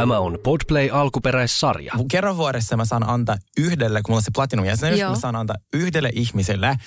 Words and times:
Tämä 0.00 0.18
on 0.18 0.38
Podplay 0.42 0.88
alkuperäissarja. 0.92 1.92
Kerran 2.10 2.36
vuodessa 2.36 2.76
mä 2.76 2.84
saan 2.84 3.08
antaa 3.08 3.36
yhdelle, 3.58 4.02
kun 4.02 4.12
mulla 4.12 4.18
on 4.18 4.22
se 4.22 4.30
platinum-jäsenyys, 4.34 5.00
Joo. 5.00 5.10
mä 5.10 5.16
saan 5.16 5.36
antaa 5.36 5.56
yhdelle 5.74 6.10
ihmiselle 6.14 6.66
äh, 6.68 6.78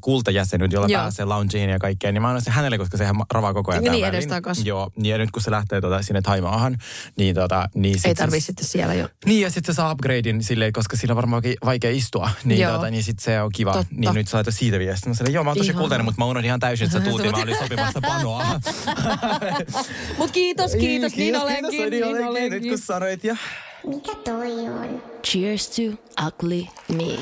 kultajäsenyt, 0.00 0.72
jolla 0.72 0.88
Joo. 0.88 1.00
pääsee 1.02 1.24
loungeen 1.24 1.70
ja 1.70 1.78
kaikkeen, 1.78 2.14
niin 2.14 2.22
mä 2.22 2.28
annan 2.28 2.42
se 2.42 2.50
hänelle, 2.50 2.78
koska 2.78 2.96
sehän 2.96 3.16
ravaa 3.34 3.54
koko 3.54 3.70
ajan 3.72 3.82
Niin, 3.84 3.90
välin. 3.92 4.04
edestakas. 4.04 4.64
Joo, 4.64 4.90
niin 4.96 5.10
ja 5.12 5.18
nyt 5.18 5.30
kun 5.30 5.42
se 5.42 5.50
lähtee 5.50 5.80
tota, 5.80 6.02
sinne 6.02 6.22
Taimaahan, 6.22 6.76
niin, 7.18 7.34
tota, 7.34 7.68
niin 7.74 7.94
sit 7.94 8.06
Ei 8.06 8.10
se- 8.14 8.14
tarvitse 8.22 8.46
sitten 8.46 8.66
siellä 8.66 8.94
jo. 8.94 9.08
Niin, 9.26 9.40
ja 9.42 9.50
sitten 9.50 9.74
se 9.74 9.76
saa 9.76 9.92
upgradein 9.92 10.42
silleen, 10.42 10.72
koska 10.72 10.96
siinä 10.96 11.12
on 11.12 11.16
varmaan 11.16 11.42
vaike- 11.42 11.56
vaikea 11.66 11.90
istua. 11.90 12.30
Niin, 12.44 12.60
Joo. 12.60 12.72
tota, 12.72 12.90
niin 12.90 13.02
sitten 13.02 13.24
se 13.24 13.42
on 13.42 13.50
kiva. 13.54 13.72
Totta. 13.72 13.86
Niin 13.96 14.14
nyt 14.14 14.28
sä 14.28 14.36
laitat 14.36 14.54
siitä 14.54 14.78
viestiä. 14.78 15.08
Mä 15.10 15.14
sanoin, 15.14 15.34
joo, 15.34 15.44
mä 15.44 15.50
oon 15.50 15.56
tosi 15.58 15.72
kultainen, 15.72 16.04
mutta 16.04 16.20
mä 16.20 16.24
unohdin 16.24 16.46
ihan 16.48 16.60
täysin, 16.60 16.84
että 16.86 16.98
sä 16.98 17.04
tuut 17.04 17.24
ja 17.24 17.30
mä 17.30 17.42
olin 17.42 17.56
sopimassa 17.58 18.00
panoa. 18.00 18.44
Mut 20.18 20.30
kiitos, 20.30 20.72
kiitos, 20.80 21.16
niin 21.16 21.36
olenkin, 21.36 21.90
kiitos, 21.90 22.08
niin 22.40 22.44
Nyt 22.44 22.52
olenkin. 22.52 22.70
kun 22.70 22.78
sanoit 22.78 23.24
ja... 23.24 23.36
Mikä 23.86 24.12
toi 24.24 24.52
on? 24.68 25.02
Cheers 25.26 25.68
to 25.70 25.82
ugly 26.26 26.62
me. 26.88 27.18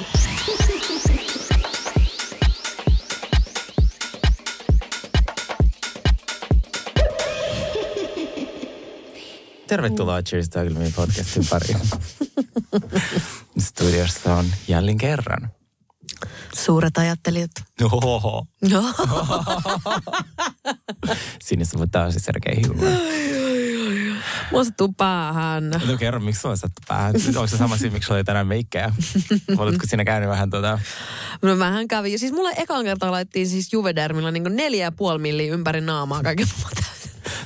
Tervetuloa 9.66 10.22
Cheers 10.22 10.48
to 10.48 10.60
Ugly 10.60 10.78
Me 10.78 10.92
podcastin 10.96 11.46
pariin. 11.50 11.78
Studiossa 13.58 14.34
on 14.34 14.44
jälleen 14.68 14.98
kerran. 14.98 15.50
Suuret 16.54 16.98
ajattelijat. 16.98 17.50
Oho. 17.82 18.46
Joo. 18.62 18.84
Sinne 21.42 21.64
sä 21.64 21.78
voit 21.78 21.90
taas 21.90 22.14
Sergei 22.18 22.56
Hilman. 22.56 22.92
Mua 24.52 24.64
sattuu 24.64 24.92
päähän. 24.92 25.70
No 25.70 25.96
kerro, 25.98 26.20
miksi 26.20 26.40
sulla 26.40 26.56
sattu 26.56 26.82
päähän? 26.88 27.14
Onko 27.26 27.46
se 27.46 27.56
sama 27.56 27.76
syy, 27.76 27.90
miksi 27.90 28.06
sulla 28.06 28.18
oli 28.18 28.24
tänään 28.24 28.46
meikkejä? 28.46 28.92
Oletko 29.58 29.86
siinä 29.86 30.04
käynyt 30.04 30.30
vähän 30.30 30.50
tota... 30.50 30.78
No 31.42 31.58
vähän 31.58 31.88
kävi. 31.88 32.18
Siis 32.18 32.32
mulle 32.32 32.54
ekan 32.56 32.84
kertaa 32.84 33.10
laittiin 33.10 33.48
siis 33.48 33.72
Juvedermilla 33.72 34.30
niin 34.30 34.56
neljä 34.56 34.84
ja 34.84 34.92
puoli 34.92 35.18
milliä 35.18 35.52
ympäri 35.54 35.80
naamaa 35.80 36.22
kaiken 36.22 36.46
muuta. 36.62 36.95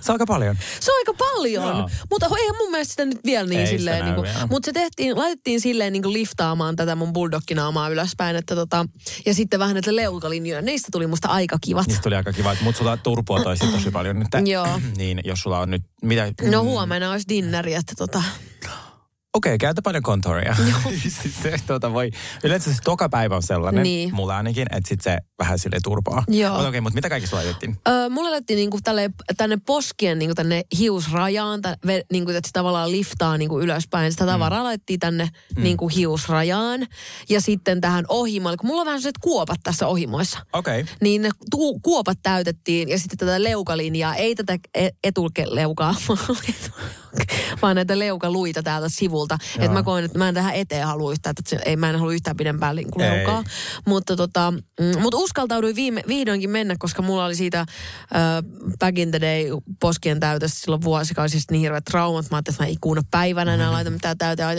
Se 0.00 0.12
on 0.12 0.14
aika 0.14 0.26
paljon. 0.26 0.56
Se 0.80 0.92
on 0.92 0.98
aika 0.98 1.14
paljon, 1.14 1.90
mutta 2.10 2.26
eihän 2.38 2.56
mun 2.58 2.70
mielestä 2.70 2.90
sitä 2.90 3.04
nyt 3.04 3.20
vielä 3.24 3.48
niin 3.48 3.60
Ei 3.60 3.66
silleen, 3.66 4.04
niin 4.04 4.14
kuin, 4.14 4.28
mutta 4.50 4.66
se 4.66 4.72
tehtiin, 4.72 5.18
laitettiin 5.18 5.60
silleen 5.60 5.92
niin 5.92 6.02
kuin 6.02 6.12
liftaamaan 6.12 6.76
tätä 6.76 6.96
mun 6.96 7.12
bulldogginaamaa 7.12 7.88
ylöspäin, 7.88 8.36
että 8.36 8.54
tota, 8.54 8.86
ja 9.26 9.34
sitten 9.34 9.60
vähän 9.60 9.74
näitä 9.74 9.96
leukalinjoja, 9.96 10.62
niistä 10.62 10.88
tuli 10.92 11.06
musta 11.06 11.28
aika 11.28 11.56
kivat. 11.60 11.86
Niistä 11.86 12.02
tuli 12.02 12.14
aika 12.14 12.32
kiva, 12.32 12.56
mutta 12.62 12.78
sulla 12.78 12.96
turpua 12.96 13.42
toisi 13.42 13.66
tosi 13.66 13.90
paljon 13.90 14.18
nyt. 14.18 14.48
Joo. 14.48 14.80
niin, 14.96 15.20
jos 15.24 15.40
sulla 15.40 15.58
on 15.58 15.70
nyt, 15.70 15.82
mitä... 16.02 16.32
No 16.50 16.62
huomenna 16.62 17.10
olisi 17.10 17.28
dinneri, 17.28 17.74
että 17.74 17.92
tota, 17.98 18.22
Okei, 19.34 19.50
okay, 19.50 19.58
käytä 19.58 19.82
paljon 19.82 20.02
kontouria. 20.02 20.56
siis 21.02 21.20
se, 21.42 21.56
tuota, 21.66 21.92
voi, 21.92 22.10
yleensä 22.44 22.72
se 22.74 22.82
toka 22.84 23.08
päivä 23.08 23.36
on 23.36 23.42
sellainen, 23.42 23.82
Niin. 23.82 24.14
mulla 24.14 24.36
ainakin, 24.36 24.66
että 24.70 24.88
sit 24.88 25.00
se 25.00 25.18
vähän 25.38 25.58
sille 25.58 25.76
turpaa. 25.82 26.24
Joo. 26.28 26.48
Mutta 26.48 26.58
okei, 26.60 26.68
okay, 26.68 26.80
mutta 26.80 26.94
mitä 26.94 27.08
kaikki 27.08 27.26
sulla 27.26 27.42
laitettiin? 27.42 27.76
Öö, 27.88 28.08
mulle 28.08 28.30
laitettiin 28.30 28.56
niinku 28.56 28.78
tälle, 28.84 29.10
tänne 29.36 29.58
poskien 29.66 30.18
niinku 30.18 30.34
tänne 30.34 30.62
hiusrajaan, 30.78 31.62
tä, 31.62 31.76
ve, 31.86 32.02
niinku, 32.12 32.30
että 32.30 32.48
se 32.48 32.52
tavallaan 32.52 32.90
liftaa 32.92 33.38
niinku 33.38 33.60
ylöspäin. 33.60 34.12
Sitä 34.12 34.26
tavaraa 34.26 34.60
mm. 34.60 34.64
laitettiin 34.64 35.00
tänne 35.00 35.28
mm. 35.56 35.62
niinku 35.62 35.88
hiusrajaan. 35.88 36.86
Ja 37.28 37.40
sitten 37.40 37.80
tähän 37.80 38.04
ohimoille, 38.08 38.56
kun 38.56 38.66
mulla 38.66 38.80
on 38.80 38.86
vähän 38.86 39.00
sellaiset 39.00 39.18
kuopat 39.20 39.60
tässä 39.62 39.86
ohimoissa. 39.86 40.38
Okei. 40.52 40.80
Okay. 40.80 40.94
Niin 41.00 41.22
ne 41.22 41.30
tu- 41.50 41.78
kuopat 41.78 42.18
täytettiin 42.22 42.88
ja 42.88 42.98
sitten 42.98 43.18
tätä 43.18 43.42
leukalinjaa, 43.42 44.14
ei 44.14 44.34
tätä 44.34 44.58
e- 44.74 44.88
etulkeleukaa, 45.04 45.94
vaan 47.62 47.76
näitä 47.76 47.98
leukaluita 47.98 48.62
täältä 48.62 48.88
sivulta. 48.88 49.38
Että 49.58 49.72
mä 49.72 49.82
koen, 49.82 50.04
että 50.04 50.18
mä 50.18 50.28
en 50.28 50.34
tähän 50.34 50.54
eteen 50.54 50.86
halua 50.86 51.12
yhtään, 51.12 51.34
että 51.38 51.70
ei, 51.70 51.76
mä 51.76 51.90
en 51.90 51.96
halua 51.98 52.12
yhtään 52.12 52.36
pidempään 52.36 52.76
niin 52.76 52.88
leukaa. 52.96 53.44
Mutta 53.86 54.16
tota, 54.16 54.50
mm, 54.50 55.00
mut 55.00 55.14
uskaltauduin 55.14 55.76
viime, 55.76 56.02
vihdoinkin 56.08 56.50
mennä, 56.50 56.76
koska 56.78 57.02
mulla 57.02 57.24
oli 57.24 57.34
siitä 57.34 57.60
äh, 57.60 57.66
back 58.78 58.98
in 58.98 59.10
the 59.10 59.20
day 59.20 59.44
poskien 59.80 60.20
täytössä 60.20 60.60
silloin 60.60 60.82
vuosikausista 60.82 61.54
niin 61.54 61.60
hirveät 61.60 61.84
traumat. 61.84 62.30
Mä 62.30 62.36
ajattelin, 62.36 62.54
että 62.54 62.64
mä 62.64 62.68
ikuuna 62.68 63.02
päivänä 63.10 63.54
enää 63.54 63.72
laita 63.72 63.90
mitään 63.90 64.18
täyteen. 64.18 64.50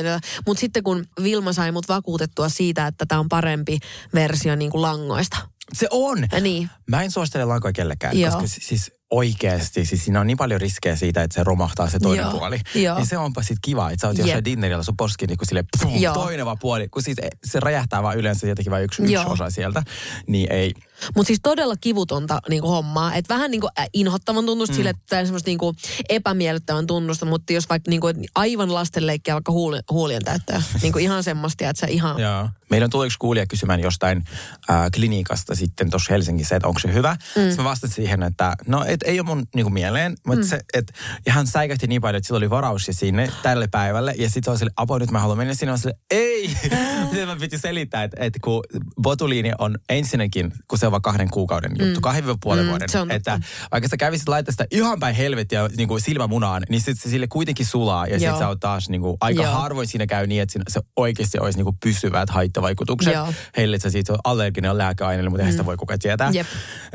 Mutta 0.45 0.61
sitten 0.61 0.84
kun 0.84 1.06
Vilma 1.23 1.53
sai 1.53 1.72
mut 1.72 1.88
vakuutettua 1.90 2.50
siitä, 2.50 2.88
että 2.88 3.06
tämä 3.06 3.19
on 3.19 3.29
parempi 3.29 3.79
versio 4.13 4.56
niin 4.56 4.72
kuin 4.72 4.81
langoista. 4.81 5.38
Se 5.73 5.88
on! 5.91 6.28
Ja 6.31 6.40
niin. 6.40 6.69
Mä 6.88 7.03
en 7.03 7.11
suosittele 7.11 7.45
lankoja 7.45 7.73
kellekään, 7.73 8.19
Joo. 8.19 8.31
koska 8.31 8.47
si- 8.47 8.61
siis 8.61 8.91
oikeasti, 9.11 9.85
siis 9.85 10.05
siinä 10.05 10.19
on 10.19 10.27
niin 10.27 10.38
paljon 10.38 10.61
riskejä 10.61 10.95
siitä, 10.95 11.23
että 11.23 11.35
se 11.35 11.44
romahtaa 11.44 11.89
se 11.89 11.99
toinen 11.99 12.23
Joo. 12.23 12.31
puoli. 12.31 12.59
Joo. 12.75 12.97
Niin 12.97 13.05
se 13.07 13.17
onpa 13.17 13.44
sit 13.44 13.57
kiva, 13.61 13.89
että 13.91 14.01
sä 14.01 14.07
oot 14.07 14.17
Jep. 14.17 14.27
jossain 14.27 14.45
dinnerillä, 14.45 14.83
sun 14.83 14.97
poski 14.97 15.27
niin 15.27 15.38
sille 15.44 15.63
pum, 15.81 15.94
toinen 16.13 16.45
vaan 16.45 16.59
puoli, 16.59 16.88
kun 16.88 17.03
siis 17.03 17.17
se 17.44 17.59
räjähtää 17.59 18.03
vaan 18.03 18.17
yleensä 18.17 18.47
jotenkin 18.47 18.72
vain 18.72 18.83
yksi, 18.83 19.01
yksi 19.01 19.17
osa 19.25 19.49
sieltä. 19.49 19.83
Niin 20.27 20.51
ei, 20.51 20.73
Mutta 21.16 21.28
siis 21.28 21.39
todella 21.44 21.75
kivutonta 21.81 22.39
niinku 22.50 22.67
hommaa. 22.67 23.16
Että 23.16 23.34
vähän 23.34 23.51
niinku 23.51 23.69
inhottavan 23.94 24.45
tuntusta 24.45 24.73
mm. 24.73 24.78
sille, 24.78 24.89
että 24.89 25.23
semmoista 25.23 25.50
niinku 25.50 25.75
epämiellyttävän 26.09 26.88
tunnusta, 26.88 27.25
mutta 27.25 27.53
jos 27.53 27.69
vaikka 27.69 27.89
niinku 27.89 28.07
aivan 28.35 28.73
lastenleikkiä 28.73 29.34
vaikka 29.34 29.51
huuli, 29.51 29.79
huulien 29.91 30.23
täyttää. 30.23 30.61
niinku 30.81 31.00
ihan 31.00 31.23
semmoista, 31.23 31.69
että 31.69 31.79
sä 31.79 31.88
ihan... 31.88 32.19
Joo. 32.19 32.50
Meillä 32.69 32.85
on 32.85 32.90
tullut 32.90 33.06
yksi 33.06 33.17
kuulija 33.19 33.45
kysymään 33.45 33.79
jostain 33.79 34.23
äh, 34.69 34.91
klinikasta 34.95 35.56
sitten 35.56 35.90
tuossa 35.90 36.13
Helsingissä, 36.13 36.56
että 36.56 36.67
onko 36.67 36.79
se 36.79 36.94
hyvä. 36.94 37.13
Mm. 37.13 37.41
Sitten 37.41 37.57
mä 37.57 37.63
vastasin 37.63 37.95
siihen, 37.95 38.23
että 38.23 38.56
no 38.67 38.85
et, 38.88 39.03
ei 39.03 39.19
ole 39.19 39.28
mun 39.28 39.47
niinku, 39.56 39.69
mieleen, 39.69 40.16
mutta 40.28 40.45
mm. 40.45 40.50
se, 40.50 40.59
et, 40.73 40.94
ja 41.25 41.34
hän 41.34 41.47
säikähti 41.47 41.88
niin 41.88 42.01
paljon, 42.01 42.17
että 42.17 42.28
sillä 42.28 42.38
oli 42.38 42.50
varaus 42.50 42.88
ja 42.88 42.94
sinne 42.94 43.31
tälle 43.41 43.67
päivälle. 43.67 44.13
Ja 44.17 44.29
sitten 44.29 44.44
se 44.44 44.51
on 44.51 44.57
sille, 44.57 44.72
apo 44.75 44.97
nyt 44.97 45.11
mä 45.11 45.19
haluan 45.19 45.38
mennä 45.38 45.53
sinne. 45.53 45.78
Sille, 45.78 45.95
ei! 46.11 46.47
sitten 47.03 47.28
mä 47.28 47.35
piti 47.35 47.57
selittää, 47.57 48.03
että, 48.03 48.17
että 48.19 48.40
kun 48.44 48.63
botuliini 49.01 49.51
on 49.59 49.78
ensinnäkin, 49.90 50.53
kun 50.67 50.78
se 50.78 50.85
on 50.85 50.91
kahden 51.00 51.29
kuukauden 51.29 51.72
juttu, 51.79 52.00
mm. 52.00 52.02
kahden 52.02 52.24
puolen 52.44 52.66
Mm, 52.66 52.69
vuoden. 52.69 53.12
että 53.12 53.40
vaikka 53.72 53.88
sä 53.88 53.97
kävisit 53.97 54.28
laittaa 54.28 54.52
sitä 54.52 54.66
ihan 54.72 55.00
päin 55.00 55.16
helvettiä 55.16 55.69
niin 55.78 55.88
kuin 55.88 56.02
silmämunaan, 56.02 56.63
niin 56.69 56.81
sitten 56.81 56.96
se 56.96 57.09
sille 57.09 57.28
kuitenkin 57.28 57.66
sulaa. 57.66 58.07
Ja 58.07 58.19
sitten 58.19 58.38
sä 58.38 58.47
oot 58.47 58.59
taas 58.59 58.90
niin 58.90 59.02
kuin, 59.02 59.18
aika 59.22 59.44
Joo. 59.44 59.53
harvoin 59.53 59.88
siinä 59.88 60.07
käy 60.07 60.28
niin, 60.28 60.41
että 60.41 60.59
se 60.69 60.81
oikeasti 60.96 61.40
olisi 61.40 61.57
niin 61.57 61.66
kuin 61.66 61.78
pysyvät 61.84 62.29
haittavaikutukset. 62.29 63.13
Joo. 63.13 63.34
Heille 63.57 63.79
se 63.79 63.90
siitä 63.90 64.13
on 64.13 64.19
allerginen 64.24 64.78
lääkeaineelle, 64.78 65.29
mutta 65.29 65.41
eihän 65.41 65.53
sitä 65.53 65.66
voi 65.66 65.78
kukaan 65.78 66.00
tietää. 66.00 66.29
Jep. 66.34 66.47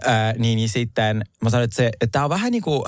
Ää, 0.04 0.32
niin, 0.32 0.56
niin 0.56 0.68
sitten 0.68 1.24
mä 1.42 1.50
sanoin, 1.50 1.64
että, 1.64 1.76
se, 1.76 1.86
että 1.86 2.06
tämä 2.12 2.24
on 2.24 2.30
vähän 2.30 2.52
niin 2.52 2.62
kuin 2.62 2.82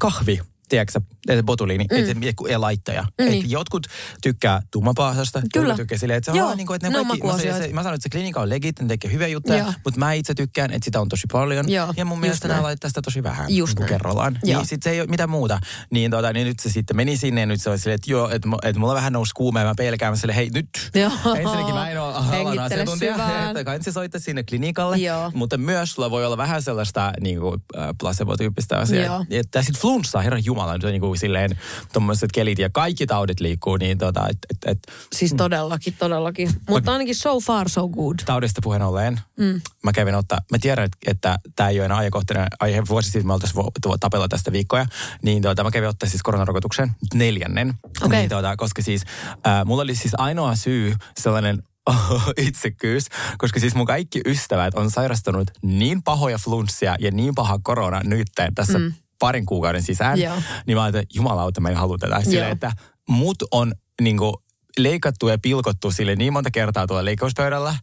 kahvi. 0.00 0.40
Tiedätkö, 0.68 1.00
että 1.28 1.42
botuliini, 1.42 1.84
mm. 1.90 1.96
että 1.96 2.20
se 2.20 2.50
ja 2.52 2.60
laittaja. 2.60 3.02
Mm. 3.02 3.24
Niin. 3.24 3.34
Että 3.34 3.52
jotkut 3.52 3.86
tykkää 4.22 4.62
tummapaasasta, 4.70 5.42
Kyllä. 5.52 5.66
jotkut 5.66 5.76
tykkää 5.76 5.98
silleen, 5.98 6.18
että 6.18 6.24
se 6.24 6.30
on 6.30 6.38
Joo, 6.38 6.54
niin 6.54 6.66
kuin, 6.66 6.74
että 6.76 6.88
ne 6.90 6.98
ne 6.98 7.04
kaikki, 7.04 7.22
mä, 7.22 7.28
makuasioita. 7.28 7.66
se, 7.66 7.72
mä 7.72 7.82
sanoin, 7.82 7.94
että 7.94 8.02
se 8.02 8.08
klinika 8.08 8.40
on 8.40 8.48
legit, 8.48 8.80
ne 8.80 8.86
tekee 8.88 9.12
hyviä 9.12 9.28
juttuja, 9.28 9.72
mutta 9.84 10.00
mä 10.00 10.12
itse 10.12 10.34
tykkään, 10.34 10.70
että 10.70 10.84
sitä 10.84 11.00
on 11.00 11.08
tosi 11.08 11.26
paljon. 11.32 11.68
Joo, 11.68 11.94
ja 11.96 12.04
mun 12.04 12.20
mielestä 12.20 12.48
nämä 12.48 12.62
laittaa 12.62 12.90
sitä 12.90 13.02
tosi 13.02 13.22
vähän 13.22 13.56
Just 13.56 13.78
niin 13.78 13.88
kerrallaan. 13.88 14.38
Joo. 14.44 14.60
Niin 14.60 14.68
sitten 14.68 14.90
se 14.90 14.94
ei 14.94 15.00
ole 15.00 15.08
mitään 15.08 15.30
muuta. 15.30 15.58
Niin, 15.90 16.10
tota, 16.10 16.32
niin 16.32 16.46
nyt 16.46 16.60
se 16.60 16.70
sitten 16.70 16.96
meni 16.96 17.16
sinne 17.16 17.40
ja 17.40 17.46
nyt 17.46 17.62
se 17.62 17.70
oli 17.70 17.78
silleen, 17.78 17.94
että 17.94 18.10
joo, 18.10 18.30
että, 18.30 18.48
että 18.62 18.80
mulla 18.80 18.94
vähän 18.94 19.12
nousi 19.12 19.32
kuume 19.34 19.60
ja 19.60 19.66
mä 19.66 19.74
pelkään. 19.76 20.12
Mä 20.12 20.16
silleen, 20.16 20.36
hei 20.36 20.50
nyt. 20.54 20.68
Joo. 20.94 21.10
Ensinnäkin 21.36 21.74
mä 21.74 21.90
en 21.90 22.00
ole 22.00 22.14
alan 22.14 22.58
asiantuntija, 22.58 23.14
että 23.48 23.64
kai 23.64 23.82
se 23.82 23.92
soittaa 23.92 24.20
sinne 24.20 24.42
klinikalle. 24.42 24.96
Joo. 24.96 25.30
Mutta 25.34 25.58
myös 25.58 25.92
sulla 25.92 26.10
voi 26.10 26.26
olla 26.26 26.36
vähän 26.36 26.62
sellaista 26.62 27.12
niin 27.20 27.40
kuin, 27.40 27.62
äh, 27.78 27.88
placebo-tyyppistä 28.02 28.78
asiaa. 28.78 29.04
Joo. 29.04 29.24
Että 29.30 29.62
sitten 29.62 29.80
flunssa, 29.82 30.20
herran 30.20 30.44
jumala, 30.54 30.72
nyt 30.72 30.84
on 30.84 30.90
niin 30.90 31.00
kuin 31.00 31.18
silleen 31.18 31.58
tommoset 31.92 32.32
kelit 32.32 32.58
ja 32.58 32.70
kaikki 32.70 33.06
taudit 33.06 33.40
liikkuu, 33.40 33.76
niin 33.76 33.98
tota, 33.98 34.28
et, 34.30 34.38
et, 34.50 34.58
et, 34.66 34.78
Siis 35.12 35.34
todellakin, 35.36 35.94
todellakin. 35.98 36.50
Mutta 36.68 36.92
ainakin 36.92 37.14
so 37.14 37.40
far 37.40 37.68
so 37.68 37.88
good. 37.88 38.18
taudista 38.24 38.60
puheen 38.62 38.82
ollen, 38.82 39.20
mm. 39.38 39.60
mä 39.82 39.92
kävin 39.92 40.14
ottaa, 40.14 40.38
mä 40.50 40.58
tiedän, 40.60 40.84
että, 40.84 40.98
että 41.06 41.38
tämä 41.56 41.68
ei 41.68 41.78
ole 41.78 41.84
enää 41.84 41.98
ajankohtainen 41.98 42.46
aihe, 42.60 42.82
vuosi 42.88 43.10
sitten 43.10 43.26
me 43.26 43.32
oltaisiin 43.32 43.64
tapella 44.00 44.28
tästä 44.28 44.52
viikkoja, 44.52 44.86
niin 45.22 45.42
tuota, 45.42 45.64
mä 45.64 45.70
kävin 45.70 45.88
ottaa 45.88 46.08
siis 46.08 46.22
koronarokotuksen 46.22 46.90
neljännen, 47.14 47.74
Okei. 48.02 48.18
niin, 48.18 48.30
tuota, 48.30 48.56
koska 48.56 48.82
siis 48.82 49.02
äh, 49.46 49.64
mulla 49.64 49.82
oli 49.82 49.94
siis 49.94 50.12
ainoa 50.18 50.54
syy 50.54 50.94
sellainen 51.20 51.62
itsekkyys, 52.46 53.06
koska 53.38 53.60
siis 53.60 53.74
mun 53.74 53.86
kaikki 53.86 54.20
ystävät 54.26 54.74
on 54.74 54.90
sairastanut 54.90 55.50
niin 55.62 56.02
pahoja 56.02 56.38
flunssia 56.38 56.96
ja 57.00 57.10
niin 57.10 57.34
paha 57.34 57.58
korona 57.62 58.00
nyt 58.04 58.28
tässä 58.54 58.78
mm. 58.78 58.92
Parin 59.18 59.46
kuukauden 59.46 59.82
sisään, 59.82 60.20
Joo. 60.20 60.36
niin 60.66 60.76
mä 60.76 60.82
ajattelin, 60.82 61.02
että 61.02 61.18
jumalauta, 61.18 61.60
mä 61.60 61.68
en 61.68 61.76
halua 61.76 61.98
tätä. 61.98 62.20
Silleen, 62.20 62.42
Joo. 62.42 62.52
että 62.52 62.72
mut 63.08 63.36
on 63.50 63.72
niinku 64.00 64.42
leikattu 64.78 65.28
ja 65.28 65.38
pilkottu 65.42 65.90
sille 65.90 66.16
niin 66.16 66.32
monta 66.32 66.50
kertaa 66.50 66.86
tuolla 66.86 67.04
leikkauspöydällä, 67.04 67.74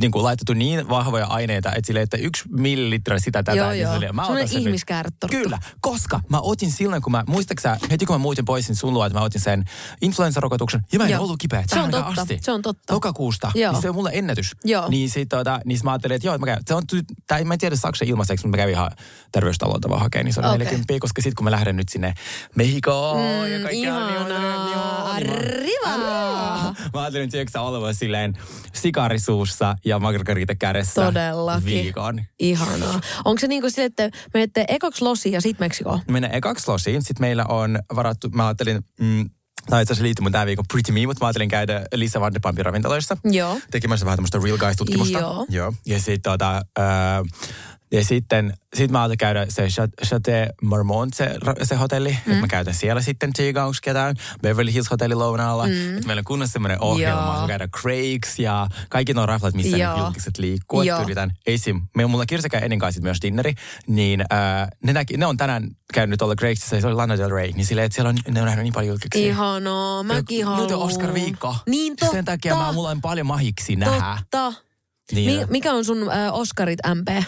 niin 0.00 0.10
kuin 0.12 0.22
laitettu 0.24 0.52
niin 0.54 0.88
vahvoja 0.88 1.26
aineita, 1.26 1.72
että 1.74 1.86
sille, 1.86 2.00
että 2.00 2.16
yksi 2.16 2.42
millilitra 2.50 3.18
sitä 3.18 3.42
tätä. 3.42 3.56
Joo, 3.58 3.70
niin 3.70 3.82
joo. 3.82 3.92
se 3.92 3.98
oli- 3.98 4.12
mä 4.12 4.22
otan 4.26 4.48
sen. 4.48 4.62
Kyllä, 5.30 5.58
koska 5.80 6.20
mä 6.28 6.40
otin 6.40 6.72
silloin, 6.72 7.02
kun 7.02 7.12
mä, 7.12 7.24
muistaaksä, 7.26 7.76
heti 7.90 8.06
kun 8.06 8.14
mä 8.14 8.18
muutin 8.18 8.44
pois, 8.44 8.68
niin 8.68 8.76
sun 8.76 8.94
luo, 8.94 9.06
että 9.06 9.18
mä 9.18 9.24
otin 9.24 9.40
sen 9.40 9.64
influenssarokotuksen, 10.02 10.80
ja 10.92 10.98
mä 10.98 11.04
en 11.04 11.10
Joo. 11.10 11.22
ollut 11.22 11.36
kipeä. 11.40 11.64
Se 11.66 11.80
on 11.80 11.90
totta, 11.90 12.20
Asti. 12.22 12.38
se 12.42 12.52
on 12.52 12.62
totta. 12.62 12.94
Lokakuusta. 12.94 13.52
Joo. 13.54 13.72
Niin 13.72 13.82
se 13.82 13.88
on 13.88 13.94
mulle 13.94 14.10
ennätys. 14.12 14.50
Joo. 14.64 14.88
Niin 14.88 15.10
sit, 15.10 15.28
tota, 15.28 15.60
niin 15.64 15.80
mä 15.84 15.90
ajattelin, 15.90 16.14
että 16.14 16.26
joo, 16.28 16.34
että 16.34 16.46
mä 16.46 16.52
käyn. 16.52 16.62
Se 16.66 16.74
on, 16.74 16.82
tai 17.26 17.44
mä 17.44 17.54
en 17.54 17.60
tiedä 17.60 17.76
saako 17.76 17.94
se 17.96 18.04
ilmaiseksi, 18.04 18.46
mutta 18.46 18.56
mä 18.56 18.62
kävin 18.62 18.74
ihan 18.74 18.90
terveystalolta 19.32 19.88
vaan 19.88 20.00
hakemaan, 20.00 20.24
niin 20.24 20.32
se 20.34 20.40
on 20.40 20.46
okay. 20.46 20.58
40, 20.58 20.94
koska 21.00 21.22
sit 21.22 21.34
kun 21.34 21.44
mä 21.44 21.50
lähden 21.50 21.76
nyt 21.76 21.88
sinne 21.88 22.14
Mehikoon 22.54 23.16
Mm, 23.18 23.52
ja 23.52 23.60
kaikkea, 23.60 23.70
ihanaa. 23.72 25.18
niin, 25.18 25.28
Arriva. 25.28 26.74
Mä 26.94 27.00
ajattelin, 27.00 27.24
että 27.34 27.52
sä 27.52 27.60
olevan 27.60 27.94
silleen 27.94 28.38
sikarisuussa 29.28 29.76
ja 29.84 29.98
margarita 29.98 30.54
kädessä 30.54 31.04
Todellakin. 31.04 31.64
viikon. 31.64 32.20
Ihanaa. 32.38 33.00
Onko 33.24 33.40
se 33.40 33.46
niin 33.46 33.60
kuin 33.60 33.70
sille, 33.70 33.84
että 33.84 34.10
menette 34.34 34.64
ekoksi 34.68 35.04
losiin 35.04 35.32
ja 35.32 35.40
sitten 35.40 35.64
Meksikoon? 35.64 36.00
Mennään 36.10 36.34
ekaksi 36.34 36.70
losiin. 36.70 37.02
Sitten 37.02 37.20
meillä 37.26 37.44
on 37.48 37.78
varattu, 37.96 38.28
mä 38.28 38.46
ajattelin, 38.46 38.84
mm, 39.00 39.30
tai 39.70 39.82
itse 39.82 39.92
asiassa 39.92 40.04
liittyy 40.04 40.22
mun 40.22 40.32
tämän 40.32 40.46
viikon 40.46 40.64
Pretty 40.72 40.92
Me, 40.92 41.06
mutta 41.06 41.24
mä 41.24 41.26
ajattelin 41.26 41.48
käydä 41.48 41.86
Lisa 41.94 42.20
Vanderpumpin 42.20 42.64
ravintoloissa. 42.64 43.16
Joo. 43.24 43.58
Tekemässä 43.70 44.06
vähän 44.06 44.16
tämmöistä 44.16 44.38
Real 44.42 44.58
Guys-tutkimusta. 44.58 45.18
Joo. 45.18 45.46
Joo. 45.48 45.72
Ja 45.86 45.98
sitten 45.98 46.22
tota, 46.22 46.62
ää, 46.78 47.22
ja 47.92 48.04
sitten 48.04 48.54
sit 48.76 48.90
mä 48.90 48.98
ajattelin 48.98 49.18
käydä 49.18 49.46
se 49.48 49.66
Chat- 49.66 50.06
Chateau 50.06 50.46
Marmont, 50.62 51.14
se, 51.14 51.34
se 51.62 51.74
hotelli. 51.74 52.10
Mm. 52.10 52.32
Että 52.32 52.40
mä 52.40 52.46
käytän 52.46 52.74
siellä 52.74 53.02
sitten 53.02 53.32
Chicagoksi 53.32 53.82
ketään. 53.82 54.16
Beverly 54.42 54.72
Hills 54.72 54.90
hotelli 54.90 55.14
lounaalla. 55.14 55.66
Mm. 55.66 55.94
Että 55.94 56.06
meillä 56.06 56.20
on 56.20 56.24
kunnossa 56.24 56.52
semmoinen 56.52 56.80
ohjelma. 56.80 57.32
Joo. 57.32 57.40
Mä 57.40 57.46
käydä 57.46 57.68
Craigs 57.68 58.38
ja 58.38 58.68
kaikki 58.88 59.14
nuo 59.14 59.26
raflat, 59.26 59.54
missä 59.54 59.76
Joo. 59.76 59.96
ne 59.96 60.02
julkiset 60.02 60.38
liikkuu. 60.38 60.82
Joo. 60.82 61.02
yritän 61.02 61.30
esim. 61.46 61.82
Me 61.96 62.06
mulla 62.06 62.26
Kirsekä 62.26 62.58
ennen 62.58 62.78
kanssa 62.78 63.02
myös 63.02 63.18
dinneri. 63.22 63.54
Niin 63.86 64.24
ää, 64.30 64.68
ne, 64.84 64.92
näki, 64.92 65.16
ne 65.16 65.26
on 65.26 65.36
tänään 65.36 65.68
käynyt 65.94 66.18
tuolla 66.18 66.36
Craigsissa 66.36 66.80
se 66.80 66.86
oli 66.86 66.94
Lana 66.94 67.18
Del 67.18 67.30
Rey. 67.30 67.52
Niin 67.52 67.66
silleen, 67.66 67.84
että 67.86 67.94
siellä 67.94 68.08
on, 68.08 68.16
ne 68.34 68.40
on 68.40 68.46
nähnyt 68.46 68.62
niin 68.62 68.72
paljon 68.72 68.88
julkiksi. 68.88 69.26
Ihanaa, 69.26 70.02
mäkin 70.02 70.44
haluan. 70.44 70.62
Nyt 70.62 70.70
on 70.70 70.82
Oscar-viikko. 70.82 71.56
Niin 71.66 71.96
totta. 71.96 72.12
Sen 72.14 72.24
takia 72.24 72.54
mä, 72.56 72.72
mulla 72.72 72.90
on 72.90 73.00
paljon 73.00 73.26
mahiksi 73.26 73.76
nähdä. 73.76 74.18
Totta. 74.30 74.52
Niin, 75.12 75.40
Mi- 75.40 75.46
mikä 75.50 75.72
on 75.72 75.84
sun 75.84 76.10
äh, 76.10 76.34
Oscarit 76.34 76.78
MP? 76.94 77.24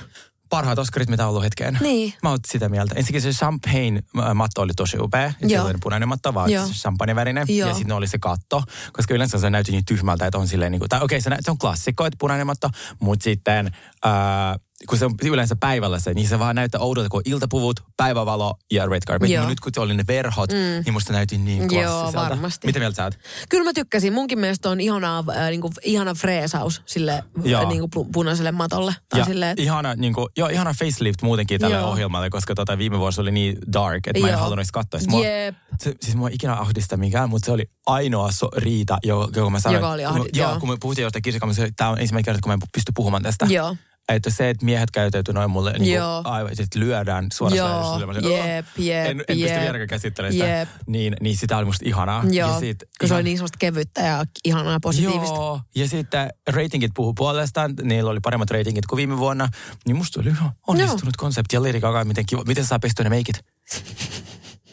Parhaat 0.50 0.78
Oscarit, 0.78 1.08
mitä 1.08 1.24
on 1.24 1.28
ollut 1.30 1.44
hetkeen. 1.44 1.78
Niin. 1.80 2.14
Mä 2.22 2.30
oon 2.30 2.38
sitä 2.48 2.68
mieltä. 2.68 2.94
Ensinnäkin 2.94 3.32
se 3.32 3.38
champagne-matto 3.38 4.62
oli 4.62 4.72
tosi 4.76 4.98
upea. 5.00 5.32
Oli 5.64 5.74
punainen 5.82 6.08
matto, 6.08 6.34
vaan 6.34 6.50
Joo. 6.50 6.66
champagnevärinen. 6.66 7.46
Joo. 7.48 7.68
Ja 7.68 7.74
sitten 7.74 7.96
oli 7.96 8.06
se 8.06 8.18
katto, 8.18 8.62
koska 8.92 9.14
yleensä 9.14 9.38
se 9.38 9.50
näytti 9.50 9.72
niin 9.72 9.84
tyhmältä, 9.84 10.26
että 10.26 10.38
on 10.38 10.48
silleen, 10.48 10.72
niin 10.72 10.80
kuin, 10.80 10.88
tai 10.88 11.00
okei, 11.02 11.20
se, 11.20 11.30
nä- 11.30 11.38
se 11.40 11.50
on 11.50 11.58
klassikko, 11.58 12.06
että 12.06 12.16
punainen 12.20 12.46
matto, 12.46 12.70
mutta 13.00 13.24
sitten 13.24 13.70
ää, 14.04 14.58
kun 14.88 14.98
se 14.98 15.04
on 15.04 15.14
yleensä 15.24 15.56
päivällä 15.60 15.98
se, 15.98 16.14
niin 16.14 16.28
se 16.28 16.38
vaan 16.38 16.56
näyttää 16.56 16.80
oudolta, 16.80 17.08
kun 17.08 17.22
iltapuvut, 17.24 17.80
päivävalo 17.96 18.54
ja 18.72 18.86
red 18.86 19.02
carpet. 19.08 19.30
Joo. 19.30 19.40
Mutta 19.42 19.50
nyt 19.50 19.60
kun 19.60 19.82
oli 19.82 19.94
ne 19.94 20.04
verhot, 20.08 20.50
mm. 20.52 20.56
niin 20.84 20.92
musta 20.92 21.12
näytti 21.12 21.38
niin 21.38 21.58
Joo, 21.62 21.68
klassiselta. 21.92 22.28
varmasti. 22.30 22.66
Mitä 22.66 22.78
mieltä 22.78 22.96
sä 22.96 23.04
oot? 23.04 23.18
Kyllä 23.48 23.64
mä 23.64 23.72
tykkäsin. 23.74 24.12
Munkin 24.12 24.38
mielestä 24.38 24.70
on 24.70 24.80
ihanaa, 24.80 25.24
äh, 25.36 25.48
niinku, 25.50 25.70
ihana 25.84 26.14
freesaus 26.14 26.82
sille 26.86 27.24
Joo. 27.44 27.62
äh, 27.62 27.68
niinku, 27.68 27.88
pu- 27.96 28.08
punaiselle 28.12 28.52
matolle. 28.52 28.94
Tai 29.08 29.20
Ja 29.20 29.24
silleen, 29.24 29.50
että- 29.50 29.62
ihana, 29.62 29.94
niin 29.94 30.12
kuin, 30.12 30.26
joo, 30.36 30.48
ihana 30.48 30.74
facelift 30.78 31.22
muutenkin 31.22 31.60
tälle 31.60 31.76
Joo. 31.76 31.90
ohjelmalle, 31.90 32.30
koska 32.30 32.54
tota, 32.54 32.78
viime 32.78 32.98
vuosi 32.98 33.20
oli 33.20 33.30
niin 33.32 33.58
dark, 33.72 34.06
että 34.06 34.20
mä 34.20 34.26
en 34.26 34.32
Joo. 34.32 34.40
halunnut 34.40 34.58
edes 34.62 34.72
katsoa. 34.72 35.00
Siis 35.00 35.10
mua- 35.10 35.24
Jep. 35.26 35.54
Se, 35.78 35.94
siis 36.00 36.16
mua 36.16 36.28
ikinä 36.32 36.54
ahdista 36.54 36.96
mikään, 36.96 37.28
mutta 37.30 37.46
se 37.46 37.52
oli 37.52 37.64
ainoa 37.86 38.32
so, 38.32 38.48
riita, 38.56 38.98
joka, 39.02 39.28
joka 39.36 39.50
mä 39.50 39.60
sanoin. 39.60 39.76
Joka 39.80 39.90
oli 39.92 40.02
kun 40.02 40.12
mä- 40.12 40.18
ahdi- 40.20 40.38
Joo, 40.38 40.50
joo. 40.50 40.60
kun 40.60 40.68
me 40.68 40.76
puhuttiin 40.80 41.02
jostain 41.02 41.22
kirsikamassa, 41.22 41.62
tämä 41.76 41.90
on 41.90 41.98
ensimmäinen 42.00 42.24
kerta, 42.24 42.40
kun 42.42 42.50
mä 42.50 42.54
en 42.54 42.60
pysty 42.74 42.92
puhumaan 42.94 43.22
tästä. 43.22 43.46
Joo. 43.48 43.76
Että 44.10 44.30
se, 44.30 44.50
että 44.50 44.64
miehet 44.64 44.90
käytäytyy 44.90 45.34
noin 45.34 45.50
mulle 45.50 45.72
niin 45.78 45.94
Joo. 45.94 46.20
aivan, 46.24 46.50
että 46.52 46.78
lyödään 46.78 47.26
suoraan 47.32 47.56
Joo, 47.56 47.94
olin, 47.94 48.24
jep, 48.46 48.66
jep, 48.78 49.06
En, 49.06 49.10
en 49.10 49.24
pysty 49.26 49.42
jep, 49.46 49.60
vieläkään 49.62 49.88
käsittelemään 49.88 50.32
sitä. 50.32 50.46
jep. 50.46 50.68
Niin, 50.86 51.16
niin 51.20 51.36
sitä 51.36 51.56
oli 51.56 51.64
musta 51.64 51.84
ihanaa. 51.88 52.24
Joo, 52.30 52.50
Ja 52.52 52.60
sit, 52.60 52.78
kun 52.78 52.88
se 53.00 53.06
ihan- 53.06 53.16
oli 53.16 53.22
niin 53.24 53.36
semmoista 53.38 53.58
kevyttä 53.58 54.00
ja 54.00 54.24
ihanaa 54.44 54.72
ja 54.72 54.80
positiivista. 54.80 55.34
Joo, 55.36 55.60
ja 55.74 55.88
sitten 55.88 56.30
ratingit 56.50 56.90
puhuu 56.94 57.14
puolestaan. 57.14 57.74
Niillä 57.82 58.10
oli 58.10 58.20
paremmat 58.20 58.50
ratingit 58.50 58.86
kuin 58.86 58.96
viime 58.96 59.18
vuonna. 59.18 59.48
Niin 59.86 59.96
musta 59.96 60.20
oli 60.20 60.32
onnistunut 60.66 61.16
konsepti. 61.16 61.56
Ja 61.56 61.80
Gaga, 61.80 62.04
miten, 62.04 62.26
kiva, 62.26 62.42
miten 62.46 62.64
saa 62.64 62.78
pestyä 62.78 63.04
ne 63.04 63.10
meikit? 63.10 63.44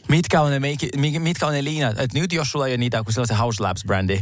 Mitkä 0.10 0.42
on 0.42 0.52
ne, 0.52 0.60
mitkä 1.20 1.48
on 1.48 1.54
ne 1.54 1.64
liinat? 1.64 2.00
Et 2.00 2.14
nyt 2.14 2.34
jos 2.34 2.52
sulla 2.52 2.68
ei 2.68 2.72
ole 2.72 2.78
niitä, 2.78 3.04
kun 3.04 3.14
sillä 3.14 3.24
on 3.24 3.28
se 3.28 3.34
House 3.34 3.64
Labs 3.64 3.84
brändi, 3.86 4.20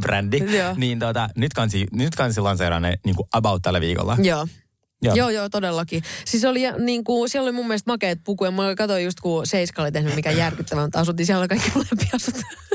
brändi, 0.00 0.40
niin 0.76 0.98
tota, 0.98 1.28
nyt 1.36 1.52
kansi, 1.52 1.86
nyt 1.92 2.14
kansi 2.14 2.40
lanseeraa 2.40 2.80
ne 2.80 2.98
niin 3.04 3.16
about 3.32 3.62
tällä 3.62 3.80
viikolla. 3.80 4.16
Joo. 4.22 4.46
Joo. 5.02 5.14
Joo, 5.14 5.30
joo, 5.30 5.48
todellakin. 5.48 6.02
Siis 6.24 6.44
oli 6.44 6.60
niin 6.78 7.04
kuin, 7.04 7.28
siellä 7.28 7.44
oli 7.44 7.52
mun 7.52 7.66
mielestä 7.66 7.90
makeet 7.90 8.20
pukuja. 8.24 8.50
Mä 8.50 8.74
katsoin 8.74 9.04
just, 9.04 9.20
kun 9.20 9.46
Seiska 9.46 9.82
oli 9.82 9.92
tehnyt 9.92 10.14
mikä 10.14 10.30
järkyttävän 10.30 10.90
asut, 10.94 11.16
niin 11.16 11.26
siellä 11.26 11.40
oli 11.40 11.48
kaikki 11.48 11.70
molempi 11.74 12.08
asut. 12.14 12.34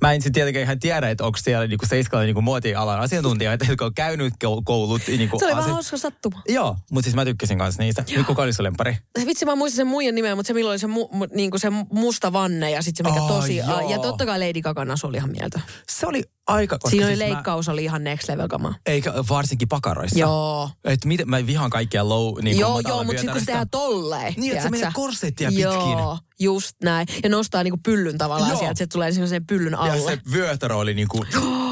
Mä 0.00 0.12
en 0.12 0.20
sitten 0.20 0.32
tietenkään 0.32 0.62
ihan 0.62 0.80
tiedä, 0.80 1.10
että 1.10 1.24
onko 1.24 1.38
siellä 1.42 1.66
niinku 1.66 1.86
Seiskalla 1.86 2.24
niinku 2.24 2.42
muotialan 2.42 3.00
asiantuntijoita, 3.00 3.64
jotka 3.68 3.84
on 3.84 3.94
käynyt 3.94 4.34
kou- 4.34 4.62
koulut. 4.64 5.02
Niinku 5.08 5.38
Se 5.38 5.44
oli 5.44 5.50
vähän 5.52 5.64
ase- 5.64 5.72
hauska 5.72 5.96
sattuma. 5.96 6.42
Joo, 6.48 6.76
mutta 6.90 7.04
siis 7.04 7.14
mä 7.16 7.24
tykkäsin 7.24 7.58
kanssa 7.58 7.82
niistä. 7.82 8.04
Nyt 8.16 8.26
kuka 8.26 8.42
oli 8.42 8.52
sun 8.52 8.64
lempari? 8.64 8.96
Vitsi, 9.26 9.44
mä 9.44 9.54
muistan 9.54 9.76
sen 9.76 9.86
muijan 9.86 10.14
nimeä, 10.14 10.34
mutta 10.34 10.46
se 10.46 10.54
milloin 10.54 10.72
oli 10.72 10.78
se, 10.78 10.86
mu, 10.86 11.08
mu, 11.12 11.26
niin 11.34 11.50
kuin 11.50 11.60
se 11.60 11.70
musta 11.92 12.32
vanne 12.32 12.70
ja 12.70 12.82
sitten 12.82 13.06
se 13.06 13.10
mikä 13.12 13.22
Oh, 13.22 13.28
tosi... 13.28 13.56
joo. 13.56 13.90
Ja 13.90 13.98
totta 13.98 14.26
kai 14.26 14.38
Lady 14.38 14.60
Gagan 14.60 14.90
asu 14.90 15.06
oli 15.06 15.16
ihan 15.16 15.30
mieltä. 15.30 15.60
Se 15.88 16.06
oli 16.06 16.22
aika... 16.46 16.78
Siinä 16.88 17.06
oli 17.06 17.16
siis 17.16 17.28
leikkaus, 17.28 17.68
oli 17.68 17.84
ihan 17.84 18.04
next 18.04 18.28
level 18.28 18.48
kamaa. 18.48 18.70
Mä, 18.70 18.76
eikä 18.86 19.12
varsinkin 19.28 19.68
pakaroissa. 19.68 20.18
Joo. 20.18 20.70
Et 20.84 21.04
miten, 21.04 21.30
mä 21.30 21.46
vihaan 21.46 21.70
kaikkia 21.70 22.08
low... 22.08 22.34
Niin 22.42 22.58
joo, 22.58 22.80
joo, 22.88 23.04
mutta 23.04 23.20
sitten 23.20 23.32
kun 23.32 23.40
se 23.40 23.46
tehdään 23.46 23.70
tolleen. 23.70 24.34
Niin, 24.36 24.52
että 24.52 24.62
se 24.62 24.70
menee 24.70 24.90
korsettia 24.92 25.48
pitkin. 25.48 25.62
Joo, 25.62 26.18
just 26.40 26.76
näin. 26.84 27.06
Ja 27.22 27.28
nostaa 27.28 27.62
niinku 27.62 27.80
pyllyn 27.84 28.18
tavallaan 28.18 28.50
Joo. 28.50 28.58
sieltä, 28.58 28.78
se 28.78 28.86
tulee 28.86 29.12
sen 29.12 29.46
pyllyn 29.46 29.72
Ja 29.86 29.89
alle. 29.90 30.10
se 30.10 30.20
vyötärö 30.32 30.74
oli 30.74 30.94
niinku, 30.94 31.24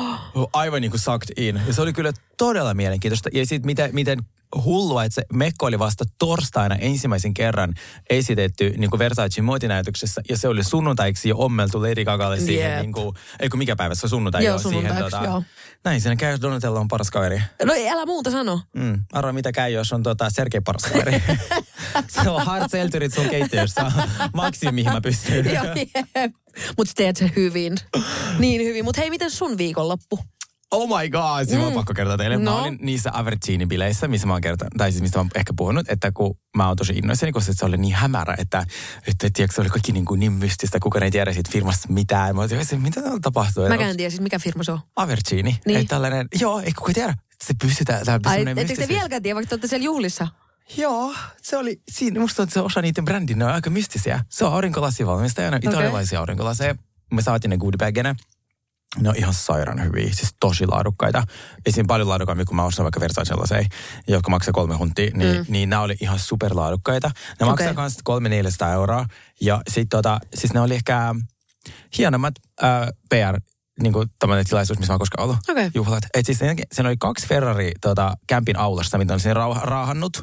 aivan 0.53 0.81
niinku 0.81 0.99
sucked 0.99 1.32
in. 1.37 1.61
Ja 1.67 1.73
se 1.73 1.82
oli 1.82 1.93
kyllä 1.93 2.12
todella 2.38 2.75
mielenkiintoista. 2.75 3.29
Ja 3.32 3.47
sitten 3.47 3.67
miten, 3.67 3.91
miten 3.94 4.19
hullua, 4.65 5.05
että 5.05 5.15
se 5.15 5.23
Mekko 5.32 5.67
oli 5.67 5.79
vasta 5.79 6.05
torstaina 6.19 6.75
ensimmäisen 6.75 7.35
kerran 7.35 7.75
esitetty 8.11 8.75
niin 8.76 8.91
kuin 8.91 8.99
Versace 8.99 9.43
muotinäytöksessä. 9.43 10.20
Ja 10.29 10.37
se 10.38 10.49
oli 10.49 10.65
sunnuntaiksi 10.65 11.29
jo 11.29 11.37
ommeltu 11.38 11.82
Lady 11.82 12.05
Gagalle 12.05 12.41
siihen, 12.41 12.70
Jep. 12.70 12.81
niin 12.81 12.93
kuin, 12.93 13.17
ei 13.41 13.49
kun 13.49 13.59
mikä 13.59 13.76
päivä, 13.76 13.94
se 13.94 14.06
on 14.06 14.11
sunnuntai 14.11 14.44
Joo, 14.44 14.55
jo 14.55 14.71
siihen. 14.71 14.97
tota, 14.97 15.21
joo. 15.25 15.43
Näin, 15.85 16.00
siinä 16.00 16.17
käy, 16.17 16.38
Donatella 16.43 16.81
on 16.81 16.88
paras 16.88 17.11
kaveri. 17.11 17.43
No 17.64 17.73
ei, 17.73 17.88
älä 17.88 18.06
muuta 18.06 18.31
sano. 18.31 18.61
Mm. 18.75 19.04
Arvaa 19.12 19.33
mitä 19.33 19.52
käy, 19.52 19.71
jos 19.71 19.93
on 19.93 20.02
tota 20.02 20.31
Sergei 20.31 20.61
paras 20.61 20.83
kaveri. 20.83 21.23
se 22.23 22.31
on 22.31 22.47
hard 22.47 22.64
seltzerit 22.71 23.14
sun 23.14 23.28
keittiössä. 23.28 23.93
Maksimi, 24.35 24.73
mihin 24.73 24.93
mä 24.93 25.00
pystyn. 25.00 25.45
Joo, 25.54 25.64
jep. 25.64 26.35
Mutta 26.77 26.93
teet 26.97 27.17
se 27.17 27.31
hyvin. 27.37 27.77
Niin 28.38 28.61
hyvin. 28.65 28.85
Mutta 28.85 29.00
hei, 29.00 29.11
miten 29.11 29.31
sun 29.31 29.59
viikonloppu? 29.59 30.19
Oh 30.71 30.99
my 30.99 31.11
god, 31.11 31.47
siinä 31.47 31.61
mm. 31.62 31.67
on 31.67 31.73
pakko 31.73 31.95
kertoa 31.95 32.17
teille. 32.17 32.37
No. 32.37 32.53
Mä 32.53 32.62
olin 32.62 32.79
niissä 32.81 33.11
Avertini-bileissä, 33.11 34.09
missä 34.09 34.27
mä 34.27 34.33
oon 34.33 34.41
kertonut, 34.41 34.73
tai 34.79 34.93
siis 34.93 35.03
mistä 35.03 35.19
mä 35.19 35.21
oon 35.21 35.31
ehkä 35.35 35.53
puhunut, 35.57 35.88
että 35.88 36.12
kun 36.12 36.38
mä 36.57 36.69
oon 36.69 36.77
tosi 36.77 36.93
innoissani, 36.93 37.33
koska 37.33 37.53
se 37.53 37.65
oli 37.65 37.77
niin 37.77 37.95
hämärä, 37.95 38.35
että, 38.38 38.65
että 39.07 39.29
tiedätkö, 39.33 39.55
se 39.55 39.61
oli 39.61 39.69
kaikki 39.71 39.93
niin, 39.93 40.05
kuin 40.05 40.21
niin 40.21 40.33
mystistä, 40.33 40.79
kukaan 40.81 41.03
ei 41.03 41.11
tiedä 41.11 41.33
siitä 41.33 41.50
firmasta 41.53 41.93
mitään. 41.93 42.37
Mä 42.37 42.43
olin, 42.43 42.83
mitä 42.83 43.03
täällä 43.03 43.19
tapahtuu? 43.23 43.69
Mä 43.69 43.75
en 43.75 43.97
tiedä 43.97 44.11
siis, 44.11 44.21
mikä 44.21 44.38
firma 44.38 44.62
se 44.62 44.73
on. 44.73 44.81
Avertini. 44.97 45.61
Niin. 45.67 45.81
Että 45.81 45.88
tällainen, 45.88 46.29
joo, 46.41 46.61
ei 46.61 46.73
kukaan 46.73 46.95
tiedä. 46.95 47.15
Se 47.45 47.55
pystytään, 47.62 48.05
täällä 48.05 48.31
Ai, 48.31 48.37
semmoinen 48.37 48.62
ettekö 48.62 48.83
te 48.83 48.88
vieläkään 48.88 49.23
tiedä, 49.23 49.35
vaikka 49.35 49.49
te 49.49 49.55
olette 49.55 49.69
siellä 49.69 49.85
juhlissa? 49.85 50.29
Joo, 50.77 51.15
se 51.43 51.57
oli, 51.57 51.83
siinä 51.91 52.21
musta 52.21 52.43
että 52.43 52.53
se 52.53 52.61
osa 52.61 52.83
niiden 52.83 53.05
brändin, 53.05 53.39
ne 53.39 53.45
on 53.45 53.53
aika 53.53 53.71
mystisiä. 53.71 54.25
Se 54.29 54.45
on 54.45 54.53
aurinkolasivalmistaja, 54.53 55.51
ne 55.51 55.57
on 55.57 55.73
italialaisia 55.73 56.21
aurinkolaseja. 56.21 56.75
Me 57.13 57.23
saatiin 57.23 57.51
ne 57.51 57.57
goodiebagina. 57.57 58.15
Ne 59.01 59.09
on 59.09 59.17
ihan 59.17 59.35
sairaan 59.35 59.85
hyviä, 59.85 60.09
siis 60.13 60.35
tosi 60.41 60.67
laadukkaita. 60.67 61.23
Esim. 61.67 61.87
paljon 61.87 62.09
laadukkaampia, 62.09 62.45
kun 62.45 62.57
mä 62.57 62.65
ostan 62.65 62.85
vaikka 62.85 63.01
Versace 63.01 63.35
laseja, 63.35 63.65
jotka 64.09 64.31
maksaa 64.31 64.53
kolme 64.53 64.75
huntia, 64.75 65.11
niin, 65.15 65.37
mm. 65.37 65.45
niin 65.49 65.71
nämä 65.71 65.83
oli 65.83 65.97
ihan 66.01 66.19
superlaadukkaita. 66.19 67.11
Ne 67.41 67.47
maksaa 67.47 67.67
Okei. 67.67 67.75
kans 67.75 67.99
kolme 68.05 68.29
400 68.29 68.73
euroa. 68.73 69.07
Ja 69.41 69.63
sit 69.71 69.89
tota, 69.89 70.21
siis 70.35 70.53
ne 70.53 70.61
oli 70.61 70.75
ehkä 70.75 71.15
hienommat 71.99 72.35
äh, 72.63 72.89
PR 73.09 73.41
niin 73.83 73.93
kuin 73.93 74.09
tämmöinen 74.19 74.47
tilaisuus, 74.47 74.79
missä 74.79 74.93
mä 74.93 74.95
oon 74.95 74.99
koskaan 74.99 75.25
ollut. 75.25 75.39
Okei. 75.49 75.71
Juhlat. 75.75 76.05
Et 76.15 76.27
siis 76.27 76.39
siinä, 76.39 76.55
siinä 76.73 76.89
oli 76.89 76.97
kaksi 76.97 77.27
Ferrari 77.27 77.73
tota, 77.81 78.17
kämpin 78.27 78.59
aulassa, 78.59 78.99
mitä 78.99 79.15
on 79.15 79.21
siinä 79.21 79.35
rauha, 79.35 79.61
raahannut. 79.61 80.23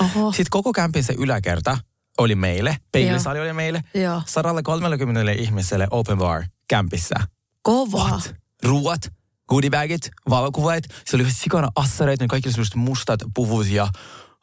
Oho. 0.00 0.30
Sitten 0.32 0.46
koko 0.50 0.72
kämpin 0.72 1.04
se 1.04 1.14
yläkerta 1.18 1.78
oli 2.18 2.34
meille, 2.34 2.76
peilisali 2.92 3.40
oli 3.40 3.52
meille, 3.52 3.82
Joo. 3.94 4.22
130 4.26 5.32
ihmiselle 5.32 5.86
open 5.90 6.18
bar 6.18 6.44
kämpissä. 6.68 7.14
Kova. 7.62 8.08
What? 8.08 8.34
Ruuat, 8.64 9.12
goodiebagit, 9.48 10.10
valokuvat. 10.30 10.84
Se 11.06 11.16
oli 11.16 11.30
sikana 11.30 11.68
assareita, 11.76 12.24
ne 12.24 12.28
kaikki 12.28 12.50
sellaiset 12.50 12.74
mustat 12.74 13.20
puvut 13.34 13.66
ja 13.66 13.88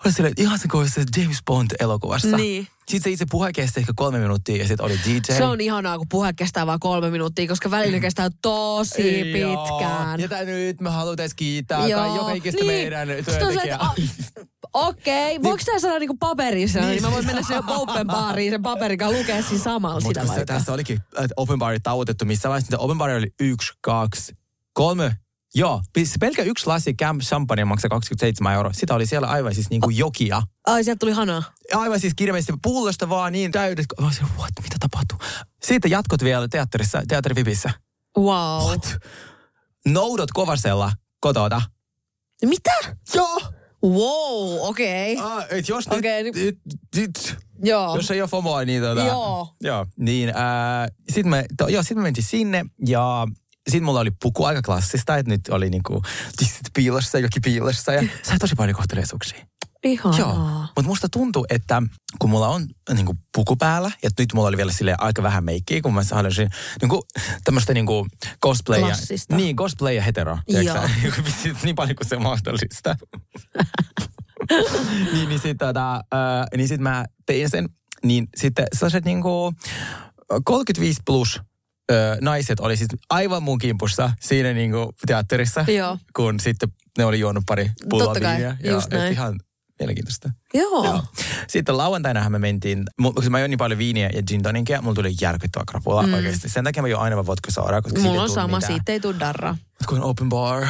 Oli 0.06 0.14
silleen, 0.14 0.34
ihan 0.38 0.60
se 0.60 0.68
kuin 0.68 0.90
se 0.90 1.04
James 1.18 1.38
Bond-elokuvassa. 1.52 2.38
Niin. 2.38 2.68
Sitten 2.88 3.04
se 3.04 3.10
itse 3.10 3.26
puhe 3.32 3.54
kesti 3.54 3.80
ehkä 3.80 3.94
kolme 3.96 4.20
minuuttia 4.20 4.56
ja 4.58 4.68
sitten 4.68 4.86
oli 4.86 5.00
DJ. 5.06 5.34
Se 5.38 5.44
on 5.44 5.62
ihanaa, 5.62 5.98
kun 5.98 6.08
puhe 6.10 6.34
kestää 6.34 6.68
vain 6.68 6.80
kolme 6.80 7.10
minuuttia, 7.10 7.48
koska 7.48 7.72
välillä 7.72 8.00
kestää 8.08 8.30
tosi 8.42 9.40
Joo. 9.40 9.66
pitkään. 9.68 10.20
Ja 10.20 10.30
tää 10.30 10.44
nyt 10.44 10.82
me 10.82 10.90
halutais 10.90 11.34
kiittää 11.34 11.88
Joo. 11.88 12.16
joka 12.16 12.32
ikistä 12.32 12.66
meidän 12.66 13.08
Sitten 13.08 13.34
on 13.34 13.40
se, 13.40 13.40
työntekijää. 13.40 13.80
että, 13.98 14.46
Okei, 14.74 15.36
okay. 15.36 15.44
voiko 15.44 15.64
tää 15.66 15.80
saada 15.80 16.00
niinku 16.00 16.18
paperissa, 16.20 16.80
niin. 16.80 16.90
niin 16.90 17.02
mä 17.02 17.12
voin 17.12 17.26
mennä 17.26 17.42
sen 17.42 17.64
open 17.68 18.08
bariin 18.08 18.52
sen 18.52 18.62
paperin 18.62 18.98
kanssa 18.98 19.20
lukea 19.20 19.42
siinä 19.42 19.64
samalla 19.64 20.00
Mutta 20.02 20.22
sitä 20.22 20.34
vaikka. 20.34 20.54
tässä 20.54 20.74
olikin, 20.74 21.00
open 21.36 21.60
bar 21.60 21.80
tauotettu, 21.84 22.26
missä 22.26 22.50
vaiheessa 22.50 22.78
open 22.78 22.98
bar 22.98 23.10
oli 23.10 23.34
yksi, 23.40 23.74
kaksi, 23.82 24.34
kolme, 24.74 25.16
Joo, 25.56 25.82
pelkä 26.20 26.44
yksi 26.44 26.68
lasi 26.68 26.94
Camp 26.94 27.22
Champagne 27.22 27.66
maksaa 27.66 27.90
27 27.90 28.54
euroa. 28.54 28.74
Sitä 28.74 28.96
oli 28.96 29.06
siellä 29.06 29.28
aivan 29.28 29.56
siis 29.56 29.70
niinku 29.70 29.90
jokia. 29.90 30.42
Ai, 30.68 30.84
sieltä 30.84 31.00
tuli 31.00 31.12
hanaa. 31.12 31.44
Aivan 31.74 32.00
siis 32.00 32.14
kirjaimellisesti 32.16 32.60
pullosta 32.64 33.10
vaan 33.10 33.32
niin 33.32 33.52
täydet. 33.52 33.86
Mä 34.02 34.06
olisin, 34.06 34.28
what, 34.38 34.52
mitä 34.62 34.76
tapahtuu? 34.80 35.18
Siitä 35.64 35.88
jatkot 35.88 36.24
vielä 36.24 36.48
teatterissa, 36.48 37.02
teatterivipissä. 37.08 37.70
Wow. 38.18 38.68
What? 38.68 38.98
Noudot 39.88 40.32
kovasella 40.32 40.92
kotota. 41.20 41.62
Mitä? 42.46 42.74
Joo! 43.16 43.42
Wow, 43.84 44.58
okei. 44.62 45.14
Okay. 45.14 45.32
Ah, 45.32 45.46
et 45.50 45.70
jos 45.70 45.90
nyt, 45.90 46.00
Okei, 46.00 46.24
nyt, 46.24 46.36
niin- 46.36 46.62
nyt, 46.96 47.38
Joo. 47.64 47.96
jos 47.96 48.12
ei 48.12 48.22
ole 48.22 48.30
FOMOa, 48.30 48.66
niin 48.66 48.82
tota... 48.82 49.02
Joo. 49.02 49.56
Joo. 49.62 49.86
Niin, 49.98 50.30
äh, 50.30 50.36
sitten 51.12 51.30
me, 51.30 51.46
to, 51.58 51.68
joo, 51.68 51.84
sit 51.84 51.98
me 51.98 52.04
mentiin 52.04 52.26
sinne 52.26 52.66
ja 52.88 53.28
sitten 53.70 53.84
mulla 53.84 54.00
oli 54.00 54.12
puku 54.22 54.44
aika 54.44 54.62
klassista, 54.62 55.18
että 55.18 55.32
nyt 55.32 55.42
oli 55.52 55.70
niinku 55.70 56.02
tissit 56.38 56.68
piilossa, 56.74 57.20
joki 57.20 57.40
piilossa 57.40 57.94
ja 57.94 58.04
sai 58.24 58.40
tosi 58.40 58.56
paljon 58.56 58.76
kohteleisuuksia. 58.76 59.46
Ihanaa. 59.84 60.20
Joo, 60.20 60.60
mutta 60.62 60.84
musta 60.84 61.10
tuntuu, 61.10 61.46
että 61.50 61.82
kun 62.20 62.30
mulla 62.30 62.48
on 62.48 62.68
niinku 62.94 63.18
puku 63.36 63.56
päällä, 63.56 63.92
ja 64.04 64.10
nyt 64.20 64.34
mulla 64.34 64.48
oli 64.48 64.58
vielä 64.58 64.72
sille 64.72 64.96
aika 64.98 65.24
vähän 65.24 65.44
meikkiä, 65.44 65.82
kun 65.82 65.94
mä 65.94 66.02
haluaisin 66.12 66.50
niinku, 66.82 67.06
tämmöistä 67.44 67.74
niinku 67.74 68.08
cosplayia. 68.44 68.86
Klassista. 68.86 69.36
Niin, 69.36 69.56
cosplay 69.56 69.94
ja 69.94 70.02
hetero. 70.02 70.38
Joo. 70.48 70.74
sä? 70.74 70.90
niin 71.64 71.76
paljon 71.76 71.96
kuin 71.96 72.08
se 72.08 72.18
mahdollista. 72.18 72.96
niin, 75.14 75.30
niin 75.30 75.40
sitten 75.40 75.68
tota, 75.68 75.96
äh, 75.96 76.48
niin 76.58 76.68
sit 76.68 76.82
mä 76.82 77.06
tein 77.26 77.50
sen. 77.50 77.70
Niin 78.04 78.28
sitten 78.36 78.68
sellaiset 78.74 79.06
niinku 79.06 79.54
35 80.44 81.02
plus 81.06 81.42
ö, 81.92 82.18
naiset 82.22 82.60
oli 82.60 82.78
siis 82.78 82.90
aivan 83.10 83.44
mun 83.44 83.58
kimpussa 83.58 84.14
siinä 84.20 84.54
niinku 84.54 84.94
teatterissa, 85.08 85.66
Joo. 85.68 85.98
kun 86.16 86.40
sitten 86.40 86.70
ne 86.98 87.06
oli 87.06 87.20
juonut 87.20 87.44
pari 87.48 87.72
pulloa 87.90 88.14
viiniä. 88.14 88.58
just 88.64 88.94
et 88.94 89.00
näin. 89.00 89.14
Ihan 89.14 89.40
mielenkiintoista. 89.80 90.30
Joo. 90.54 90.86
Joo. 90.86 91.04
Sitten 91.48 91.78
lauantainahan 91.78 92.32
me 92.32 92.40
mentiin, 92.40 92.84
koska 93.14 93.30
mä 93.30 93.40
join 93.40 93.50
niin 93.50 93.58
paljon 93.58 93.78
viiniä 93.78 94.10
ja 94.14 94.24
gin 94.24 94.44
tonicia, 94.44 94.82
mulla 94.82 94.96
tuli 94.96 95.14
järkyttävä 95.22 95.64
krapula 95.68 96.08
mm. 96.08 96.14
oikeasti. 96.14 96.50
Sen 96.50 96.64
takia 96.64 96.82
mä 96.82 96.88
join 96.88 97.04
aina 97.04 97.16
vaan 97.16 97.26
vodka 97.26 97.52
sodaa, 97.52 97.82
koska 97.82 98.00
Mulla 98.00 98.22
on 98.22 98.30
sama, 98.30 98.58
mitään. 98.58 98.74
siitä 98.74 98.92
ei 98.92 99.00
tule 99.00 99.20
darraa. 99.20 99.52
Mut 99.52 99.88
kun 99.88 100.02
open 100.02 100.30
bar. 100.30 100.68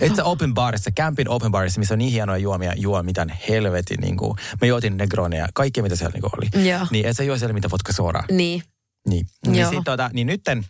Et 0.00 0.16
sä 0.16 0.24
open 0.24 0.54
barissa, 0.54 0.90
campin 0.90 1.28
open 1.28 1.50
barissa, 1.50 1.78
missä 1.78 1.94
on 1.94 1.98
niin 1.98 2.12
hienoja 2.12 2.38
juomia, 2.38 2.72
juo 2.76 3.02
mitään 3.02 3.32
helvetin, 3.48 4.00
niin 4.00 4.16
kuin, 4.16 4.34
me 4.60 4.66
juotin 4.66 4.96
negroneja, 4.96 5.48
kaikkea 5.54 5.82
mitä 5.82 5.96
siellä 5.96 6.12
niin 6.14 6.30
oli. 6.36 6.68
Joo. 6.68 6.86
Niin 6.90 7.06
et 7.06 7.16
sä 7.16 7.22
juo 7.24 7.38
siellä 7.38 7.52
mitä 7.52 7.70
vodka 7.70 7.92
sodaa. 7.92 8.24
Niin. 8.30 8.62
Niin, 9.08 9.26
niin, 9.46 9.60
Joo. 9.60 9.70
sit, 9.70 9.84
tota, 9.84 10.10
niin 10.12 10.26
nytten 10.26 10.64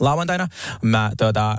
lauantaina 0.00 0.48
mä 0.82 1.10
tota, 1.16 1.50
äh, 1.50 1.56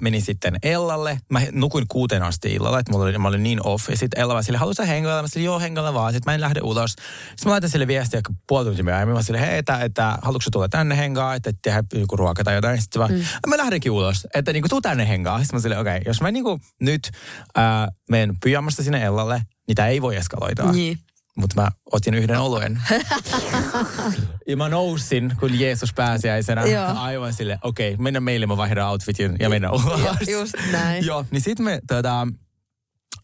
menin 0.00 0.22
sitten 0.22 0.56
Ellalle. 0.62 1.18
Mä 1.30 1.40
nukuin 1.52 1.84
kuuteen 1.88 2.22
asti 2.22 2.52
illalla, 2.52 2.78
että 2.78 2.92
mulla 2.92 3.04
oli, 3.04 3.18
mä 3.18 3.28
olin 3.28 3.42
niin 3.42 3.66
off. 3.66 3.88
Ja 3.90 3.96
sitten 3.96 4.20
Ella 4.20 4.32
vaan 4.32 4.44
sille, 4.44 4.58
haluatko 4.58 4.82
sä 4.82 4.86
hengailla? 4.86 5.22
Mä 5.22 5.28
sanoin, 5.28 5.44
joo, 5.44 5.60
hengailla 5.60 5.94
vaan. 5.94 6.12
Sitten 6.12 6.30
mä 6.30 6.34
en 6.34 6.40
lähde 6.40 6.60
ulos. 6.62 6.90
Sitten 6.90 7.44
mä 7.44 7.50
laitan 7.50 7.70
sille 7.70 7.86
viestiä 7.86 8.20
puoli 8.48 8.64
tuntia 8.64 8.84
myöhemmin. 8.84 9.16
Mä 9.16 9.22
sille, 9.22 9.40
hei, 9.40 9.58
että, 9.58 9.78
että 9.78 10.18
haluatko 10.22 10.50
tulla 10.52 10.68
tänne 10.68 10.96
hengaa, 10.96 11.34
että 11.34 11.52
tehdä 11.62 11.84
joku 11.94 12.16
ruoka 12.16 12.44
tai 12.44 12.54
jotain. 12.54 12.82
Sitten 12.82 13.00
vaan, 13.00 13.12
mm. 13.12 13.24
mä 13.48 13.56
lähdenkin 13.56 13.92
ulos, 13.92 14.26
että 14.34 14.52
niinku 14.52 14.68
tuu 14.68 14.80
tänne 14.80 15.08
hengaa. 15.08 15.38
Sitten 15.38 15.56
mä 15.56 15.62
sille, 15.62 15.78
okei, 15.78 15.96
okay, 15.96 16.02
jos 16.06 16.20
mä 16.20 16.30
niinku 16.30 16.60
nyt 16.80 17.10
äh, 17.58 17.64
menen 18.10 18.34
pyjamasta 18.42 18.82
sinne 18.82 19.04
Ellalle, 19.04 19.42
niin 19.68 19.76
tää 19.76 19.88
ei 19.88 20.02
voi 20.02 20.16
eskaloitua. 20.16 20.72
Niin. 20.72 20.98
Mutta 21.36 21.60
mä 21.62 21.68
otin 21.92 22.14
yhden 22.14 22.40
oluen. 22.40 22.82
ja 24.48 24.56
mä 24.56 24.68
nousin, 24.68 25.32
kun 25.40 25.60
Jeesus 25.60 25.92
pääsiäisenä. 25.94 26.66
Joo. 26.66 26.92
Aivan 26.96 27.32
sille, 27.32 27.58
okei, 27.62 27.94
okay, 27.94 28.02
mennä 28.02 28.20
meille, 28.20 28.46
mä 28.46 28.56
vaihdan 28.56 28.88
outfitin 28.88 29.36
ja 29.40 29.48
mennä 29.48 29.70
ulos. 29.70 30.00
Ju- 30.00 30.38
just 30.40 30.54
näin. 30.72 31.06
Joo, 31.06 31.24
niin 31.30 31.40
sit 31.40 31.58
me, 31.58 31.80
tota, 31.88 32.28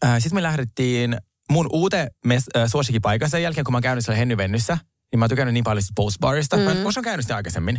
äh, 0.05 0.15
sit 0.19 0.31
me 0.33 0.43
lähdettiin 0.43 1.17
mun 1.51 1.67
uuteen 1.71 2.07
mes- 2.25 2.49
äh, 2.57 2.67
suosikkipaikkaan 2.71 3.29
sen 3.29 3.43
jälkeen, 3.43 3.63
kun 3.65 3.71
mä 3.71 3.75
oon 3.75 3.83
käynyt 3.83 4.05
siellä 4.05 4.17
Hennyvennyssä. 4.19 4.77
Niin 5.11 5.19
mä 5.19 5.23
oon 5.23 5.29
tykännyt 5.29 5.53
niin 5.53 5.63
paljon 5.63 5.83
Post 5.95 6.19
Barista. 6.19 6.57
Mm. 6.57 6.63
Mä 6.63 6.71
en 6.71 6.83
koskaan 6.83 7.03
käynyt 7.03 7.23
sitä 7.23 7.35
aikaisemmin. 7.35 7.77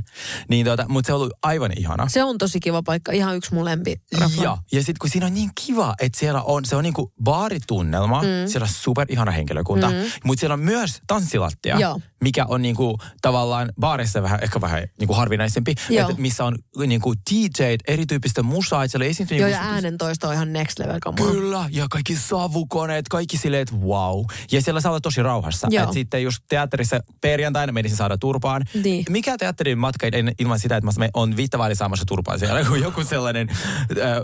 Niin 0.48 0.66
tota, 0.66 0.84
mutta 0.88 1.06
se 1.06 1.12
on 1.12 1.20
ollut 1.20 1.32
aivan 1.42 1.72
ihana. 1.76 2.08
Se 2.08 2.24
on 2.24 2.38
tosi 2.38 2.60
kiva 2.60 2.82
paikka. 2.82 3.12
Ihan 3.12 3.36
yksi 3.36 3.54
mun 3.54 3.64
lempi. 3.64 4.00
Ja, 4.42 4.58
ja 4.72 4.80
sitten 4.80 4.96
kun 5.00 5.10
siinä 5.10 5.26
on 5.26 5.34
niin 5.34 5.50
kiva, 5.64 5.94
että 6.00 6.18
siellä 6.18 6.42
on, 6.42 6.64
se 6.64 6.76
on 6.76 6.84
niinku 6.84 7.12
baaritunnelma, 7.22 8.22
mm. 8.22 8.28
siellä 8.46 8.64
on 8.64 8.68
super 8.72 9.06
ihana 9.10 9.32
henkilökunta, 9.32 9.90
mm. 9.90 9.96
mutta 10.24 10.40
siellä 10.40 10.54
on 10.54 10.60
myös 10.60 11.00
tanssilattia, 11.06 11.78
Joo. 11.78 12.00
Mikä 12.22 12.44
on 12.48 12.62
niinku 12.62 12.98
tavallaan 13.22 13.72
baarissa 13.80 14.22
vähän, 14.22 14.38
ehkä 14.42 14.60
vähän 14.60 14.88
niinku 14.98 15.14
harvinaisempi, 15.14 15.74
Joo. 15.88 16.08
että 16.08 16.22
missä 16.22 16.44
on 16.44 16.58
niinku 16.86 17.14
DJ, 17.14 17.62
erityyppistä 17.88 18.42
musaa, 18.42 18.84
että 18.84 18.90
siellä 18.90 19.06
esiintyy 19.06 19.38
Joo, 19.38 19.48
niinku 19.48 19.62
ja 19.62 19.72
äänentoisto 19.72 20.28
on 20.28 20.34
ihan 20.34 20.52
next 20.52 20.78
level 20.78 20.98
kamaa. 21.00 21.26
Kyllä, 21.26 21.68
ja 21.70 21.86
kaikki 21.90 22.16
savukoneet, 22.16 23.08
kaikki 23.08 23.36
silleen, 23.36 23.62
että 23.62 23.76
wow. 23.76 24.24
Ja 24.52 24.62
siellä 24.62 24.80
saa 24.80 24.92
olla 24.92 25.00
tosi 25.00 25.22
rauhassa. 25.22 25.68
Joo. 25.70 25.84
Et 25.84 25.92
sitten 25.92 26.22
just 26.22 26.44
teatterissa 26.48 27.00
perjantaina 27.20 27.72
menisin 27.72 27.96
saada 27.96 28.18
turpaan. 28.18 28.62
Niin. 28.84 29.04
Mikä 29.08 29.38
teatterin 29.38 29.78
matka 29.78 30.06
ilman 30.38 30.58
sitä, 30.58 30.76
että 30.76 30.90
mä 30.98 31.08
on 31.14 31.36
viittavaali 31.36 31.74
saamassa 31.74 32.04
turpaa 32.08 32.38
siellä, 32.38 32.64
kun 32.64 32.80
joku 32.80 33.04
sellainen 33.04 33.48
äh, 33.50 33.56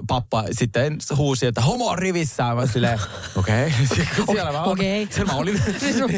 pappa 0.06 0.44
sitten 0.52 0.98
huusi, 1.16 1.46
että 1.46 1.60
homo 1.60 1.88
on 1.88 1.98
rivissään. 1.98 2.56
Mä 2.56 2.66
silleen, 2.66 3.00
okei. 3.36 3.66
Okay. 3.66 4.26
siellä 4.26 4.52
mä, 4.52 4.62
Okei. 4.62 5.08
siellä 5.10 5.32
mä 5.32 5.38
olin. 5.38 5.62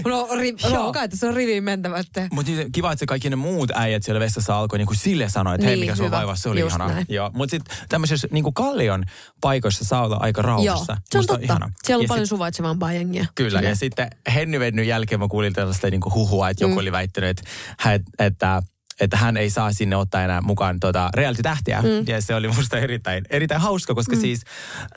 No, 0.05 0.29
ri, 0.41 0.55
no 0.73 0.93
kai, 0.93 1.05
että 1.05 1.17
se 1.17 1.27
on 1.27 1.35
riviin 1.35 1.65
mentävä, 1.71 1.99
että... 1.99 2.29
Mutta 2.33 2.53
niin, 2.53 2.73
kiva, 2.73 2.93
että 2.93 3.01
se 3.01 3.07
kaikki 3.07 3.31
ne 3.31 3.37
muut 3.37 3.71
äijät 3.75 4.03
siellä 4.03 4.21
vessassa 4.21 4.59
alkoi 4.59 4.79
niin 4.79 4.87
kuin 4.87 4.97
sille 4.97 5.29
sanoa, 5.29 5.55
että 5.55 5.67
hei, 5.67 5.77
Niin, 5.77 5.83
mikä 5.83 5.97
sulla 5.97 6.09
hyvä. 6.09 6.17
vaivaa, 6.17 6.37
se 6.37 6.49
oli 6.49 6.61
Just 6.61 6.71
ihanaa. 6.77 6.89
näin. 6.95 7.07
Mutta 7.33 7.51
sitten 7.51 7.77
tämmöisessä 7.89 8.29
niin 8.31 8.45
kuin 8.45 8.55
kallion 8.55 9.05
paikoissa 9.41 9.85
saa 9.85 10.05
olla 10.05 10.17
aika 10.21 10.43
rauhassa. 10.43 10.67
Joo, 10.67 10.85
se 10.85 10.93
on 10.93 11.19
Musta 11.19 11.33
totta. 11.33 11.45
ihana. 11.45 11.71
Siellä 11.85 12.01
on 12.01 12.05
Ja 12.05 12.09
paljon 12.09 12.27
sit- 12.27 12.31
suvaitsevampaa 12.31 12.93
jengiä. 12.93 13.27
Kyllä, 13.35 13.61
ja 13.61 13.77
sitten 13.77 14.11
Henny 14.35 14.83
jälkeen 14.85 15.19
mä 15.21 15.29
kuulin 15.29 15.53
tällaista 15.53 15.91
niin 15.91 16.01
kuin 16.01 16.15
huhua, 16.15 16.49
että 16.51 16.65
joku 16.65 16.75
Mm. 16.75 16.79
oli 16.81 16.93
väittänyt, 16.93 17.31
että, 17.31 17.51
hän- 17.79 18.01
että 18.19 18.63
että 19.01 19.17
hän 19.17 19.37
ei 19.37 19.51
saa 19.51 19.73
sinne 19.73 19.97
ottaa 19.97 20.23
enää 20.23 20.41
mukaan 20.41 20.81
tuota 20.81 21.11
reality-tähtiä. 21.15 21.83
Mm. 21.83 21.89
Ja 22.09 22.21
se 22.23 22.35
oli 22.35 22.49
musta 22.49 22.79
erittäin, 22.79 23.25
erittäin 23.31 23.61
hauska, 23.61 23.95
koska 23.95 24.17
mm. 24.17 24.21
siis 24.21 24.43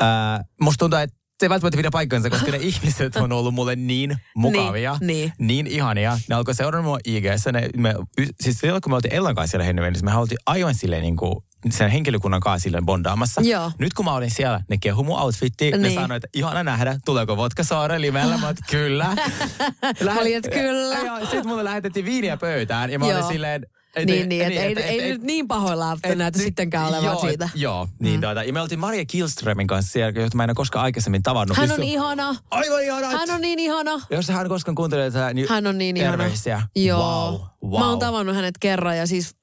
äh, 0.01 0.45
musta 0.61 0.77
tuntuu, 0.79 0.99
että 0.99 1.15
se 1.43 1.45
ei 1.45 1.49
välttämättä 1.49 1.77
pidä 1.77 1.91
paikkansa, 1.91 2.29
koska 2.29 2.51
ne 2.51 2.57
ihmiset 2.57 3.15
on 3.15 3.31
ollut 3.31 3.53
mulle 3.53 3.75
niin 3.75 4.15
mukavia, 4.35 4.97
Niin, 5.01 5.07
niin. 5.07 5.33
niin 5.37 5.67
ihania. 5.67 6.19
Ne 6.29 6.35
alkoi 6.35 6.55
seurata 6.55 6.83
mua 6.83 6.99
IGssä. 7.05 7.51
Ne, 7.51 7.69
me, 7.77 7.95
siis 8.41 8.57
silloin, 8.59 8.81
kun 8.81 8.91
me 8.91 8.95
oltiin 8.95 9.13
Ellan 9.13 9.35
kanssa 9.35 9.51
siellä 9.51 9.65
Henny 9.65 10.01
me 10.01 10.15
oltiin 10.15 10.37
aivan 10.45 10.75
silleen 10.75 11.01
niin 11.01 11.15
kuin 11.15 11.35
sen 11.69 11.89
henkilökunnan 11.89 12.39
kanssa 12.39 12.63
silleen 12.63 12.85
bondaamassa. 12.85 13.41
Joo. 13.41 13.71
Nyt 13.79 13.93
kun 13.93 14.05
mä 14.05 14.13
olin 14.13 14.31
siellä, 14.31 14.61
ne 14.69 14.77
kehu 14.77 15.03
mun 15.03 15.19
outfittiin. 15.19 15.71
Ne 15.71 15.77
Niin. 15.77 15.93
sanoi, 15.93 16.17
että 16.17 16.29
ihana 16.33 16.63
nähdä, 16.63 16.99
tuleeko 17.05 17.37
vodka 17.37 17.63
saare 17.63 18.01
limellä. 18.01 18.37
Mä 18.37 18.53
kyllä. 18.69 19.17
Että 20.35 20.49
kyllä. 20.49 20.97
Sitten 21.31 21.47
mulle 21.47 21.63
lähetettiin 21.63 22.05
viiniä 22.05 22.37
pöytään 22.37 22.89
ja 22.89 22.99
mä 22.99 23.05
olin 23.05 23.17
Joo. 23.17 23.27
silleen... 23.31 23.65
Et, 23.95 24.05
Niin, 24.05 24.29
niin, 24.29 24.41
että 24.41 24.61
ei, 24.83 25.01
ei 25.01 25.11
nyt 25.11 25.21
niin 25.21 25.47
pahoillaan 25.47 25.97
näytä 26.15 26.39
sittenkään 26.39 26.87
olevan 26.87 27.03
joo, 27.03 27.21
siitä. 27.21 27.49
Joo, 27.55 27.87
niin 27.99 28.15
mm. 28.15 28.21
tuota, 28.21 28.43
ja 28.43 28.53
me 28.53 28.61
oltiin 28.61 28.79
Maria 28.79 29.05
Killströmin 29.05 29.67
kanssa 29.67 29.91
siellä, 29.91 30.21
jota 30.21 30.37
mä 30.37 30.43
en 30.43 30.49
ole 30.49 30.55
koskaan 30.55 30.83
aikaisemmin 30.83 31.23
tavannut. 31.23 31.57
Hän 31.57 31.69
Niin 31.69 31.73
on 31.73 31.79
se 31.79 31.85
ihana. 31.85 32.35
Aivan 32.51 32.83
ihana. 32.83 33.07
Hän 33.09 33.29
on 33.29 33.41
niin 33.41 33.59
ihana. 33.59 33.91
Jos 34.09 34.29
hän 34.29 34.49
koskaan 34.49 34.75
kuuntelee 34.75 35.11
tätä, 35.11 35.33
niin 35.33 35.49
Hän 35.49 35.67
on 35.67 35.77
niin 35.77 35.97
ihana. 35.97 36.17
terveisiä. 36.17 36.61
Joo. 36.75 37.31
Wow, 37.31 37.41
wow. 37.71 37.79
Mä 37.79 37.89
oon 37.89 37.99
tavannut 37.99 38.35
hänet 38.35 38.55
kerran 38.59 38.97
ja 38.97 39.07
siis 39.07 39.35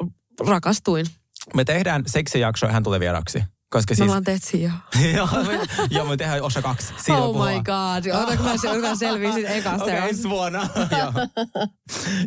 rakastuin. 0.46 1.06
Me 1.54 1.64
tehdään 1.64 2.02
seksijakso 2.06 2.66
ja 2.66 2.72
hän 2.72 2.82
tulee 2.82 3.00
vieraksi. 3.00 3.42
Koska 3.70 3.94
siis... 3.94 4.08
vaan 4.10 4.24
teet 4.24 4.42
siihen. 4.42 4.72
joo, 5.16 5.28
me, 5.46 5.60
joo, 5.90 6.04
me 6.04 6.16
tehdään 6.16 6.42
osa 6.42 6.62
kaksi. 6.62 6.86
Siitä 6.86 7.18
Oh 7.20 7.32
puhutaan. 7.32 7.54
my 7.54 7.62
god. 7.62 8.22
Otanko 8.22 8.44
mä 8.44 8.56
se, 8.56 8.68
joka 8.68 8.94
selvii 8.96 9.32
sit 9.32 9.44
ekasta. 9.50 9.84
Okei, 9.84 9.96
Okay. 9.96 10.08
ensi 10.08 10.28
vuonna. 10.28 10.68
Joo. 10.98 11.12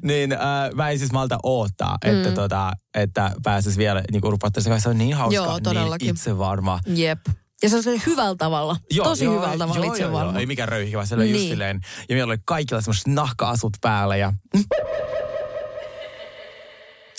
niin 0.03 0.31
äh, 0.31 0.39
mä 0.75 0.89
en 0.89 0.99
siis 0.99 1.11
malta 1.11 1.37
odottaa, 1.43 1.97
että, 2.05 2.29
Mm. 2.29 2.35
tota, 2.35 2.73
että 2.93 3.31
pääsis 3.43 3.77
vielä 3.77 4.03
niin 4.11 4.25
urpattaisen 4.25 4.71
kanssa. 4.71 4.83
Se 4.83 4.89
on 4.89 4.97
niin 4.97 5.15
hauska, 5.15 5.35
Joo, 5.35 5.59
todellakin. 5.59 6.05
niin 6.05 6.15
itsevarma. 6.15 6.79
Jep. 6.95 7.19
Ja 7.63 7.69
se 7.69 7.75
on 7.75 7.83
se 7.83 8.01
hyvällä 8.05 8.35
tavalla. 8.35 8.77
Tosi 9.03 9.25
hyvällä 9.25 9.57
tavalla 9.57 9.85
joo, 9.85 9.93
itse 9.93 10.03
joo, 10.03 10.11
joo, 10.11 10.19
varma. 10.19 10.39
ei 10.39 10.45
mikään 10.45 10.69
röyhki, 10.69 10.95
vaan 10.95 11.07
se 11.07 11.15
oli 11.15 11.29
just 11.29 11.39
Niin. 11.39 11.49
silleen. 11.49 11.79
Ja 12.09 12.15
meillä 12.15 12.31
oli 12.31 12.37
kaikilla 12.45 12.81
semmoiset 12.81 13.07
nahka-asut 13.07 13.73
päällä. 13.81 14.15
Ja, 14.15 14.33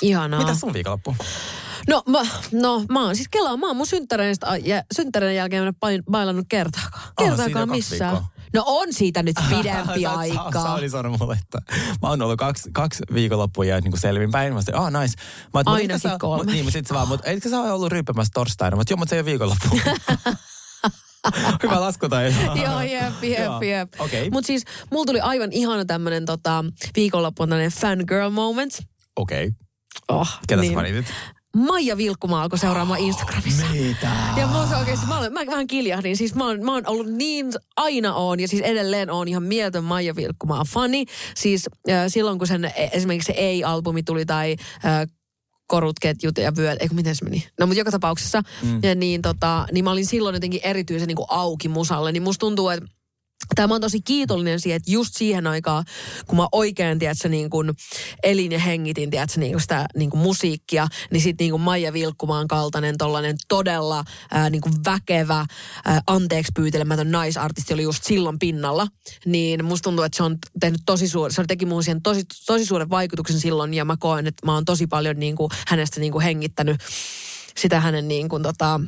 Ihanaa. 0.02 0.40
mitä 0.40 0.54
sun 0.54 0.72
viikonloppu? 0.72 1.16
No 1.88 2.02
mä, 2.06 2.18
no, 2.52 2.84
mä 2.92 3.04
oon 3.04 3.16
siis 3.16 3.28
kelaa. 3.28 3.56
Mä 3.56 3.66
oon 3.66 3.76
mun 3.76 3.86
synttäreistä, 3.86 4.46
ja 4.64 4.82
synttäreiden 4.94 5.36
jälkeen 5.36 5.62
en 5.62 5.68
ole 5.68 5.74
pain- 5.80 6.02
bailannut 6.10 6.46
kertaakaan. 6.48 7.12
Kertaakaan 7.18 7.68
kaksi 7.68 7.90
missään. 7.90 8.18
No 8.54 8.62
on 8.66 8.92
siitä 8.92 9.22
nyt 9.22 9.36
pidempi 9.50 10.02
Sä- 10.02 10.10
sä- 10.10 10.12
aikaa. 10.12 10.62
Sä 10.62 10.72
oli 10.72 10.90
sanonut 10.90 11.20
mulle, 11.20 11.38
että 11.42 11.58
mä 12.02 12.08
oon 12.08 12.22
ollut 12.22 12.38
kaksi, 12.38 12.70
kaksi 12.72 13.02
viikonloppua 13.14 13.64
ja 13.64 13.80
niin 13.80 13.98
selvinpäin. 13.98 14.54
Mä 14.54 14.62
sanoin, 14.62 14.96
ah 14.96 15.02
nice. 15.02 15.14
Mä, 15.54 15.62
oon, 15.66 15.68
Ainakin 15.68 16.00
sä, 16.10 16.16
kolme. 16.18 16.36
Mut, 16.36 16.46
niin, 16.52 16.64
mutta 16.64 16.78
sit 16.78 16.86
sä 16.86 16.94
vaan, 16.94 17.08
mutta 17.08 17.30
etkö 17.30 17.48
sä 17.48 17.60
ole 17.60 17.72
ollut 17.72 17.92
ryyppämässä 17.92 18.30
torstaina? 18.34 18.76
Mutta 18.76 18.92
joo, 18.92 18.96
mutta 18.96 19.10
se 19.10 19.16
ei 19.16 19.20
ole 19.20 19.24
viikonloppu. 19.24 19.80
Hyvä 21.62 21.80
lasku 21.80 22.08
tai... 22.08 22.34
Joo, 22.62 22.80
jep, 22.80 23.22
jep, 23.22 23.62
jep. 23.62 24.00
Okei. 24.00 24.30
Mutta 24.30 24.46
siis 24.46 24.64
mulla 24.90 25.06
tuli 25.06 25.20
aivan 25.20 25.52
ihana 25.52 25.84
tämmönen 25.84 26.24
tota, 26.24 26.64
viikonloppuun 26.96 27.48
tämmönen 27.48 27.70
fangirl 27.70 28.30
moment. 28.30 28.78
Okei. 29.16 29.50
Oh, 30.08 30.38
Ketä 30.48 30.62
niin. 30.62 31.04
sä? 31.04 31.14
Maija 31.54 31.96
Vilkkumaa 31.96 32.42
alkoi 32.42 32.58
seuraamaan 32.58 33.00
Instagramissa. 33.00 33.66
Mitä? 33.72 34.10
Ja 34.36 34.46
mä, 34.46 34.60
oon 34.60 34.74
oikeasti, 34.74 35.06
mä, 35.06 35.18
olen, 35.18 35.32
mä 35.32 35.40
vähän 35.46 35.66
kiljahdin. 35.66 36.16
Siis 36.16 36.34
mä 36.34 36.46
oon, 36.46 36.64
mä 36.64 36.72
oon 36.72 36.82
ollut 36.86 37.06
niin, 37.06 37.52
aina 37.76 38.14
on 38.14 38.40
ja 38.40 38.48
siis 38.48 38.62
edelleen 38.62 39.10
on 39.10 39.28
ihan 39.28 39.42
mieltön 39.42 39.84
Maija 39.84 40.16
Vilkkumaa 40.16 40.64
fani. 40.68 41.04
Siis 41.34 41.68
äh, 41.90 42.04
silloin 42.08 42.38
kun 42.38 42.46
sen 42.46 42.64
e- 42.64 42.90
esimerkiksi 42.92 43.26
se 43.26 43.32
Ei-albumi 43.32 44.02
tuli 44.02 44.26
tai 44.26 44.56
äh, 44.84 45.06
korut, 45.66 45.98
ketjut 46.00 46.38
ja 46.38 46.56
vyöt, 46.56 46.82
eikö 46.82 46.94
miten 46.94 47.16
se 47.16 47.24
meni? 47.24 47.46
No 47.60 47.66
mutta 47.66 47.80
joka 47.80 47.90
tapauksessa, 47.90 48.42
mm. 48.62 48.80
ja 48.82 48.94
niin, 48.94 49.22
tota, 49.22 49.66
niin 49.72 49.84
mä 49.84 49.90
olin 49.90 50.06
silloin 50.06 50.34
jotenkin 50.34 50.60
erityisen 50.64 51.08
niin 51.08 51.16
kuin 51.16 51.26
auki 51.28 51.68
musalle, 51.68 52.12
niin 52.12 52.22
musta 52.22 52.40
tuntuu, 52.40 52.68
että 52.68 52.86
Tämä 53.54 53.66
mä 53.66 53.74
oon 53.74 53.80
tosi 53.80 54.00
kiitollinen 54.00 54.60
siihen, 54.60 54.76
että 54.76 54.90
just 54.90 55.14
siihen 55.14 55.46
aikaan, 55.46 55.84
kun 56.26 56.36
mä 56.36 56.46
oikein, 56.52 56.98
tiedätkö, 56.98 57.28
niin 57.28 57.50
kuin 57.50 57.72
elin 58.22 58.52
ja 58.52 58.58
hengitin, 58.58 59.10
tiedätkö, 59.10 59.40
niin 59.40 59.52
kuin 59.52 59.60
sitä 59.60 59.86
niin 59.96 60.10
kuin 60.10 60.20
musiikkia, 60.20 60.88
niin 61.10 61.20
sitten 61.20 61.44
niin 61.44 61.60
Maija 61.60 61.92
Vilkkumaan 61.92 62.48
kaltainen 62.48 62.98
tollainen 62.98 63.36
todella 63.48 64.04
ää, 64.30 64.50
niin 64.50 64.60
kuin 64.60 64.74
väkevä, 64.84 65.46
ää, 65.84 66.00
anteeksi 66.06 66.52
pyytelemätön 66.56 67.10
naisartisti 67.10 67.74
oli 67.74 67.82
just 67.82 68.04
silloin 68.04 68.38
pinnalla. 68.38 68.86
Niin 69.26 69.64
musta 69.64 69.84
tuntuu, 69.84 70.04
että 70.04 70.16
se 70.16 70.22
on 70.22 70.38
tehnyt 70.60 70.80
tosi 70.86 71.08
suuri, 71.08 71.34
se 71.34 71.44
teki 71.48 71.66
mun 71.66 71.84
siihen 71.84 72.02
tosi, 72.02 72.22
tosi 72.46 72.66
suuren 72.66 72.90
vaikutuksen 72.90 73.40
silloin 73.40 73.74
ja 73.74 73.84
mä 73.84 73.96
koen, 73.96 74.26
että 74.26 74.46
mä 74.46 74.54
oon 74.54 74.64
tosi 74.64 74.86
paljon 74.86 75.18
niin 75.18 75.36
kuin 75.36 75.50
hänestä 75.66 76.00
niin 76.00 76.12
kuin 76.12 76.24
hengittänyt 76.24 76.80
sitä 77.56 77.80
hänen 77.80 78.08
niin 78.08 78.28
kuin 78.28 78.42
tota, 78.42 78.80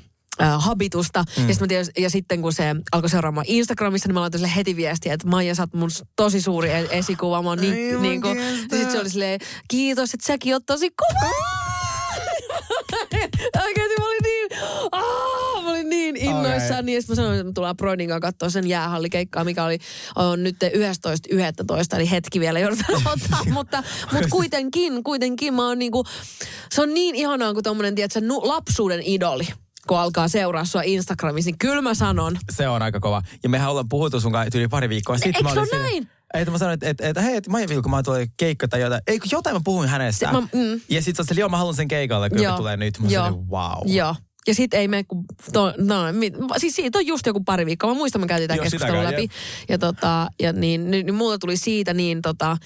äh, 0.43 0.64
habitusta. 0.64 1.25
Mm. 1.37 1.49
Ja, 1.49 1.55
sit 1.55 1.61
mä 1.61 1.66
tiedän, 1.66 1.87
ja 1.99 2.11
sitten 2.11 2.43
kun 2.43 2.52
se 2.52 2.64
alkoi 2.93 3.11
seuraamaan 3.11 3.47
Instagramissa, 3.49 4.09
niin 4.09 4.14
mä 4.14 4.21
laitoin 4.21 4.38
sille 4.38 4.52
heti 4.57 4.76
viestiä, 4.76 5.14
että 5.14 5.28
Maija, 5.28 5.55
sä 5.55 5.62
oot 5.62 5.75
mun 5.75 5.90
tosi 6.16 6.40
suuri 6.43 6.71
e- 6.71 6.88
esikuva. 6.90 7.43
Mä 7.43 7.49
oon 7.49 7.59
niin, 7.59 8.02
niin 8.02 8.21
kuin, 8.23 8.38
sit 8.71 8.90
se 8.90 9.00
oli 9.00 9.11
silleen, 9.11 9.40
kiitos, 9.69 10.14
että 10.14 10.26
säkin 10.26 10.55
oot 10.55 10.66
tosi 10.66 10.90
kova. 10.90 11.31
Oikeesti 13.64 13.95
mä 13.99 14.07
olin 14.07 14.19
niin, 14.23 14.49
aah, 14.93 15.62
mä 15.64 15.71
olin 15.71 15.88
niin 15.88 16.16
innoissaan. 16.16 16.78
Okei. 16.78 16.83
Niin, 16.83 16.95
ja 16.95 17.00
sit 17.00 17.09
mä 17.09 17.14
sanoin, 17.14 17.35
että 17.35 17.45
me 17.45 17.52
tullaan 17.52 17.76
Broidin 17.76 18.09
kanssa 18.09 18.21
katsoa 18.21 18.50
sen 18.50 18.66
jäähallikeikkaa, 18.69 19.45
mikä 19.45 19.64
oli 19.64 19.78
on 20.16 20.45
nyt 20.45 20.57
11.11. 20.64 21.97
Eli 21.97 22.11
hetki 22.11 22.40
vielä 22.40 22.59
joudutaan 22.59 22.95
ottaa. 23.14 23.45
mutta, 23.52 23.83
mutta 24.12 24.28
kuitenkin, 24.31 25.05
kuitenkin 25.05 25.55
mä 25.55 25.69
oon 25.69 25.78
niinku, 25.78 26.05
se 26.71 26.83
on 26.83 26.95
niin 26.95 27.14
ihanaa, 27.14 27.55
kun 27.55 27.62
tommonen, 27.62 27.95
tiedätkö, 27.95 28.21
lapsuuden 28.43 29.02
idoli 29.02 29.49
kun 29.88 29.99
alkaa 29.99 30.28
seuraa 30.28 30.64
sua 30.64 30.83
Instagramissa, 30.85 31.49
niin 31.50 31.59
kyllä 31.59 31.83
mä 31.83 31.95
sanon. 31.95 32.37
Se 32.52 32.69
on 32.69 32.83
aika 32.83 33.00
kova. 33.00 33.23
Ja 33.43 33.49
mehän 33.49 33.71
ollaan 33.71 33.88
puhuttu 33.88 34.21
sun 34.21 34.33
kanssa 34.33 34.59
yli 34.59 34.69
pari 34.69 34.88
viikkoa 34.88 35.16
sitten. 35.16 35.28
eikö 35.35 35.43
mä 35.43 35.55
se 35.66 35.76
ole 35.76 35.83
näin? 35.83 36.09
Että 36.35 36.50
mä 36.50 36.59
sanoin, 36.59 36.75
että, 36.75 36.88
että, 36.88 37.09
että 37.09 37.21
hei, 37.21 37.37
että 37.37 37.50
Maija 37.50 37.69
Vilkkumaa 37.69 38.02
tulee 38.02 38.26
keikka 38.37 38.69
tai 38.69 38.81
jotain. 38.81 39.02
Ei, 39.07 39.19
kun 39.19 39.28
jotain 39.33 39.57
mä 39.57 39.61
puhuin 39.64 39.88
hänestä. 39.88 40.26
Se- 40.26 40.33
mä- 40.33 40.40
mm. 40.40 40.81
Ja 40.88 41.02
sit 41.02 41.16
sä 41.16 41.23
oot, 41.31 41.38
joo, 41.38 41.49
mä 41.49 41.57
haluan 41.57 41.75
sen 41.75 41.88
keikalle, 41.88 42.31
kun 42.31 42.43
joku 42.43 42.57
tulee 42.57 42.76
nyt. 42.76 42.99
Mä 42.99 43.09
Joo. 43.09 43.25
sanoin, 43.25 43.49
wow. 43.50 43.83
Joo. 43.87 44.14
Ja 44.46 44.54
sit 44.54 44.74
ei 44.74 44.88
mene 44.88 45.04
kun, 45.04 45.24
to, 45.52 45.74
no, 45.78 46.12
mi, 46.12 46.32
siis 46.56 46.76
siitä 46.76 46.98
on 46.98 47.06
just 47.06 47.26
joku 47.26 47.40
pari 47.40 47.66
viikkoa. 47.66 47.90
Mä 47.90 47.96
muistan, 47.96 48.20
me 48.20 48.26
käytiin 48.26 48.48
tämän 48.48 48.56
Joo, 48.56 48.62
keskustelun 48.64 49.04
läpi. 49.04 49.28
Ja, 49.68 49.78
tota, 49.78 50.28
ja 50.40 50.52
niin, 50.52 50.90
niin, 50.90 51.06
niin 51.06 51.14
mulla 51.14 51.38
tuli 51.38 51.56
siitä 51.56 51.94
niin 51.94 52.22
tota, 52.22 52.56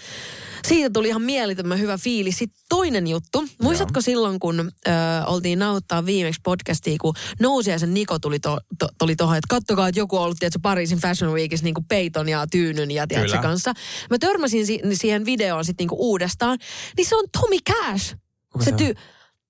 siitä 0.68 0.90
tuli 0.90 1.08
ihan 1.08 1.22
mielettömän 1.22 1.78
hyvä 1.78 1.98
fiilis. 1.98 2.38
Sitten 2.38 2.62
toinen 2.68 3.06
juttu. 3.06 3.44
Muistatko 3.62 4.00
silloin, 4.00 4.40
kun 4.40 4.60
ö, 4.60 4.90
oltiin 5.26 5.58
nauhoittaa 5.58 6.06
viimeksi 6.06 6.40
podcastia, 6.44 6.96
kun 7.00 7.14
Nousiaisen 7.40 7.94
Niko 7.94 8.18
tuli, 8.18 8.40
to, 8.40 8.58
to, 8.78 8.88
tuli 8.98 9.16
tuohon, 9.16 9.36
että 9.36 9.48
kattokaa, 9.48 9.88
että 9.88 10.00
joku 10.00 10.16
on 10.16 10.22
ollut 10.22 10.38
tiedätkö, 10.38 10.58
Pariisin 10.62 10.98
Fashion 10.98 11.32
Weekissä 11.34 11.64
niin 11.64 11.74
peiton 11.88 12.28
ja 12.28 12.46
tyynyn 12.50 12.90
ja 12.90 13.06
tiedätkö, 13.06 13.30
Kyllä. 13.30 13.42
kanssa. 13.42 13.72
Mä 14.10 14.18
törmäsin 14.18 14.66
si- 14.66 14.80
siihen 14.92 15.24
videoon 15.24 15.64
sitten 15.64 15.86
niin 15.86 15.98
uudestaan. 16.00 16.58
Niin 16.96 17.06
se 17.06 17.16
on 17.16 17.24
Tommy 17.32 17.56
Cash. 17.70 18.16
Kuka 18.52 18.64
se 18.64 18.70
se 18.70 18.76
ty- 18.76 18.98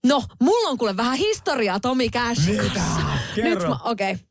No, 0.07 0.23
mulla 0.41 0.69
on 0.69 0.79
kuule 0.79 0.97
vähän 0.97 1.19
historiaa 1.19 1.81
Tommy 1.81 2.09
Cashin 2.09 2.57
kanssa. 2.57 3.01
Nyt 3.37 3.45
Kerro. 3.45 3.69
mä, 3.69 3.79
okei. 3.85 4.13
Okay. 4.13 4.25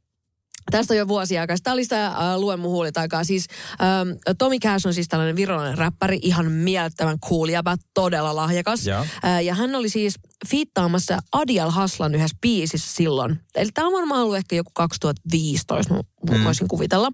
Tästä 0.71 0.93
on 0.93 0.97
jo 0.97 1.08
vuosia 1.08 1.41
aikaa. 1.41 1.58
Tämä 1.63 1.73
oli 1.73 1.84
sitä 1.84 2.08
äh, 2.08 2.38
Luen 2.38 2.60
mun 2.60 2.71
huulit 2.71 2.97
aikaa. 2.97 3.23
Siis 3.23 3.47
ähm, 3.71 4.10
Tommy 4.38 4.60
Cash 4.60 4.88
on 4.88 4.93
siis 4.93 5.08
tällainen 5.08 5.36
virolainen 5.36 5.77
räppäri, 5.77 6.19
ihan 6.21 6.51
mielettömän 6.51 7.19
cool 7.19 7.47
jäbä, 7.47 7.77
todella 7.93 8.36
lahjakas. 8.36 8.88
Joo. 8.88 9.05
Äh, 9.25 9.43
ja 9.43 9.55
hän 9.55 9.75
oli 9.75 9.89
siis 9.89 10.15
fiittaamassa 10.49 11.19
Adial 11.32 11.69
Haslan 11.69 12.15
yhdessä 12.15 12.38
biisissä 12.41 12.95
silloin. 12.95 13.39
Eli 13.55 13.69
tämä 13.73 13.88
on 13.88 13.93
varmaan 13.93 14.21
ollut 14.21 14.38
ehkä 14.38 14.55
joku 14.55 14.71
2015, 14.73 15.93
mä 15.93 16.38
mm. 16.38 16.43
voisin 16.43 16.67
kuvitella. 16.67 17.12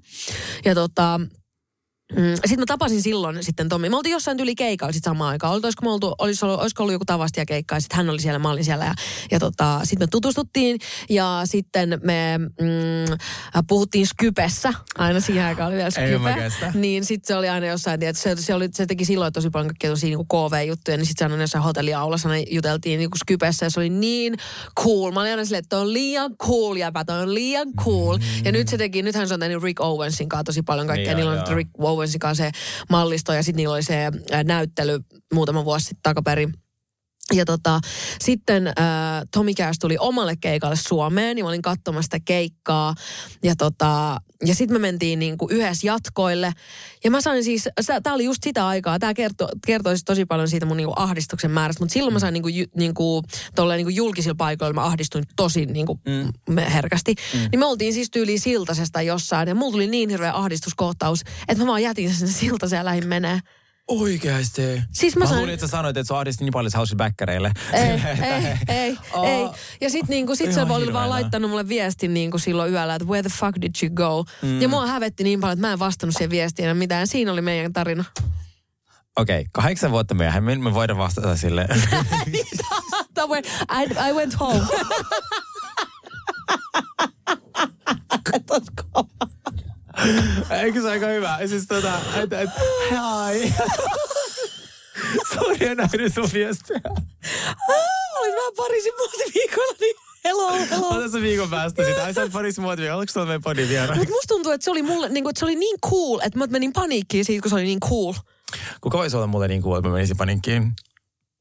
Ja 0.66 0.76
tota, 0.76 1.20
Mm, 2.14 2.36
sitten 2.36 2.60
mä 2.60 2.66
tapasin 2.68 3.02
silloin 3.02 3.44
sitten 3.44 3.70
Tommi. 3.70 3.90
Me 3.90 3.96
oltiin 3.96 4.14
jossain 4.14 4.40
yli 4.40 4.56
keikalla 4.56 4.92
sitten 4.92 5.12
samaan 5.12 5.30
aikaan. 5.30 5.54
Olisiko, 5.54 5.86
me 5.86 5.92
oltu, 5.92 6.16
olisi 6.18 6.46
ollut, 6.46 6.60
olisiko 6.60 6.84
ollut 6.84 6.94
joku 6.94 7.06
tavastia 7.06 7.46
keikka 7.46 7.76
ja 7.76 7.80
sitten 7.80 7.98
hän 7.98 8.10
oli 8.10 8.20
siellä, 8.20 8.40
mä 8.40 8.52
olin 8.52 8.66
siellä. 8.66 8.86
Ja, 8.86 8.94
ja 9.32 9.40
tota, 9.40 9.80
sitten 9.84 10.08
me 10.08 10.08
tutustuttiin 10.12 10.80
ja 11.10 11.42
sitten 11.46 12.00
me 12.04 12.38
mm, 12.38 13.18
puhuttiin 13.68 14.08
Skypessä. 14.08 14.74
Aina 14.98 15.20
siihen 15.20 15.46
aikaan 15.46 15.68
oli 15.68 15.76
vielä 15.76 15.90
Skype. 15.90 16.10
Niin 16.74 17.06
sitten 17.06 17.28
se 17.28 17.36
oli 17.36 17.50
aina 17.50 17.68
jossain, 17.68 18.00
tiedät, 18.00 18.18
se, 18.18 18.36
se, 18.36 18.54
oli, 18.54 18.70
se 18.72 18.86
teki 18.86 19.06
silloin 19.06 19.34
tosi 19.34 19.50
paljon 19.50 19.68
kaikkia 19.68 19.90
tosi 19.90 20.06
niin 20.06 20.28
KV-juttuja. 20.28 20.98
Niin 20.98 21.06
sitten 21.06 21.30
se 21.30 21.34
aina 21.34 21.44
jossain 21.44 21.64
hotelliaulassa 21.64 22.30
aina 22.30 22.46
juteltiin 22.52 22.98
niin 22.98 23.10
Skypessä 23.18 23.66
ja 23.66 23.70
se 23.70 23.80
oli 23.80 23.90
niin 23.90 24.38
cool. 24.80 25.12
Mä 25.12 25.20
olin 25.20 25.32
aina 25.32 25.46
silleen, 25.46 25.64
että 25.64 25.78
on 25.78 25.94
liian 25.94 26.38
cool 26.38 26.76
jäpä, 26.76 27.06
toi 27.06 27.22
on 27.22 27.34
liian 27.34 27.68
cool. 27.84 28.18
Ja 28.44 28.52
nyt 28.52 28.68
se 28.68 28.78
teki, 28.78 29.02
nythän 29.02 29.28
se 29.28 29.34
on 29.34 29.40
tehnyt 29.40 29.64
Rick 29.64 29.82
Owensin 29.82 30.30
kanssa 30.30 30.44
tosi 30.44 30.62
paljon 30.62 30.88
kaikkea. 30.88 31.14
Niin 31.14 31.18
Niillä 31.18 31.32
on, 31.32 31.38
on 31.38 31.46
joo. 31.80 31.95
Owensin 31.96 32.20
kanssa 32.20 32.44
se 32.44 32.52
mallisto 32.90 33.34
ja 33.34 33.44
sitten 33.44 33.58
niillä 33.58 33.74
oli 33.74 33.84
se 33.84 34.12
näyttely 34.44 35.00
muutama 35.34 35.66
vuosi 35.66 35.86
sitten 35.86 36.04
takaperin. 36.04 36.54
Ja 37.34 37.46
tota, 37.46 37.80
sitten 38.22 38.68
äh, 38.68 38.74
Tommy 39.32 39.54
Cash 39.54 39.80
tuli 39.80 39.98
omalle 40.00 40.36
keikalle 40.36 40.76
Suomeen, 40.76 41.36
niin 41.36 41.46
mä 41.46 41.50
olin 41.50 41.62
katsomassa 41.62 42.06
sitä 42.06 42.20
keikkaa. 42.26 42.96
Ja, 43.44 43.56
tota, 43.56 44.22
ja 44.46 44.56
sitten 44.56 44.76
me 44.76 44.80
mentiin 44.80 45.20
niinku 45.20 45.48
yhdessä 45.52 45.88
jatkoille. 45.88 46.54
Ja 47.04 47.12
mä 47.12 47.22
sain 47.22 47.44
siis, 47.44 47.70
tämä 48.04 48.14
oli 48.14 48.26
just 48.26 48.44
sitä 48.44 48.68
aikaa, 48.68 49.00
tämä 49.00 49.14
kertoi, 49.14 49.48
kertoi 49.66 49.94
siis 49.94 50.04
tosi 50.06 50.26
paljon 50.26 50.48
siitä 50.48 50.66
mun 50.66 50.78
niinku 50.78 50.94
ahdistuksen 50.96 51.52
määrästä. 51.52 51.84
Mutta 51.84 51.94
silloin 51.94 52.14
mä 52.14 52.20
sain 52.20 52.34
niinku, 52.34 52.48
ju- 52.48 52.72
niinku, 52.76 53.24
tolleen 53.56 53.78
niinku 53.78 53.90
julkisilla 53.90 54.36
paikoilla, 54.36 54.74
mä 54.74 54.84
ahdistuin 54.86 55.24
tosi 55.36 55.66
niinku 55.66 56.00
mm. 56.06 56.58
herkästi. 56.58 57.16
Mm. 57.34 57.40
Niin 57.52 57.60
me 57.60 57.66
oltiin 57.66 57.94
siis 57.94 58.12
tyyliin 58.12 58.40
Siltasesta 58.40 59.02
jossain. 59.02 59.48
Ja 59.48 59.56
mulla 59.56 59.72
tuli 59.72 59.88
niin 59.88 60.10
hirveä 60.10 60.34
ahdistuskohtaus, 60.34 61.22
että 61.48 61.64
mä 61.64 61.68
vaan 61.68 61.84
jätin 61.84 62.10
sen 62.10 62.18
sinne 62.18 62.34
Siltaseen 62.40 62.80
ja 62.80 62.86
lähdin 62.86 63.08
menee. 63.08 63.40
Oikeasti. 63.88 64.62
Siis 64.92 65.16
mä 65.16 65.20
mä 65.20 65.26
sain- 65.26 65.38
luulin, 65.38 65.54
että 65.54 65.68
sä 65.68 65.72
sanoit, 65.72 65.98
että 65.98 66.08
sä 66.08 66.18
ahdisti 66.18 66.44
niin 66.44 66.52
paljon, 66.52 66.68
että 66.68 66.72
sä 66.72 66.78
halusit 66.78 66.98
bäkkäreille. 66.98 67.52
Ei, 67.74 67.82
ei, 67.84 68.58
ei, 68.68 68.98
Aa, 69.14 69.26
ei. 69.26 69.48
Ja 69.82 69.90
sit, 69.90 70.08
niinku, 70.08 70.36
sit 70.36 70.54
se 70.54 70.62
oli 70.62 70.94
vaan 70.94 71.10
laittanut 71.10 71.50
mulle 71.50 71.68
viestin 71.68 72.14
niinku 72.14 72.38
silloin 72.38 72.72
yöllä, 72.72 72.96
että 72.96 73.08
where 73.08 73.30
the 73.30 73.38
fuck 73.40 73.62
did 73.62 73.72
you 73.84 73.92
go? 73.96 74.26
Mm. 74.42 74.62
Ja 74.62 74.68
mua 74.68 74.88
hävetti 74.88 75.24
niin 75.24 75.40
paljon, 75.40 75.54
että 75.54 75.68
mä 75.68 75.74
en 75.74 75.80
vastannut 75.80 76.16
siihen 76.16 76.30
viestiin 76.30 76.64
enää 76.64 76.74
mitään. 76.74 77.08
Siinä 77.08 77.32
oli 77.32 77.42
meidän 77.42 77.74
tarina. 77.74 78.04
Okei, 79.16 79.40
okay, 79.40 79.50
kahdeksan 79.54 79.92
vuotta 79.92 80.14
myöhemmin 80.14 80.64
me 80.64 80.74
voidaan 80.74 81.00
vastata 81.00 81.36
sille. 81.36 81.68
I, 83.82 84.10
I 84.10 84.14
went 84.14 84.40
home. 84.40 84.62
Eikö 90.64 90.82
se 90.82 90.90
aika 90.92 91.08
hyvä? 91.08 91.40
Siis 91.48 91.68
tota, 91.68 91.94
että 92.16 92.42
et, 92.42 92.50
hi. 92.92 93.54
Sori, 95.34 95.68
en 95.68 95.78
nähnyt 95.78 96.14
sun 96.14 96.30
viestiä. 96.34 96.82
Olit 98.20 98.36
vähän 98.36 98.54
Pariisin 98.58 98.94
muotiviikolla, 98.98 99.76
niin 99.80 99.96
hello, 100.24 100.52
hello. 100.70 100.88
Ota 100.88 101.10
se 101.10 101.22
viikon 101.22 101.50
päästä 101.50 101.86
sitä. 101.86 102.04
Ai 102.04 102.14
sä 102.14 102.22
oot 102.22 102.32
parissa 102.32 102.62
muotia. 102.62 102.96
Oliko 102.96 103.14
sulla 103.14 103.26
meidän 103.26 103.42
podin 103.42 103.70
vieraan? 103.70 103.98
Mutta 103.98 104.14
musta 104.14 104.34
tuntuu, 104.34 104.52
että 104.52 104.66
se 104.66 104.72
oli 104.72 104.84
mulle, 104.84 105.10
niinku, 105.10 105.30
että 105.30 105.40
se 105.40 105.46
oli 105.46 105.56
niin 105.56 105.78
cool, 105.90 106.20
että 106.24 106.40
mä 106.40 106.48
menin 106.48 106.74
paniikkiin 106.74 107.26
siitä, 107.26 107.42
kun 107.42 107.50
se 107.50 107.56
oli 107.56 107.64
niin 107.64 107.80
cool. 107.80 108.14
Kuka 108.82 108.98
voisi 108.98 109.16
olla 109.16 109.28
mulle 109.28 109.48
niin 109.48 109.64
cool, 109.64 109.78
että 109.78 109.90
mä 109.90 109.94
menisin 109.94 110.18
paninkkiin? 110.18 110.74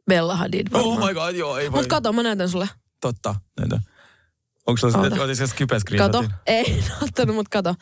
Bella 0.08 0.36
Hadid 0.36 0.66
Oh 0.72 1.06
my 1.06 1.14
god, 1.14 1.34
joo, 1.34 1.58
ei 1.58 1.72
voi. 1.72 1.80
Mut 1.80 1.88
kato, 1.88 2.12
mä 2.12 2.22
näytän 2.22 2.48
sulle. 2.48 2.68
Totta. 3.00 3.34
Näytä. 3.60 3.80
Onko 4.66 4.76
sulla 4.78 5.02
sitten, 5.02 5.20
otin 5.20 5.36
se 5.36 5.46
skype 5.46 5.76
Kato. 5.98 6.24
Ei, 6.46 6.72
en 6.78 6.84
ottanut, 7.02 7.36
mutta 7.36 7.50
kato. 7.50 7.74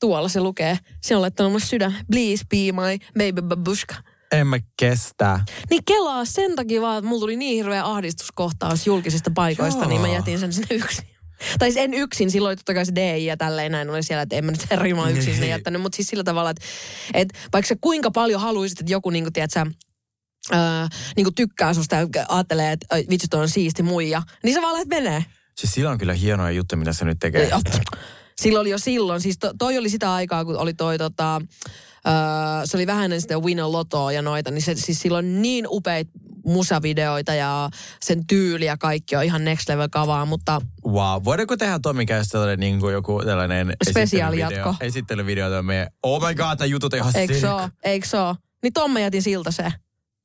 Tuolla 0.00 0.28
se 0.28 0.40
lukee. 0.40 0.78
Se 1.02 1.16
on 1.16 1.22
laittanut 1.22 1.52
mulle 1.52 1.64
sydän. 1.64 1.94
Please 2.10 2.44
be 2.50 2.56
my 2.56 2.98
baby 3.18 3.42
babushka. 3.42 3.94
En 4.32 4.46
mä 4.46 4.56
kestä. 4.78 5.40
Niin 5.70 5.82
kelaa 5.84 6.24
sen 6.24 6.56
takia 6.56 6.80
vaan, 6.80 6.98
että 6.98 7.08
mulla 7.08 7.20
tuli 7.20 7.36
niin 7.36 7.54
hirveä 7.56 7.84
ahdistuskohtaus 7.84 8.86
julkisista 8.86 9.30
paikoista, 9.34 9.80
Joo. 9.80 9.88
niin 9.88 10.00
mä 10.00 10.08
jätin 10.08 10.38
sen 10.38 10.52
sinne 10.52 10.74
yksin. 10.76 11.04
Tai 11.58 11.72
siis 11.72 11.84
en 11.84 11.94
yksin, 11.94 12.30
silloin 12.30 12.58
totta 12.58 12.74
kai 12.74 12.86
se 12.86 12.94
DJ 12.94 13.00
ja 13.26 13.36
tälleen 13.36 13.72
näin 13.72 13.90
oli 13.90 14.02
siellä, 14.02 14.22
että 14.22 14.36
en 14.36 14.44
mä 14.44 14.50
nyt 14.50 14.66
Jumala 14.88 15.08
yksin 15.10 15.24
sinne 15.24 15.40
Niin. 15.40 15.50
jättänyt. 15.50 15.82
Mutta 15.82 15.96
siis 15.96 16.08
sillä 16.08 16.24
tavalla, 16.24 16.50
että, 16.50 16.64
että 17.14 17.38
vaikka 17.52 17.68
sä 17.68 17.76
kuinka 17.80 18.10
paljon 18.10 18.40
haluaisit, 18.40 18.80
että 18.80 18.92
joku 18.92 19.10
niinku, 19.10 19.30
tiedät 19.30 19.50
sä, 19.50 19.66
Öö, 20.52 20.58
niinku 21.16 21.30
tykkää 21.32 21.74
susta 21.74 21.96
ja 21.96 22.06
ajattelee, 22.28 22.72
että 22.72 22.86
"Ai, 22.90 23.04
vitsi 23.10 23.26
on 23.36 23.48
siisti 23.48 23.82
muija, 23.82 24.22
niin 24.42 24.54
sä 24.54 24.62
vaan 24.62 24.72
lähdet 24.72 24.88
menee. 24.88 25.24
Siis 25.58 25.74
sillä 25.74 25.90
on 25.90 25.98
kyllä 25.98 26.12
hienoja 26.14 26.50
juttuja, 26.50 26.78
mitä 26.78 26.92
se 26.92 27.04
nyt 27.04 27.18
tekee. 27.20 27.50
Silloin 28.38 28.60
oli 28.60 28.70
jo 28.70 28.78
silloin, 28.78 29.20
siis 29.20 29.38
to, 29.38 29.52
toi 29.58 29.78
oli 29.78 29.88
sitä 29.90 30.12
aikaa, 30.14 30.44
kun 30.44 30.56
oli 30.56 30.74
toi 30.74 30.98
tota, 30.98 31.34
öö, 32.06 32.12
se 32.64 32.76
oli 32.76 32.86
vähän 32.86 33.04
ennen 33.04 33.20
sitä 33.20 33.38
Win 33.38 33.72
Lotoa 33.72 34.12
ja 34.12 34.22
noita, 34.22 34.50
niin 34.50 34.62
se, 34.62 34.74
siis 34.74 35.00
silloin 35.00 35.42
niin 35.42 35.64
upeita 35.68 36.10
musavideoita 36.44 37.34
ja 37.34 37.70
sen 38.00 38.26
tyyli 38.26 38.64
ja 38.64 38.76
kaikki 38.76 39.16
on 39.16 39.24
ihan 39.24 39.44
next 39.44 39.68
level 39.68 39.88
kavaa, 39.90 40.24
mutta 40.24 40.60
Wow. 40.86 41.24
Voidaanko 41.24 41.56
tehdä 41.56 41.78
Tomin 41.82 42.06
kanssa 42.06 42.32
tällainen 42.32 42.60
niin 42.60 42.80
kuin 42.80 42.92
joku 42.92 43.22
tällainen 43.24 43.72
Spesiaalijatko. 43.90 44.54
esittelyvideo? 44.58 44.86
Esittelyvideo. 44.88 45.46
että 45.46 45.62
Me, 45.62 45.88
oh 46.02 46.28
my 46.28 46.34
god, 46.34 46.58
nämä 46.58 46.66
jutut 46.66 46.92
on 46.92 46.98
ihan 46.98 47.16
eikö 47.16 47.34
sick. 47.34 47.40
se 47.46 47.50
oo? 47.52 47.68
Eikö 47.84 48.06
se? 48.08 48.16
Niin 48.62 48.72
Tomme 48.72 49.00
jätin 49.00 49.22
siltä 49.22 49.50
se. 49.50 49.72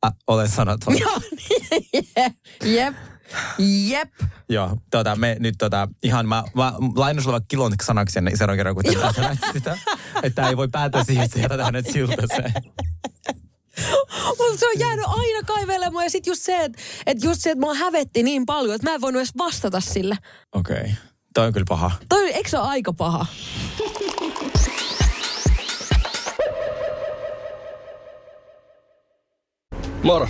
Ah, 0.01 0.13
olen 0.27 0.49
sanoton. 0.49 0.99
Joo, 0.99 1.19
niin, 1.31 2.07
jep, 2.75 2.95
jep. 3.87 4.09
Joo, 4.49 4.77
tota, 4.91 5.15
me 5.15 5.37
nyt 5.39 5.55
tota, 5.57 5.87
ihan 6.03 6.27
mä, 6.27 6.43
mä 6.55 6.73
lainaan 6.95 7.23
sulla 7.23 7.33
vaikka 7.33 7.47
kilon 7.47 7.73
sanaksi 7.83 8.19
ennen 8.19 8.37
seuraavan 8.37 8.57
kerran, 8.57 8.75
kun 8.75 8.83
sanoit 9.15 9.39
sitä, 9.53 9.77
että 10.23 10.49
ei 10.49 10.57
voi 10.57 10.67
päätä 10.67 11.03
siihen, 11.03 11.25
että 11.25 11.39
jätetään 11.39 11.65
hänet 11.65 11.85
siltä 11.91 12.27
se. 12.35 12.43
Mutta 14.27 14.57
se 14.57 14.67
on 14.67 14.79
jäänyt 14.79 15.05
aina 15.07 15.47
kaivelemaan 15.47 16.05
ja 16.05 16.09
sitten 16.09 16.31
just 16.31 16.41
se, 16.41 16.63
että 16.63 16.81
et 17.05 17.23
just 17.23 17.41
se, 17.41 17.51
että 17.51 17.59
mua 17.59 17.73
hävetti 17.73 18.23
niin 18.23 18.45
paljon, 18.45 18.75
että 18.75 18.89
mä 18.89 18.95
en 18.95 19.01
voinut 19.01 19.19
edes 19.19 19.37
vastata 19.37 19.79
sille. 19.79 20.17
Okei, 20.51 20.75
okay. 20.75 20.91
toi 21.33 21.47
on 21.47 21.53
kyllä 21.53 21.65
paha. 21.69 21.91
Toi, 22.09 22.33
eikö 22.33 22.49
se 22.49 22.59
ole 22.59 22.67
aika 22.67 22.93
paha? 22.93 23.25
Moro, 30.03 30.29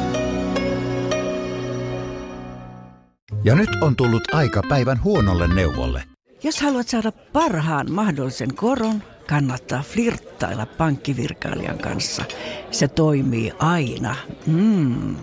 Ja 3.43 3.55
nyt 3.55 3.69
on 3.81 3.95
tullut 3.95 4.33
aika 4.33 4.61
päivän 4.69 5.03
huonolle 5.03 5.47
neuvolle. 5.47 6.03
Jos 6.43 6.61
haluat 6.61 6.87
saada 6.87 7.11
parhaan 7.11 7.91
mahdollisen 7.91 8.55
koron, 8.55 9.03
kannattaa 9.27 9.83
flirttailla 9.83 10.65
pankkivirkailijan 10.65 11.77
kanssa. 11.77 12.23
Se 12.71 12.87
toimii 12.87 13.51
aina. 13.59 14.15
Mm. 14.47 15.15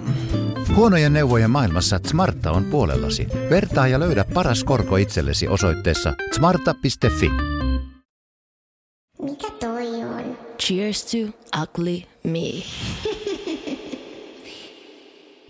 Huonojen 0.75 1.13
neuvojen 1.13 1.51
maailmassa 1.51 2.01
Smarta 2.07 2.51
on 2.51 2.65
puolellasi. 2.65 3.27
Vertaa 3.51 3.89
ja 3.89 4.01
löydä 4.01 4.25
paras 4.35 4.65
korko 4.65 4.97
itsellesi 4.97 5.49
osoitteessa 5.49 6.15
smarta.fi. 6.35 7.31
Mikä 9.23 9.51
toi 9.61 10.03
on? 10.05 10.39
Cheers 10.63 11.05
to 11.05 11.19
ugly 11.63 12.03
me. 12.25 12.63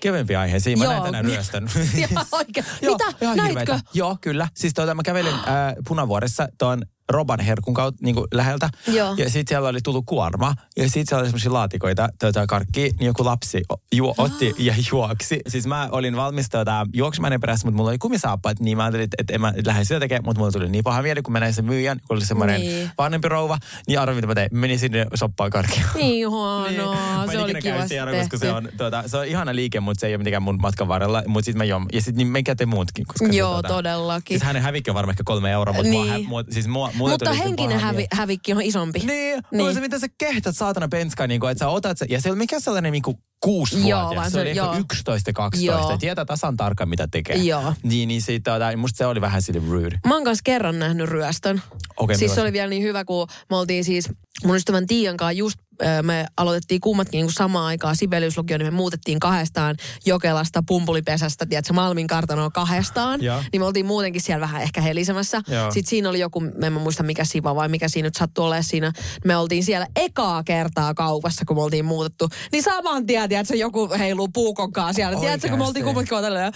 Kevempi 0.00 0.36
aihe. 0.36 0.58
Siinä 0.58 0.78
mä 0.78 0.84
Joo. 0.84 0.92
näin 0.92 1.04
tänään 1.04 1.24
ryöstön. 1.24 1.70
Ihan 1.94 2.26
oikein. 2.32 2.66
Joo, 2.82 2.94
Mitä? 2.94 3.18
ihan 3.20 3.36
Näitkö? 3.36 3.78
Joo, 3.94 4.18
kyllä. 4.20 4.48
Siis 4.54 4.74
tuota, 4.74 4.94
mä 4.94 5.02
kävelin 5.02 5.34
äh, 5.34 5.44
Punavuoressa 5.88 6.48
tuon 6.58 6.82
Roban 7.12 7.40
herkun 7.40 7.74
kautta 7.74 7.98
niin 8.04 8.16
läheltä. 8.34 8.70
Joo. 8.86 9.14
Ja 9.16 9.24
sitten 9.30 9.44
siellä 9.48 9.68
oli 9.68 9.78
tullut 9.84 10.04
kuorma. 10.06 10.54
Ja 10.76 10.84
sitten 10.84 11.06
siellä 11.06 11.20
oli 11.20 11.28
semmoisia 11.28 11.52
laatikoita, 11.52 12.08
tuota, 12.20 12.46
karkki, 12.46 12.82
niin 12.82 13.06
joku 13.06 13.24
lapsi 13.24 13.62
juo, 13.94 14.14
otti 14.18 14.54
ja 14.58 14.74
juoksi. 14.92 15.40
Siis 15.48 15.66
mä 15.66 15.88
olin 15.92 16.16
valmis 16.16 16.48
tuota, 16.48 16.86
juoksemaan 16.94 17.40
perässä, 17.40 17.66
mutta 17.66 17.76
mulla 17.76 17.90
oli 17.90 17.98
kumisaappaat, 17.98 18.60
niin 18.60 18.76
mä 18.76 18.82
ajattelin, 18.84 19.04
että, 19.04 19.14
että 19.20 19.34
en 19.34 19.40
mä 19.40 19.52
lähde 19.66 19.84
sitä 19.84 20.00
tekemään, 20.00 20.24
mutta 20.24 20.38
mulla 20.40 20.52
tuli 20.52 20.68
niin 20.68 20.84
paha 20.84 21.02
mieli, 21.02 21.22
kun 21.22 21.32
mä 21.32 21.40
näin 21.40 21.54
sen 21.54 21.64
myyjän, 21.64 21.98
kun 22.08 22.16
oli 22.16 22.24
semmoinen 22.26 22.60
Niin. 22.60 22.72
niin. 22.72 22.90
vanhempi 22.98 23.28
rouva, 23.28 23.58
niin 23.86 24.00
arvoin, 24.00 24.16
mitä 24.16 24.26
mä 24.26 24.34
tein. 24.34 24.48
Menin 24.52 24.78
sinne 24.78 25.06
soppaan 25.14 25.50
karkkia. 25.50 25.84
Niin 25.94 26.28
huonoa, 26.30 27.22
en 27.24 27.30
se 27.30 27.38
oli 27.38 27.54
kiva 27.62 27.86
siellä, 27.88 28.12
koska 28.18 28.38
se 28.38 28.52
on, 28.52 28.68
tuota, 28.76 29.02
se 29.06 29.16
on 29.16 29.26
ihana 29.26 29.54
liike, 29.54 29.80
mutta 29.80 30.00
se 30.00 30.06
ei 30.06 30.12
ole 30.12 30.18
mitenkään 30.18 30.42
mun 30.42 30.58
matkan 30.62 30.88
varrella. 30.88 31.22
Mutta 31.26 31.44
sitten 31.44 31.58
mä 31.58 31.64
juon. 31.64 31.86
Ja 31.92 32.00
sitten 32.00 32.16
niin 32.18 32.28
menkää 32.28 32.54
te 32.54 32.66
muutkin. 32.66 33.06
Koska 33.06 33.26
Joo, 33.26 33.48
se, 33.56 33.62
tuota, 33.62 33.68
todellakin. 33.68 34.34
Siis 34.38 34.42
hänen 34.46 34.62
hävikki 34.62 34.90
on 34.90 34.94
varmaan 34.94 35.12
ehkä 35.12 35.22
kolme 35.26 35.50
euroa, 35.50 35.74
mutta 35.74 35.90
Niin. 35.90 36.06
mua, 36.06 36.28
mua, 36.28 36.44
siis 36.50 36.68
mua, 36.68 36.90
Mutta 36.98 37.32
henkinen 37.32 37.80
hävi, 37.80 38.06
hävikki 38.12 38.52
on 38.52 38.62
isompi. 38.62 38.98
Niin, 38.98 39.08
Niin. 39.08 39.42
niin. 39.52 39.74
se 39.74 39.80
mitä 39.80 39.98
sä 39.98 40.06
kehtät 40.18 40.56
saatana 40.56 40.88
penskaa, 40.88 41.26
niin 41.26 41.40
kuin, 41.40 41.50
että 41.52 41.64
sä 41.64 41.68
otat 41.68 41.98
se, 41.98 42.06
ja 42.08 42.20
se 42.20 42.28
ei 42.28 42.30
ole 42.30 42.38
mikään 42.38 42.62
sellainen 42.62 42.92
niin 42.92 43.02
kuin 43.02 43.16
Joo, 43.16 43.40
kuusivuotias, 43.40 44.14
vaan 44.16 44.30
se, 44.30 44.34
se- 44.34 44.40
oli 44.40 44.56
joo. 44.56 44.66
ehkä 44.72 44.78
11 44.92 45.32
12 45.32 45.66
Joo. 45.80 45.90
ja 45.90 45.98
tietää 45.98 46.24
tasan 46.24 46.56
tarkkaan 46.56 46.88
mitä 46.88 47.08
tekee. 47.10 47.36
Joo. 47.36 47.74
Niin, 47.82 48.08
niin 48.08 48.22
siitä, 48.22 48.50
tota, 48.52 48.76
musta 48.76 48.96
se 48.98 49.06
oli 49.06 49.20
vähän 49.20 49.42
sille 49.42 49.60
rude. 49.70 49.98
Mä 50.06 50.14
oon 50.14 50.24
kanssa 50.24 50.42
kerran 50.44 50.78
nähnyt 50.78 51.08
ryöstön. 51.08 51.62
Okei, 51.96 52.16
siis 52.18 52.34
se 52.34 52.40
oli 52.40 52.52
vielä 52.52 52.70
niin 52.70 52.82
hyvä, 52.82 53.04
kun 53.04 53.28
me 53.50 53.56
oltiin 53.56 53.84
siis 53.84 54.08
mun 54.44 54.56
ystävän 54.56 54.86
Tiian 54.86 55.16
kanssa 55.16 55.32
just, 55.32 55.58
me 56.02 56.26
aloitettiin 56.36 56.80
kummatkin 56.80 57.18
niin 57.20 57.32
samaan 57.32 57.66
aikaan 57.66 57.96
Sibeliuslukio, 57.96 58.58
niin 58.58 58.66
me 58.66 58.70
muutettiin 58.76 59.20
kahdestaan 59.20 59.76
Jokelasta 60.06 60.62
pumpulipesästä, 60.66 61.46
tiedätkö, 61.46 61.72
Malmin 61.72 62.06
kartanoa 62.06 62.50
kahdestaan. 62.50 63.22
Joo. 63.22 63.42
Niin 63.52 63.60
me 63.62 63.66
oltiin 63.66 63.86
muutenkin 63.86 64.22
siellä 64.22 64.40
vähän 64.40 64.62
ehkä 64.62 64.80
helisemässä. 64.80 65.42
Joo. 65.48 65.70
Sitten 65.72 65.90
siinä 65.90 66.08
oli 66.08 66.20
joku, 66.20 66.42
en 66.62 66.72
mä 66.72 66.78
muista 66.80 67.02
mikä 67.02 67.24
siva 67.24 67.54
vai 67.54 67.68
mikä 67.68 67.88
siinä 67.88 68.06
nyt 68.06 68.14
sattui 68.14 68.44
olemaan 68.44 68.64
siinä. 68.64 68.92
Me 69.24 69.36
oltiin 69.36 69.64
siellä 69.64 69.86
ekaa 69.96 70.42
kertaa 70.44 70.94
kaupassa, 70.94 71.44
kun 71.44 71.56
me 71.56 71.62
oltiin 71.62 71.84
muutettu. 71.84 72.28
Niin 72.52 72.62
saman 72.62 73.06
tien, 73.06 73.28
tiedätkö, 73.28 73.56
joku 73.56 73.88
heiluu 73.98 74.28
puukon 74.28 74.72
kanssa 74.72 74.92
siellä. 74.92 75.20
Tiedätkö, 75.20 75.48
kun 75.48 75.58
me 75.58 75.64
oltiin 75.64 75.84
Oikeasti? 75.86 76.10
kummatkin 76.10 76.10
vaan 76.14 76.24
tälleen, 76.24 76.52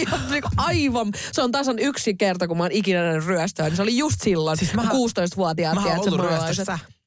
ja 0.10 0.18
niinku 0.30 0.48
aivan, 0.56 1.12
se 1.32 1.42
on 1.42 1.52
tasan 1.52 1.78
yksi 1.78 2.14
kerta, 2.14 2.48
kun 2.48 2.56
mä 2.56 2.64
oon 2.64 2.72
ikinä 2.72 3.02
nähnyt 3.04 3.26
ryöstöä. 3.26 3.66
Niin 3.66 3.76
se 3.76 3.82
oli 3.82 3.96
just 3.96 4.16
silloin, 4.22 4.56
siis 4.58 4.74
mähän- 4.74 4.92
16-vuotiaat. 4.92 5.74
Mä 5.74 5.84
oon 5.84 5.98
ollut. 5.98 6.20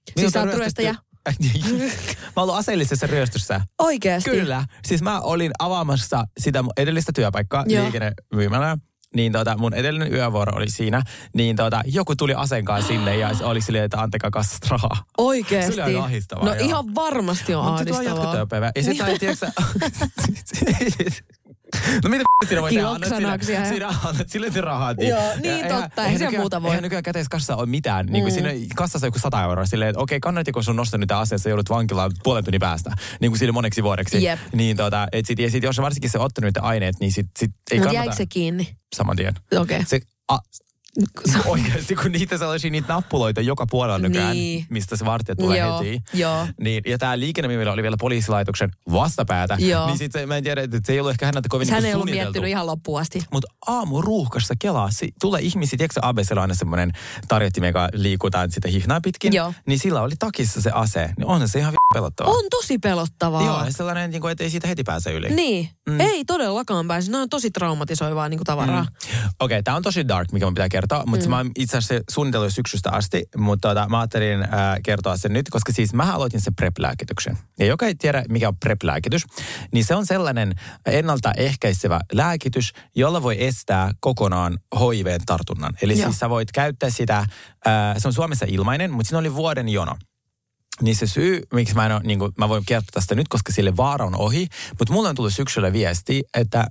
Ryöstössä. 0.07 0.21
Siis 0.21 0.31
sä 0.33 0.41
oot 0.41 0.53
ryöstäjä? 0.53 0.93
mä 0.93 2.31
oon 2.35 2.43
ollut 2.43 2.55
aseellisessa 2.55 3.07
ryöstössä. 3.07 3.61
Oikeesti? 3.79 4.29
Kyllä. 4.29 4.65
Siis 4.85 5.01
mä 5.01 5.19
olin 5.21 5.51
avaamassa 5.59 6.23
sitä 6.39 6.63
edellistä 6.77 7.11
työpaikkaa 7.15 7.63
Joo. 7.67 7.83
liikennemyymälää. 7.83 8.77
Niin 9.15 9.31
tota, 9.31 9.57
mun 9.57 9.73
edellinen 9.73 10.13
yövuoro 10.13 10.57
oli 10.57 10.69
siinä. 10.69 11.01
Niin 11.35 11.55
tota, 11.55 11.81
joku 11.85 12.15
tuli 12.15 12.33
aseen 12.33 12.65
kanssa 12.65 12.87
sinne 12.87 13.17
ja 13.17 13.31
oli 13.43 13.61
silleen, 13.61 13.83
että 13.85 14.01
antakaa 14.01 14.31
kassasta 14.31 14.67
rahaa. 14.69 15.03
Oikeesti? 15.17 15.75
Se 15.75 15.83
oli 15.83 15.93
aika 15.93 16.03
ahdistavaa, 16.05 16.45
No 16.45 16.53
joo. 16.55 16.65
ihan 16.65 16.95
varmasti 16.95 17.55
on 17.55 17.65
Mutta 17.65 17.79
se 17.79 17.85
tuo 17.85 17.95
ahdistavaa. 17.97 18.23
jatkotyöpäivä. 18.23 18.71
Ja 18.75 18.83
sitten 18.83 19.05
niin. 19.07 19.19
tiedätkö 19.19 19.45
sä- 19.45 19.53
No 22.03 22.09
mitä 22.09 22.23
siinä 22.47 22.61
voi 22.61 22.69
tehdä? 22.73 22.87
Annat 22.89 23.47
ja- 23.49 23.65
siinä 23.65 23.87
annat 24.03 24.29
sille 24.29 24.49
rahat. 24.61 24.97
Joo, 25.01 25.09
Ja 25.19 25.35
niin 25.41 25.45
eihän- 25.65 25.81
totta, 25.81 26.05
eihän 26.05 26.21
eihän 26.21 26.41
muuta 26.41 26.61
voi. 26.61 26.69
Eihän 26.69 26.83
nykyään 26.83 27.03
käteiskassassa 27.03 27.55
ole 27.55 27.65
mitään. 27.65 28.05
Niin 28.05 28.23
kuin 28.23 28.33
Mm. 28.33 28.35
siinä 28.35 28.49
kassassa 28.75 29.05
on 29.05 29.07
joku 29.07 29.19
100 29.19 29.43
euroa 29.43 29.65
silleen, 29.65 29.89
että 29.89 29.99
okei, 29.99 30.19
kannattiko 30.19 30.61
sun 30.61 30.75
nostaa 30.75 30.97
niitä 30.97 31.19
aseita, 31.19 31.49
joudut 31.49 31.69
vankilaan 31.69 32.11
puolen 32.23 32.43
tunnin 32.43 32.59
päästä. 32.59 32.91
Niin 33.19 33.31
kuin 33.31 33.39
sille 33.39 33.51
moneksi 33.51 33.83
vuodeksi. 33.83 34.23
Jep. 34.23 34.39
Niin 34.53 34.77
tota, 34.77 35.07
et 35.11 35.25
sit, 35.25 35.39
ja 35.39 35.51
sit 35.51 35.63
jos 35.63 35.77
varsinkin 35.77 36.09
se 36.09 36.19
ottanut 36.19 36.45
niitä 36.47 36.61
aineet, 36.61 36.95
niin 36.99 37.11
sit, 37.11 37.27
sit 37.39 37.51
ei 37.71 37.77
Mutta 37.77 37.87
kannata 37.93 38.05
jäikö 38.05 38.15
se 38.15 38.25
kiinni? 38.25 38.75
saman 38.95 39.15
tien. 39.15 39.33
Okei. 39.57 39.85
Se, 39.87 39.99
a, 40.27 40.37
oikeasti, 41.45 41.95
kun 41.95 42.11
niitä 42.11 42.37
sellaisia 42.37 42.71
niitä 42.71 42.93
nappuloita 42.93 43.41
joka 43.41 43.65
puolella 43.65 43.99
nykyään, 43.99 44.33
Niin. 44.35 44.65
mistä 44.69 44.95
se 44.95 45.05
vartija 45.05 45.35
tulee 45.35 45.59
Joo, 45.59 45.79
heti. 45.79 46.03
joo. 46.13 46.47
Niin, 46.61 46.83
ja 46.87 46.97
tämä 46.97 47.19
liikennemimillä 47.19 47.71
oli 47.71 47.83
vielä 47.83 47.95
poliisilaitoksen 47.99 48.71
vastapäätä. 48.91 49.57
Joo. 49.59 49.87
Niin 49.87 49.97
sitten 49.97 50.27
mä 50.27 50.37
en 50.37 50.43
tiedä, 50.43 50.61
että 50.61 50.79
se 50.85 50.93
ei 50.93 50.99
ollut 50.99 51.11
ehkä 51.11 51.25
häneltä 51.25 51.49
kovin 51.49 51.69
Hän 51.69 51.83
niinku 51.83 51.87
ei 51.87 51.93
ollut 51.93 52.09
miettinyt 52.09 52.49
ihan 52.49 52.65
loppuun 52.67 52.99
asti. 53.01 53.21
Mutta 53.31 53.47
aamu 53.67 54.01
ruuhkassa 54.01 54.53
kelaa, 54.59 54.91
si- 54.91 55.13
tulee 55.21 55.41
ihmisiä, 55.41 55.77
tiedätkö 55.77 55.99
ABCllä 56.03 56.39
on 56.39 56.41
aina 56.41 56.53
semmoinen 56.55 56.91
tarjottin, 57.27 57.63
joka 57.63 57.89
liikutaan 57.93 58.51
sitä 58.51 58.67
hihnaa 58.67 59.01
pitkin. 59.01 59.33
Joo. 59.33 59.53
Niin 59.65 59.79
sillä 59.79 60.01
oli 60.01 60.13
takissa 60.19 60.61
se 60.61 60.71
ase. 60.73 61.09
Niin 61.17 61.25
onhan 61.27 61.47
se 61.49 61.59
ihan 61.59 61.73
pelottavaa. 61.93 62.33
On 62.33 62.43
tosi 62.49 62.77
pelottavaa. 62.77 63.45
Joo, 63.45 63.65
sellainen, 63.69 64.11
niin 64.11 64.21
kuin, 64.21 64.31
että 64.31 64.43
ei 64.43 64.49
siitä 64.49 64.67
heti 64.67 64.83
pääse 64.83 65.13
yli. 65.13 65.29
Niin. 65.29 65.69
Mm. 65.89 65.99
Ei 65.99 66.25
todellakaan 66.25 66.87
pääse. 66.87 67.11
Nämä 67.11 67.21
on 67.21 67.29
tosi 67.29 67.51
traumatisoivaa 67.51 68.29
niin 68.29 68.37
kuin 68.37 68.45
tavaraa. 68.45 68.83
Mm. 68.83 68.89
Okei, 69.39 69.55
okay, 69.55 69.63
tämä 69.63 69.77
on 69.77 69.83
tosi 69.83 70.07
dark, 70.07 70.31
mikä 70.31 70.45
mun 70.45 70.53
pitää 70.53 70.69
kertoa, 70.69 71.03
mutta 71.05 71.25
mm. 71.25 71.29
mä 71.29 71.37
oon 71.37 71.51
itse 71.57 71.77
asiassa 71.77 72.03
suunnitellut 72.11 72.53
syksystä 72.53 72.91
asti, 72.91 73.23
mutta 73.37 73.67
tota, 73.67 73.89
mä 73.89 73.99
ajattelin 73.99 74.41
äh, 74.41 74.49
kertoa 74.83 75.17
sen 75.17 75.33
nyt, 75.33 75.49
koska 75.49 75.71
siis 75.71 75.93
mä 75.93 76.13
aloitin 76.13 76.41
sen 76.41 76.55
PrEP-lääkityksen. 76.55 77.37
Ja 77.59 77.65
joka 77.65 77.85
ei 77.85 77.95
tiedä, 77.95 78.23
mikä 78.29 78.47
on 78.47 78.57
PrEP-lääkitys, 78.65 79.25
niin 79.71 79.85
se 79.85 79.95
on 79.95 80.05
sellainen 80.05 80.53
ennaltaehkäisevä 80.85 81.99
lääkitys, 82.13 82.73
jolla 82.95 83.23
voi 83.23 83.43
estää 83.43 83.91
kokonaan 83.99 84.59
HIVn 84.79 85.21
tartunnan. 85.25 85.73
Eli 85.81 85.99
Joo. 85.99 86.03
siis 86.05 86.19
sä 86.19 86.29
voit 86.29 86.51
käyttää 86.51 86.89
sitä, 86.89 87.17
äh, 87.17 87.27
se 87.97 88.07
on 88.07 88.13
Suomessa 88.13 88.45
ilmainen, 88.49 88.91
mutta 88.91 89.09
siinä 89.09 89.19
oli 89.19 89.35
vuoden 89.35 89.69
jono. 89.69 89.95
Niin 90.83 90.95
se 90.95 91.07
syy, 91.07 91.41
miksi 91.53 91.75
mä 91.75 91.85
en 91.85 91.91
ole, 91.91 92.01
niin 92.03 92.19
kuin, 92.19 92.31
mä 92.37 92.49
voin 92.49 92.63
kertoa 92.65 92.89
tästä 92.93 93.15
nyt, 93.15 93.27
koska 93.27 93.51
sille 93.51 93.77
vaara 93.77 94.05
on 94.05 94.15
ohi, 94.15 94.47
mutta 94.79 94.93
mulle 94.93 95.09
on 95.09 95.15
tullut 95.15 95.33
syksyllä 95.33 95.73
viesti, 95.73 96.23
että 96.33 96.59
äh, 96.59 96.67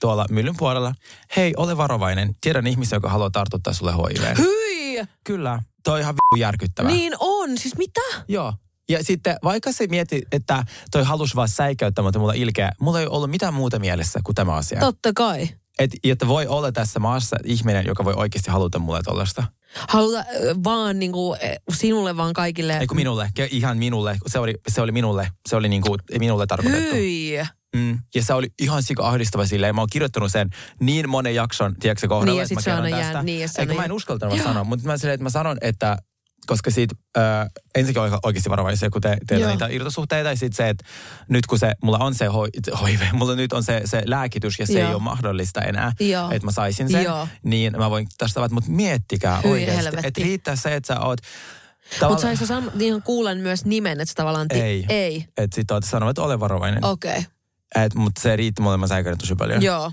tuolla 0.00 0.26
myllyn 0.30 0.56
puolella, 0.56 0.94
hei, 1.36 1.54
ole 1.56 1.76
varovainen, 1.76 2.34
tiedän 2.40 2.66
ihmisiä, 2.66 2.96
joka 2.96 3.08
haluaa 3.08 3.30
tartuttaa 3.30 3.72
sulle 3.72 3.92
HIV. 3.92 4.38
Hyi! 4.38 5.06
Kyllä, 5.24 5.62
toi 5.84 5.94
on 5.94 6.00
ihan 6.00 6.14
v- 6.14 6.38
järkyttävä. 6.38 6.88
Niin 6.88 7.12
on. 7.20 7.58
Siis 7.58 7.76
mitä? 7.76 8.00
Joo. 8.28 8.54
Ja 8.88 9.04
sitten 9.04 9.36
vaikka 9.44 9.72
se 9.72 9.86
mieti, 9.86 10.22
että 10.32 10.64
toi 10.90 11.04
halusi 11.04 11.36
vaan 11.36 11.48
säikäyttää, 11.48 12.02
mutta 12.02 12.18
mulla 12.18 12.32
ilkeä, 12.32 12.72
mulla 12.80 13.00
ei 13.00 13.06
ollut 13.06 13.30
mitään 13.30 13.54
muuta 13.54 13.78
mielessä 13.78 14.20
kuin 14.24 14.34
tämä 14.34 14.54
asia. 14.54 14.80
Totta 14.80 15.12
kai. 15.14 15.48
Et, 15.78 15.90
että 16.04 16.28
voi 16.28 16.46
olla 16.46 16.72
tässä 16.72 17.00
maassa 17.00 17.36
ihminen, 17.44 17.86
joka 17.86 18.04
voi 18.04 18.14
oikeasti 18.16 18.50
haluta 18.50 18.78
mulle 18.78 19.00
tollasta. 19.02 19.44
Haluta 19.88 20.24
vaan 20.64 20.98
niin 20.98 21.12
kuin, 21.12 21.38
sinulle 21.72 22.16
vaan 22.16 22.32
kaikille. 22.32 22.78
Ei 22.78 22.86
kun 22.86 22.96
minulle, 22.96 23.30
ihan 23.50 23.78
minulle. 23.78 24.18
Se 24.26 24.38
oli, 24.38 24.54
se 24.68 24.80
oli 24.80 24.92
minulle, 24.92 25.28
se 25.48 25.56
oli 25.56 25.68
niinku 25.68 25.96
minulle 26.18 26.46
tarkoitettu. 26.46 26.94
Hyi. 26.94 27.38
Mm. 27.76 27.98
Ja 28.14 28.22
se 28.24 28.34
oli 28.34 28.46
ihan 28.60 28.82
sika 28.82 29.08
ahdistava 29.08 29.46
silleen. 29.46 29.74
Mä 29.74 29.80
oon 29.80 29.88
kirjoittanut 29.92 30.32
sen 30.32 30.50
niin 30.80 31.08
monen 31.10 31.34
jakson, 31.34 31.74
tiedätkö 31.80 32.08
kohdalla, 32.08 32.32
Niin, 32.32 32.36
ja 32.38 32.42
että 32.42 32.54
mä 32.54 32.60
kerron 32.62 32.90
tästä. 32.90 33.12
jää- 33.12 33.22
niin, 33.22 33.40
ja 33.40 33.48
Eikä 33.58 33.74
mä 33.74 33.84
en 33.84 33.92
uskaltanut 33.92 34.42
sanoa, 34.42 34.64
mutta 34.64 34.86
mä, 34.86 34.96
silleen, 34.96 35.14
että 35.14 35.22
mä 35.22 35.30
sanon, 35.30 35.58
että 35.60 35.96
koska 36.48 36.70
siitä, 36.70 36.94
äh, 37.18 37.48
ensinnäkin 37.74 38.14
on 38.14 38.20
oikeasti 38.22 38.50
varovaisia, 38.50 38.90
kun 38.90 39.00
te, 39.00 39.18
teillä 39.26 39.44
Joo. 39.44 39.50
niitä 39.50 39.66
irtosuhteita, 39.66 40.28
ja 40.28 40.36
sitten 40.36 40.56
se, 40.56 40.68
että 40.68 40.84
nyt 41.28 41.46
kun 41.46 41.58
se, 41.58 41.72
mulla 41.82 41.98
on 41.98 42.14
se 42.14 42.26
HIV, 42.86 43.00
mulla 43.18 43.34
nyt 43.34 43.52
on 43.52 43.62
se, 43.62 43.82
se 43.84 44.02
lääkitys, 44.06 44.58
ja 44.58 44.66
se 44.66 44.72
Joo. 44.80 44.88
ei 44.88 44.94
ole 44.94 45.02
mahdollista 45.02 45.60
enää, 45.60 45.92
Joo. 46.00 46.30
että 46.30 46.46
mä 46.46 46.52
saisin 46.52 46.90
sen, 46.90 47.04
Joo. 47.04 47.28
niin 47.44 47.72
mä 47.78 47.90
voin 47.90 48.06
tästä 48.18 48.40
vaan, 48.40 48.54
mutta 48.54 48.70
miettikää 48.70 49.40
Hyi 49.40 49.50
oikeasti, 49.52 49.76
helvetti. 49.84 50.06
että 50.08 50.22
riittää 50.22 50.56
se, 50.56 50.74
että 50.74 50.94
sä 50.94 51.00
oot 51.00 51.18
Mutta 52.08 52.22
saiko 52.22 52.46
sä 52.46 52.58
sam- 52.60 52.82
ihan 52.82 53.02
kuulen 53.02 53.38
myös 53.38 53.64
nimen, 53.64 53.92
että 54.00 54.06
sä 54.06 54.14
tavallaan... 54.14 54.48
Ti- 54.48 54.60
Ei. 54.60 54.86
Ei. 54.88 55.24
Että 55.36 55.54
sit 55.54 55.70
oot 55.70 55.84
sanonut, 55.84 56.10
että 56.10 56.22
ole 56.22 56.40
varovainen. 56.40 56.84
Okei. 56.84 57.18
Okay. 57.76 57.88
Mutta 57.94 58.20
se 58.22 58.36
riitti 58.36 58.62
mä 58.62 58.86
säikärin 58.86 59.18
tosi 59.18 59.34
paljon. 59.34 59.62
Joo. 59.62 59.92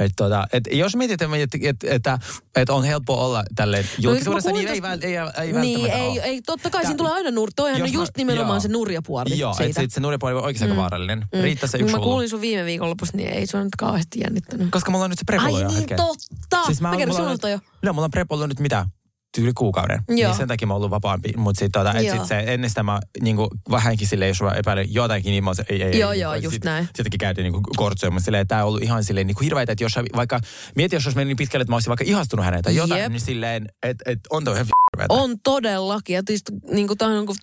Et, 0.00 0.12
tota, 0.16 0.46
et, 0.52 0.64
jos 0.72 0.96
mietit, 0.96 1.22
että, 1.22 1.36
että, 1.36 1.58
että, 1.68 1.86
että, 1.94 2.18
että 2.56 2.74
on 2.74 2.84
helppo 2.84 3.14
olla 3.26 3.44
tälleen 3.54 3.84
julkisuudessa, 3.98 4.50
No, 4.50 4.56
niin 4.56 4.82
mä 4.82 4.92
ei, 4.92 4.98
ei, 5.02 5.16
ei, 5.16 5.46
ei 5.46 5.52
Niin, 5.52 5.86
ei, 5.90 6.08
ole. 6.08 6.20
ei, 6.20 6.42
totta 6.42 6.70
kai 6.70 6.82
Tää- 6.82 6.88
siinä 6.88 6.96
tulee 6.98 7.12
aina 7.12 7.30
nur... 7.30 7.50
Toihan 7.56 7.82
on 7.82 7.88
mä- 7.88 7.94
just 7.94 8.16
nimenomaan 8.16 8.54
joo. 8.56 8.60
se 8.60 8.68
nurjapuoli 8.68 9.38
Joo, 9.38 9.50
että 9.50 9.64
siitä. 9.64 9.80
sit 9.80 9.92
se 9.92 10.00
nurjapuoli 10.00 10.34
on 10.34 10.44
oikeasti 10.44 10.64
aika 10.70 10.76
vaarallinen. 10.80 11.18
Mm. 11.34 11.40
Riittää 11.42 11.68
se 11.68 11.78
Kun 11.78 11.84
yksi 11.84 11.96
Mä 11.96 12.02
kuulin 12.02 12.28
sun 12.28 12.40
viime 12.40 12.64
viikonlopussa, 12.64 13.16
niin 13.16 13.28
ei 13.28 13.46
se 13.46 13.56
on 13.56 13.64
nyt 13.64 13.76
kauheasti 13.78 14.20
jännittänyt. 14.20 14.70
Koska 14.70 14.90
mulla 14.90 15.04
on 15.04 15.10
nyt 15.10 15.18
se 15.18 15.24
prepolo 15.24 15.56
Ai 15.56 15.64
niin, 15.64 15.76
hetken. 15.76 15.96
totta! 15.96 16.64
Siis 16.66 16.80
Mä 16.80 16.88
oon- 16.88 16.98
kerron 16.98 17.30
nyt- 17.30 17.42
jo. 17.50 17.58
No, 17.82 17.92
mulla 17.92 18.04
on 18.04 18.10
prepolo 18.10 18.46
nyt 18.46 18.60
mitä? 18.60 18.86
Tyyli 19.34 19.52
kuukauden. 19.52 20.02
Joo. 20.08 20.16
Niin 20.16 20.34
sen 20.38 20.48
takia 20.48 20.66
mä 20.66 20.74
oon 20.74 20.76
ollut 20.76 20.90
vapaampi. 20.90 21.32
Mutta 21.36 21.58
sitten 21.58 21.84
tota, 21.84 21.98
et 21.98 22.10
sit 22.10 22.24
se, 22.24 22.44
ennen 22.46 22.70
sitä 22.70 22.82
mä 22.82 23.00
niinku, 23.22 23.48
vähänkin 23.70 24.08
silleen, 24.08 24.28
jos 24.28 24.42
mä 24.42 24.52
epäilen 24.52 24.94
jotakin, 24.94 25.30
niin 25.30 25.44
mä 25.44 25.50
oon 25.50 25.56
se, 25.56 25.64
ei, 25.68 25.82
ei, 25.82 25.98
Joo, 25.98 26.12
ei. 26.12 26.20
joo, 26.20 26.34
Sit- 26.34 26.44
just 26.44 26.64
näin. 26.64 26.84
Sittenkin 26.84 27.18
käytiin 27.18 27.42
niinku 27.42 27.60
kortsoja, 27.76 28.10
mutta 28.10 28.24
silleen, 28.24 28.46
tää 28.46 28.62
on 28.62 28.68
ollut 28.68 28.82
ihan 28.82 29.04
silleen 29.04 29.26
niinku 29.26 29.42
hirveitä, 29.42 29.72
että 29.72 29.84
jos 29.84 29.92
vaikka, 30.16 30.40
mieti 30.76 30.96
jos 30.96 31.06
olisi 31.06 31.16
mennyt 31.16 31.28
niin 31.28 31.36
pitkälle, 31.36 31.62
että 31.62 31.72
mä 31.72 31.76
olisin 31.76 31.90
vaikka 31.90 32.04
ihastunut 32.06 32.44
häneen 32.44 32.62
tai 32.62 32.76
jotain, 32.76 33.00
Jep. 33.00 33.12
niin 33.12 33.20
silleen, 33.20 33.66
että 33.82 34.10
et, 34.10 34.18
on 34.30 34.44
toi 34.44 34.54
ihan 34.54 34.66
hirveetä. 34.66 35.14
On 35.14 35.36
todellakin. 35.44 36.14
Ja 36.14 36.22
tietysti 36.22 36.52
niin 36.72 36.86
kuin, 36.86 36.96
on, 37.02 37.26
kun 37.26 37.36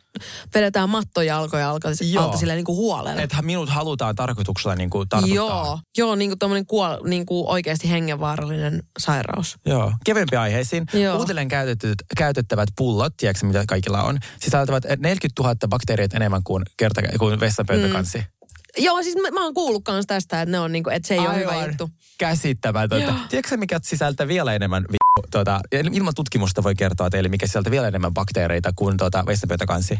vedetään 0.55 0.89
mattojalkoja 0.89 1.69
alta, 1.69 1.87
Joo. 2.11 2.23
alta 2.23 2.37
silleen 2.37 2.57
niin 2.57 2.65
kuin 2.65 2.75
huolella. 2.75 3.21
Että 3.21 3.41
minut 3.41 3.69
halutaan 3.69 4.15
tarkoituksella 4.15 4.75
niinku 4.75 5.05
tartuttaa. 5.05 5.35
Joo, 5.35 5.79
joo 5.97 6.15
niin 6.15 6.29
kuin 6.29 6.39
tommonen 6.39 6.65
kuol, 6.65 6.97
niin 7.03 7.25
kuin 7.25 7.47
oikeasti 7.47 7.89
hengenvaarallinen 7.89 8.83
sairaus. 8.99 9.55
Joo. 9.65 9.93
Kevyempi 10.05 10.35
aiheisiin. 10.35 10.85
Joo. 10.93 11.17
Uudelleen 11.17 11.47
käytetyt, 11.77 12.05
käytettävät 12.17 12.69
pullot, 12.77 13.13
tiedätkö 13.17 13.45
mitä 13.47 13.63
kaikilla 13.67 14.03
on, 14.03 14.19
sisältävät 14.39 14.83
40 14.99 15.43
000 15.43 15.55
bakteereita 15.69 16.15
enemmän 16.15 16.43
kuin, 16.43 16.63
kerta, 16.77 17.01
kuin 17.19 17.39
vessanpöytäkanssi. 17.39 18.17
Mm. 18.17 18.23
Joo, 18.77 19.03
siis 19.03 19.15
mä, 19.15 19.31
mä 19.31 19.43
oon 19.43 19.53
kuullut 19.53 19.83
kans 19.83 20.05
tästä, 20.05 20.41
että, 20.41 20.51
ne 20.51 20.59
on, 20.59 20.71
niin 20.71 20.83
kuin, 20.83 20.93
että 20.95 21.07
se 21.07 21.13
ei 21.13 21.19
ole 21.19 21.35
hyvä 21.39 21.65
juttu. 21.65 21.89
käsittämätöntä. 22.17 23.05
Joo. 23.05 23.15
Tiedätkö 23.29 23.57
mikä 23.57 23.79
sisältää 23.83 24.27
vielä 24.27 24.53
enemmän 24.53 24.85
vi- 24.91 24.97
Tuota, 25.31 25.61
ilman 25.71 26.13
tutkimusta 26.15 26.63
voi 26.63 26.75
kertoa 26.75 27.09
teille, 27.09 27.29
mikä 27.29 27.47
sisältää 27.47 27.71
vielä 27.71 27.87
enemmän 27.87 28.13
bakteereita 28.13 28.71
kuin 28.75 28.97
tuota, 28.97 29.25
vessanpöytäkanssi. 29.25 29.97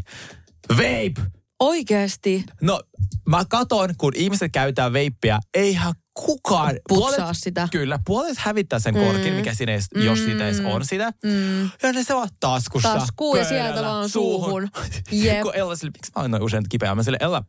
Vape! 0.70 1.30
Oikeesti. 1.60 2.44
No, 2.60 2.82
mä 3.28 3.44
katon, 3.50 3.94
kun 3.98 4.12
ihmiset 4.16 4.52
käyttää 4.52 4.92
veippiä, 4.92 5.38
eihän 5.54 5.94
kukaan... 6.26 6.76
Putsaa 6.88 7.34
sitä. 7.34 7.68
Kyllä, 7.70 7.98
puolet 8.06 8.38
hävittää 8.38 8.78
sen 8.78 8.94
korkin, 8.94 9.32
mikä 9.32 9.54
siinä 9.54 9.72
edes, 9.72 9.86
jos 9.94 10.18
siitä 10.18 10.44
edes 10.44 10.60
on 10.60 10.84
sitä. 10.84 11.12
Mm. 11.24 11.62
Ja 11.82 11.92
ne 11.92 12.02
se 12.02 12.14
vaan 12.14 12.28
taskussa. 12.40 12.94
Taskuun 12.94 13.38
ja 13.38 13.44
sieltä 13.44 13.82
vaan 13.82 14.08
suuhun. 14.08 14.68
Jep. 15.10 15.42
kun 15.42 15.54
Ella 15.54 15.76
sille, 15.76 15.90
miksi 15.90 16.12
mä 16.16 16.22
aina 16.22 16.38
usein 16.40 16.64
kipeä? 16.68 16.94
Mä 16.94 17.02
sille, 17.02 17.18
Ella, 17.20 17.42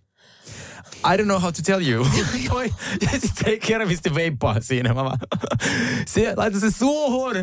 I 1.05 1.17
don't 1.17 1.23
know 1.25 1.39
how 1.39 1.51
to 1.53 1.61
tell 1.65 1.87
you. 1.87 2.05
Toi, 2.49 2.69
ja 3.01 3.09
sitten 3.11 3.31
se 3.45 3.57
kervisti 3.67 4.15
veippaa 4.15 4.55
siinä. 4.61 4.93
Mä 4.93 5.03
vaan, 5.03 5.19
se, 6.07 6.33
laita 6.37 6.59
se 6.59 6.71
suuhun. 6.71 7.33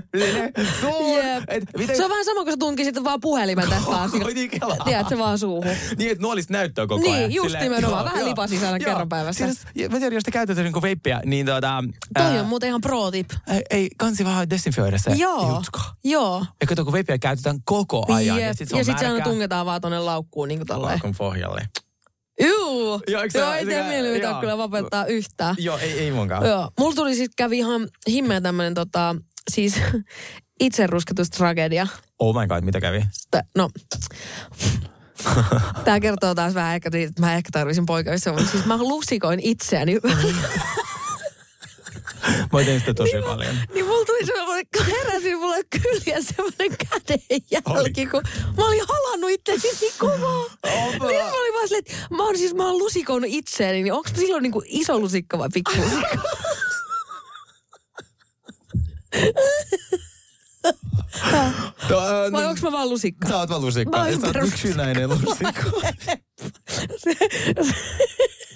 Suuhun. 0.81 1.17
Jep. 1.25 1.45
Et, 1.49 1.65
miten, 1.79 1.97
Se 1.97 2.05
on 2.05 2.11
vähän 2.11 2.25
sama, 2.25 2.43
kun 2.45 2.53
sä 2.53 2.57
tunkisit 2.59 3.05
vaan 3.05 3.21
puhelimen 3.21 3.69
tästä. 3.69 3.91
Koitin 4.23 4.51
kelaa. 4.51 4.77
Tiedät, 4.85 5.09
se 5.09 5.19
vaan 5.19 5.39
suuhun. 5.39 5.65
Niin, 5.99 6.11
että 6.11 6.23
nuolisi 6.23 6.53
näyttöä 6.53 6.87
koko 6.87 7.01
Niin, 7.03 7.15
ajan. 7.15 7.33
just 7.33 7.57
nimenomaan. 7.61 8.05
Vähän 8.05 8.25
lipasis 8.25 8.63
aina 8.63 8.79
kerran 8.79 9.09
päivässä. 9.09 9.47
Siis, 9.47 9.91
mä 9.91 9.99
tiedän, 9.99 10.13
jos 10.15 10.25
te 10.25 10.31
käytätte 10.31 10.63
niinku 10.63 10.83
veippiä, 10.83 11.21
niin 11.25 11.47
tota... 11.47 11.85
Toi 12.15 12.25
ää, 12.25 12.41
on 12.41 12.47
muuten 12.47 12.69
ihan 12.69 12.81
pro 12.81 13.11
tip. 13.11 13.31
ei, 13.49 13.63
ei, 13.71 13.91
kansi 13.97 14.25
vähän 14.25 14.51
desinfioida 14.51 14.99
se 14.99 15.11
Joo. 15.11 15.55
jutska. 15.57 15.81
Joo. 16.05 16.47
Ja 16.61 16.67
kato, 16.67 16.85
kun 16.85 16.93
veippiä 16.93 17.19
käytetään 17.19 17.59
koko 17.65 18.15
ajan. 18.15 18.37
Jep. 18.39 18.47
Ja 18.47 18.55
sit 18.55 18.69
se 18.69 18.75
on 18.75 18.79
ja 18.81 18.85
sit 18.85 18.99
se 18.99 19.07
aina 19.07 19.25
tungetaan 19.25 19.67
vaan 19.67 19.81
tonne 19.81 19.99
laukkuun 19.99 20.49
niin 20.49 20.59
kuin 20.59 20.67
tolleen. 20.67 20.93
Laukun 20.93 21.15
pohjalle. 21.19 21.69
Juu. 22.41 23.01
Joo, 23.09 23.23
eikö 23.23 23.39
Joo, 23.39 23.53
ei 23.53 23.67
tee 23.67 23.83
mieli 23.83 24.13
mitään 24.13 24.31
joo. 24.33 24.41
kyllä 24.41 24.59
vapettaa 24.59 25.07
yhtään. 25.07 25.55
Joo, 25.59 25.79
ei, 25.79 25.99
ei 25.99 26.11
munkaan. 26.11 26.47
Joo. 26.49 26.71
Mulla 26.79 26.95
tuli 26.95 27.15
siis 27.15 27.31
kävi 27.37 27.59
ihan 27.59 27.89
himmeä 28.11 28.41
tämmönen 28.41 28.75
tota, 28.75 29.17
siis 29.51 29.75
itserusketustragedia. 30.61 31.87
Oh 32.19 32.41
my 32.41 32.47
god, 32.47 32.65
mitä 32.65 32.81
kävi? 32.81 33.05
Tä- 33.31 33.45
No, 33.57 33.71
Tämä 35.85 36.01
kertoo 36.01 36.35
taas 36.35 36.55
vähän 36.55 36.75
ehkä 36.75 36.91
että 36.93 37.21
mä 37.21 37.35
ehkä 37.35 37.49
tarvisin 37.53 37.87
poikaystävän, 37.87 38.39
mutta 38.39 38.53
siis 38.53 38.67
mä 38.67 38.79
lusikoin 38.79 39.41
itseäni. 39.43 39.99
Mä 42.53 42.65
tein 42.65 42.81
sitä 42.81 42.95
tosi 42.95 43.23
paljon. 43.27 43.57
niin 43.75 43.87
mulla 43.87 44.05
tuli 44.05 44.27
semmoinen, 44.27 44.67
heräsin 44.87 45.39
mulle 45.39 45.65
kyljä 45.71 46.19
semmoinen 46.21 46.79
kädenjälki, 46.91 48.07
kun 48.07 48.23
mä 48.57 48.67
olin 48.67 48.83
halannut 48.89 49.31
itseäni 49.31 49.61
niin 49.81 49.93
kovaa. 49.99 50.45
Niin 50.65 50.99
mä 51.01 51.41
olin 51.41 51.55
vaan 51.55 51.69
silleen, 51.69 51.85
että 51.87 52.15
mä 52.15 52.25
oon 52.25 52.39
siis, 52.39 52.55
mä 52.55 52.67
oon 52.67 52.79
lusikoinut 52.79 53.31
itseäni, 53.33 53.83
niin 53.83 53.93
onko 53.93 54.09
silloin 54.17 54.43
niinku 54.43 54.63
iso 54.67 54.99
lusikka 54.99 55.39
vai 55.39 55.49
pikku 55.55 55.73
lusikka? 55.77 56.19
To, 61.89 61.99
äh, 61.99 62.33
Vai 62.33 62.47
onko 62.47 62.61
mä 62.63 62.73
vaan 62.73 62.91
lusikka? 62.91 63.29
Sä 63.29 63.37
oot 63.37 63.51
vaan 63.51 63.63
lusikka. 63.63 63.99
Mä 63.99 64.05
oon 64.05 64.21
Sä 64.21 64.27
oot 64.27 64.37
yksinäinen 64.49 65.11
lusikka. 65.11 65.63
se, 67.03 67.17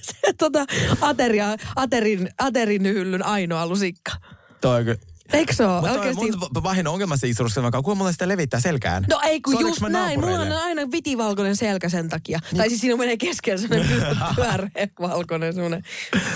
se 0.02 0.32
tota, 0.38 0.66
ateria, 1.00 1.56
aterin, 1.76 2.28
aterin 2.38 2.82
hyllyn 2.82 3.26
ainoa 3.26 3.66
lusikka. 3.66 4.12
Toi 4.60 4.80
on. 4.80 5.09
Eikö 5.32 5.54
se 5.54 5.66
ole? 5.66 5.80
Mutta 5.80 5.92
Oikeasti. 5.92 6.30
mun 6.54 6.62
pahin 6.62 6.86
ongelma 6.86 7.16
se 7.16 7.28
isuruskelma, 7.28 7.64
vaikka 7.64 7.82
kuinka 7.82 7.98
mulla 7.98 8.12
sitä 8.12 8.28
levittää 8.28 8.60
selkään. 8.60 9.04
No 9.10 9.20
ei 9.24 9.40
kun 9.40 9.60
just 9.60 9.80
näin. 9.80 10.20
Mulla 10.20 10.40
on 10.40 10.52
aina 10.52 10.82
vitivalkoinen 10.92 11.56
selkä 11.56 11.88
sen 11.88 12.08
takia. 12.08 12.40
Tai 12.56 12.68
siis 12.68 12.80
siinä 12.80 12.96
menee 12.96 13.16
keskellä 13.16 13.60
semmoinen 13.60 14.06
pyöreä 14.36 14.88
valkoinen 15.08 15.54
semmoinen. 15.54 15.82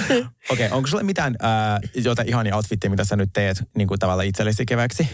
Okei, 0.53 0.69
onko 0.71 0.87
sulla 0.87 1.03
mitään 1.03 1.37
äh, 1.45 1.91
jotain 2.05 2.29
ihania 2.29 2.57
outfitteja, 2.57 2.91
mitä 2.91 3.05
sä 3.05 3.17
nyt 3.17 3.31
teet 3.33 3.63
niin 3.77 3.89
kuin 3.89 3.99
tavallaan 4.01 4.29
itsellesi 4.29 4.67
keväksi? 4.67 5.09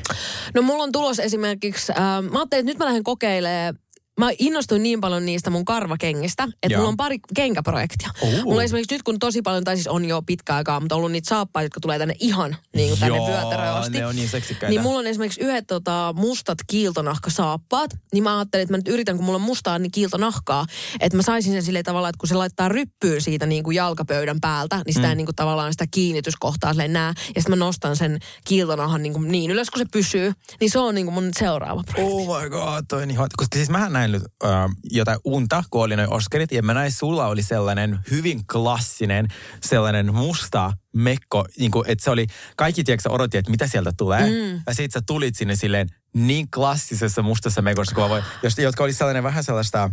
No 0.54 0.62
mulla 0.62 0.82
on 0.84 0.92
tulos 0.92 1.18
esimerkiksi, 1.18 1.92
äh, 1.92 1.98
mä 1.98 2.38
ajattelin, 2.38 2.60
että 2.60 2.62
nyt 2.62 2.78
mä 2.78 2.84
lähden 2.84 3.04
kokeilemaan 3.04 3.74
mä 4.20 4.30
innostuin 4.38 4.82
niin 4.82 5.00
paljon 5.00 5.26
niistä 5.26 5.50
mun 5.50 5.64
karvakengistä, 5.64 6.48
että 6.62 6.78
mulla 6.78 6.88
on 6.88 6.96
pari 6.96 7.18
kenkäprojektia. 7.34 8.10
Ooh. 8.22 8.42
Mulla 8.44 8.62
esimerkiksi 8.62 8.94
nyt 8.94 9.02
kun 9.02 9.18
tosi 9.18 9.42
paljon, 9.42 9.64
tai 9.64 9.76
siis 9.76 9.88
on 9.88 10.04
jo 10.04 10.22
pitkä 10.22 10.54
aikaa, 10.54 10.80
mutta 10.80 10.94
on 10.94 10.96
ollut 10.96 11.12
niitä 11.12 11.28
saappaita, 11.28 11.64
jotka 11.64 11.80
tulee 11.80 11.98
tänne 11.98 12.14
ihan 12.20 12.56
niin 12.76 12.88
kuin 12.88 13.00
tänne 13.00 13.16
Joo, 13.16 13.26
vyötäröön 13.26 13.74
asti. 13.74 13.98
ne 13.98 14.06
on 14.06 14.16
niin 14.16 14.28
seksikkäitä. 14.28 14.70
Niin 14.70 14.82
mulla 14.82 14.98
on 14.98 15.06
esimerkiksi 15.06 15.40
yhdet 15.40 15.66
tota, 15.66 16.14
mustat 16.16 16.58
kiiltonahkasaappaat. 16.66 17.90
Niin 18.12 18.22
mä 18.22 18.38
ajattelin, 18.38 18.62
että 18.62 18.72
mä 18.72 18.76
nyt 18.76 18.88
yritän, 18.88 19.16
kun 19.16 19.24
mulla 19.24 19.36
on 19.36 19.42
mustaa 19.42 19.78
niin 19.78 19.92
kiiltonahkaa, 19.92 20.66
että 21.00 21.16
mä 21.16 21.22
saisin 21.22 21.52
sen 21.52 21.62
silleen 21.62 21.84
tavallaan, 21.84 22.10
että 22.10 22.20
kun 22.20 22.28
se 22.28 22.34
laittaa 22.34 22.68
ryppyyn 22.68 23.20
siitä 23.20 23.46
niin 23.46 23.64
kuin 23.64 23.74
jalkapöydän 23.74 24.40
päältä, 24.40 24.82
niin 24.86 24.94
sitä 24.94 25.06
mm. 25.06 25.10
ei 25.10 25.16
niin 25.16 25.26
kuin 25.26 25.36
tavallaan 25.36 25.72
sitä 25.72 25.86
kiinnityskohtaa 25.90 26.72
silleen 26.72 26.92
näe. 26.92 27.12
Ja 27.34 27.40
sitten 27.42 27.58
mä 27.58 27.64
nostan 27.64 27.96
sen 27.96 28.18
kiiltonahan 28.44 29.02
niin, 29.02 29.12
kuin 29.12 29.32
niin 29.32 29.50
ylös, 29.50 29.70
kun 29.70 29.78
se 29.78 29.86
pysyy. 29.92 30.32
Niin 30.60 30.70
se 30.70 30.78
on 30.78 30.94
niin 30.94 31.06
kuin 31.06 31.14
mun 31.14 31.30
seuraava 31.38 31.82
projekti. 31.82 32.12
Oh 32.12 32.42
my 32.42 32.50
god, 32.50 32.84
toi 32.88 33.02
on 33.02 33.08
niin 33.08 33.18
hot. 33.18 33.30
Koska 33.36 33.56
siis 33.56 33.70
mähän 33.70 33.92
näin 33.92 34.09
nyt 34.12 34.22
äh, 34.44 34.50
jotain 34.90 35.18
unta, 35.24 35.64
kun 35.70 35.82
oli 35.82 35.96
noin 35.96 36.12
Oscarit, 36.12 36.52
ja 36.52 36.62
mä 36.62 36.74
näin, 36.74 36.92
sulla 36.92 37.26
oli 37.26 37.42
sellainen 37.42 37.98
hyvin 38.10 38.46
klassinen, 38.46 39.28
sellainen 39.62 40.14
musta 40.14 40.72
mekko, 40.94 41.46
niin 41.58 41.70
kuin, 41.70 41.84
että 41.88 42.04
se 42.04 42.10
oli, 42.10 42.26
kaikki 42.56 42.84
tiedätkö, 42.84 43.10
odotti, 43.10 43.38
että 43.38 43.50
mitä 43.50 43.66
sieltä 43.66 43.92
tulee, 43.96 44.20
mm. 44.30 44.62
ja 44.66 44.74
sit 44.74 44.92
sä 44.92 45.00
tulit 45.06 45.36
sinne 45.36 45.56
silleen 45.56 45.88
niin 46.14 46.50
klassisessa 46.50 47.22
mustassa 47.22 47.62
mekossa, 47.62 47.94
kun 47.94 48.08
voi, 48.08 48.22
jos, 48.42 48.58
jotka 48.58 48.84
oli 48.84 48.92
sellainen 48.92 49.22
vähän 49.22 49.44
sellaista 49.44 49.90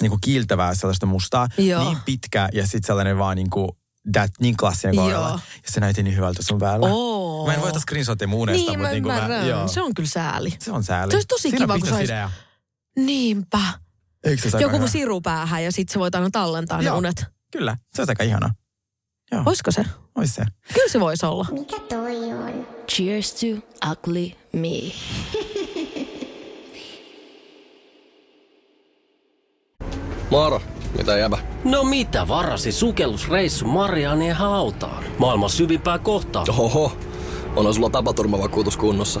niin 0.00 0.10
kuin 0.10 0.20
kiiltävää 0.20 0.74
sellaista 0.74 1.06
mustaa, 1.06 1.48
Joo. 1.58 1.84
niin 1.84 1.98
pitkä, 2.04 2.48
ja 2.52 2.62
sitten 2.62 2.86
sellainen 2.86 3.18
vaan 3.18 3.36
niin 3.36 3.50
kuin, 3.50 3.68
that, 4.12 4.30
niin 4.40 4.56
klassinen 4.56 4.96
kohdalla. 4.96 5.40
Ja 5.54 5.72
se 5.72 5.80
näytti 5.80 6.02
niin 6.02 6.16
hyvältä 6.16 6.42
sun 6.42 6.58
päällä. 6.58 6.86
Oo. 6.90 7.46
Mä 7.46 7.54
en 7.54 7.60
voi 7.60 7.68
ottaa 7.68 7.80
screenshotia 7.80 8.28
mun 8.28 8.40
unesta, 8.40 8.56
Niin, 8.58 8.66
mutta 8.70 8.82
mä 8.82 8.90
niin 8.90 9.02
kuin 9.02 9.14
mä, 9.14 9.46
joo. 9.46 9.68
Se 9.68 9.80
on 9.82 9.94
kyllä 9.94 10.08
sääli. 10.08 10.54
Se 10.58 10.72
on 10.72 10.84
sääli. 10.84 11.10
Se 11.10 11.16
olisi 11.16 11.28
tosi 11.28 11.42
Siinä 11.42 11.58
kiva, 11.58 11.72
kun 11.72 11.80
business 11.80 12.00
sais- 12.00 12.04
idea. 12.04 12.30
Niinpä. 12.96 13.58
Eikö 14.24 14.50
se 14.50 14.58
Joku 14.60 14.76
hyvä? 14.76 14.86
siru 14.88 15.20
päähän 15.20 15.64
ja 15.64 15.72
sitten 15.72 15.92
se 15.92 15.98
voit 15.98 16.14
aina 16.14 16.28
tallentaa 16.32 16.78
ne 16.78 16.84
Joo. 16.84 16.98
unet. 16.98 17.24
Kyllä, 17.52 17.76
se 17.94 18.02
olisi 18.02 18.10
aika 18.12 18.22
ihana. 18.24 18.54
Joo, 19.32 19.42
Olisiko 19.46 19.70
se? 19.70 19.84
ois 20.14 20.34
se. 20.34 20.44
Kyllä 20.74 20.88
se 20.92 21.00
voisi 21.00 21.26
olla. 21.26 21.46
Mikä 21.52 21.78
toi 21.88 22.32
on? 22.32 22.66
Cheers 22.88 23.34
to 23.34 23.46
ugly 23.90 24.30
me. 24.52 24.92
Moro, 30.30 30.62
mitä 30.98 31.18
jäbä? 31.18 31.38
No 31.64 31.84
mitä 31.84 32.28
varasi 32.28 32.72
sukellusreissu 32.72 33.66
Marianien 33.66 34.36
hautaan? 34.36 35.04
Maailman 35.18 35.50
syvimpää 35.50 35.98
kohtaa. 35.98 36.44
Oho, 36.58 36.92
onhan 37.56 37.74
sulla 37.74 37.90
tapaturmavakuutus 37.90 38.76
kunnossa. 38.76 39.20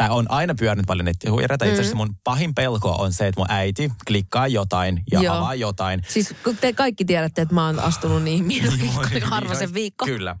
tai 0.00 0.10
on 0.10 0.26
aina 0.30 0.54
pyörinyt 0.54 0.86
paljon 0.86 1.04
nettihuijareita. 1.04 1.64
Itse 1.64 1.80
asiassa 1.80 1.96
mun 1.96 2.14
pahin 2.24 2.54
pelko 2.54 2.90
on 2.90 3.12
se, 3.12 3.26
että 3.26 3.40
mun 3.40 3.50
äiti 3.50 3.92
klikkaa 4.06 4.48
jotain 4.48 5.02
ja 5.12 5.20
Joo. 5.20 5.36
avaa 5.36 5.54
jotain. 5.54 6.02
Siis 6.08 6.34
kun 6.44 6.56
te 6.56 6.72
kaikki 6.72 7.04
tiedätte, 7.04 7.42
että 7.42 7.54
mä 7.54 7.66
oon 7.66 7.78
astunut 7.78 8.22
niihin 8.24 8.46
miinoihin 8.46 9.22
harvasen 9.22 9.74
viikko. 9.74 10.04
Kyllä. 10.04 10.36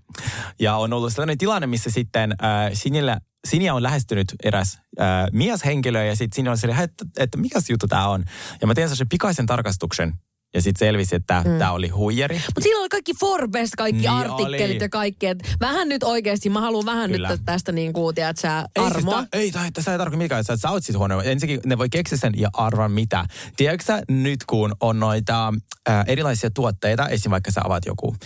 Ja 0.60 0.76
on 0.76 0.92
ollut 0.92 1.12
sellainen 1.12 1.38
tilanne, 1.38 1.66
missä 1.66 1.90
sitten 1.90 2.32
äh, 2.32 2.70
Sinillä, 2.72 3.20
Sinia 3.48 3.74
on 3.74 3.82
lähestynyt 3.82 4.34
eräs 4.42 4.78
äh, 5.00 5.06
mieshenkilö 5.32 6.04
ja 6.04 6.16
sitten 6.16 6.36
Sinja 6.36 6.50
on 6.50 6.58
silleen, 6.58 6.80
että, 6.80 7.04
että 7.16 7.38
mikäs 7.38 7.70
juttu 7.70 7.86
tämä 7.88 8.08
on. 8.08 8.24
Ja 8.60 8.66
mä 8.66 8.74
tein 8.74 8.88
sellaisen 8.88 9.08
pikaisen 9.08 9.46
tarkastuksen 9.46 10.14
ja 10.54 10.62
sitten 10.62 10.86
selvisi, 10.86 11.16
että 11.16 11.42
mm. 11.46 11.58
tämä 11.58 11.72
oli 11.72 11.88
huijari. 11.88 12.34
Mutta 12.46 12.60
siinä 12.60 12.80
oli 12.80 12.88
kaikki 12.88 13.14
Forbes, 13.20 13.70
kaikki 13.76 14.00
Niin 14.00 14.10
artikkelit 14.10 14.76
oli. 14.76 14.78
ja 14.80 14.88
kaikki. 14.88 15.26
Et 15.26 15.56
vähän 15.60 15.88
nyt 15.88 16.02
oikeasti, 16.02 16.50
mä 16.50 16.60
haluan 16.60 16.86
vähän 16.86 17.10
Kyllä. 17.10 17.28
nyt 17.28 17.40
tästä 17.44 17.72
niin 17.72 17.92
kuin, 17.92 18.14
tiedät 18.14 18.36
sä, 18.36 18.58
Ei, 18.76 18.84
armoa. 18.84 18.92
siis 19.00 19.28
tää, 19.30 19.40
ei, 19.40 19.52
tai 19.52 19.72
tässä 19.72 19.92
ei 19.92 19.98
tarkoita 19.98 20.18
mikään, 20.18 20.40
että 20.40 20.56
sä 20.56 20.70
oot 20.70 20.84
siis 20.84 20.98
huono. 20.98 21.20
Ensinnäkin 21.20 21.60
ne 21.68 21.78
voi 21.78 21.88
keksiä 21.88 22.18
sen 22.18 22.32
ja 22.36 22.48
arvaa 22.52 22.88
mitä. 22.88 23.24
Tiedätkö 23.56 23.84
sä 23.84 24.02
nyt, 24.08 24.44
kun 24.46 24.74
on 24.80 25.00
noita 25.00 25.54
äh, 25.88 26.04
erilaisia 26.06 26.50
tuotteita, 26.50 27.08
esim. 27.08 27.30
vaikka 27.30 27.50
sä 27.50 27.60
avaat 27.64 27.86
joku 27.86 28.16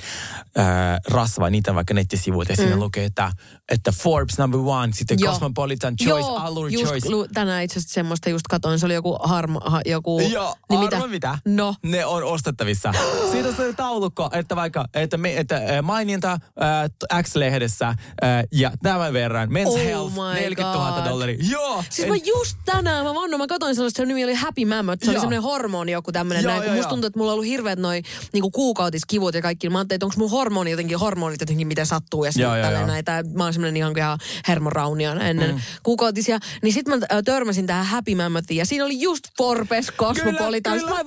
äh, 0.58 0.64
rasva, 1.08 1.50
niitä 1.50 1.70
on 1.70 1.74
vaikka 1.74 1.94
nettisivuilta, 1.94 2.52
ja 2.52 2.56
siinä 2.56 2.76
lukee, 2.76 3.04
että, 3.04 3.32
että 3.72 3.92
Forbes 3.92 4.38
number 4.38 4.60
one, 4.60 4.92
sitten 4.92 5.16
Joo. 5.20 5.32
Cosmopolitan 5.32 5.96
Choice, 5.96 6.28
Joo, 6.28 6.37
Allure 6.37 6.72
just, 6.72 6.87
Choice. 6.87 7.10
Lu, 7.10 7.26
tänään 7.34 7.62
itse 7.62 7.78
asiassa 7.78 7.94
semmoista 7.94 8.28
just 8.30 8.46
katoin, 8.50 8.78
se 8.78 8.87
oli 8.87 8.94
joku 8.94 9.18
harma, 9.22 9.60
ha, 9.64 9.80
joku... 9.87 10.20
Joo, 10.20 10.56
niin 10.70 10.94
arva 10.94 11.06
mitä? 11.06 11.38
No. 11.44 11.74
Ne 11.82 12.04
on 12.04 12.13
ostettavissa. 12.22 12.92
Siitä 13.33 13.48
on 13.48 13.55
se 13.55 13.72
taulukko, 13.72 14.31
että 14.33 14.57
vaikka 14.57 14.85
että, 14.94 15.16
me, 15.16 15.37
että 15.37 15.83
maininta 15.83 16.33
äh, 17.12 17.22
X-lehdessä 17.22 17.88
äh, 17.88 17.96
ja 18.53 18.72
tämän 18.83 19.12
verran. 19.12 19.48
Men's 19.48 19.68
Oh 19.68 19.79
Health, 19.79 20.14
my 20.14 20.40
40 20.40 20.79
000 20.79 20.92
God. 20.92 21.11
dollaria. 21.11 21.37
Joo. 21.50 21.85
Siis 21.90 22.05
en- 22.05 22.09
mä 22.09 22.16
just 22.24 22.59
tänään, 22.64 23.05
mä 23.05 23.14
vannon, 23.14 23.40
mä 23.40 23.46
katsoin 23.46 23.74
sellaista, 23.74 23.96
se 23.96 24.07
nimi 24.07 24.24
oli 24.24 24.35
Happy 24.35 24.64
Mammoth. 24.64 25.05
Se 25.05 25.11
oli 25.11 25.18
semmoinen 25.18 25.42
hormoni 25.42 25.92
joku 25.92 26.12
tämmönen 26.12 26.42
Joo, 26.42 26.53
näin. 26.53 26.64
Joo, 26.64 26.74
musta 26.74 26.88
tuntuu, 26.88 27.07
että 27.07 27.18
mulla 27.18 27.33
on 27.33 27.35
ollut 27.35 27.48
hirveät 27.48 27.79
noi 27.79 28.03
niinku 28.33 28.50
kuukautiskivut 28.50 29.35
ja 29.35 29.42
kaikki. 29.42 29.70
Mä 29.70 29.79
ajattelin, 29.79 29.96
että 29.96 30.07
onko 30.07 30.16
mun 30.18 30.31
hormoni 30.31 30.70
jotenkin, 30.70 30.98
hormonit 30.98 31.40
jotenkin 31.40 31.66
miten 31.66 31.87
sattuu 31.87 32.24
ja 32.24 32.33
sitten 32.33 32.50
tälleen. 32.62 33.05
Tää, 33.05 33.22
mä 33.22 33.44
oon 33.44 33.53
semmoinen 33.53 33.77
ihan, 33.77 33.92
ihan 33.96 34.18
hermoraunia 34.48 35.12
ennen 35.12 35.50
mm. 35.50 35.61
kuukautisia. 35.83 36.38
Niin 36.62 36.72
sitten 36.72 36.98
mä 36.98 37.22
törmäsin 37.22 37.66
tähän 37.66 37.87
Happy 37.87 38.14
Mammothiin 38.14 38.59
ja 38.59 38.66
siinä 38.66 38.85
oli 38.85 39.00
just 39.00 39.24
Forbes, 39.38 39.92
Cosmopolitan. 39.96 40.79
Kyllä, 40.79 40.96
Sitten 40.96 41.07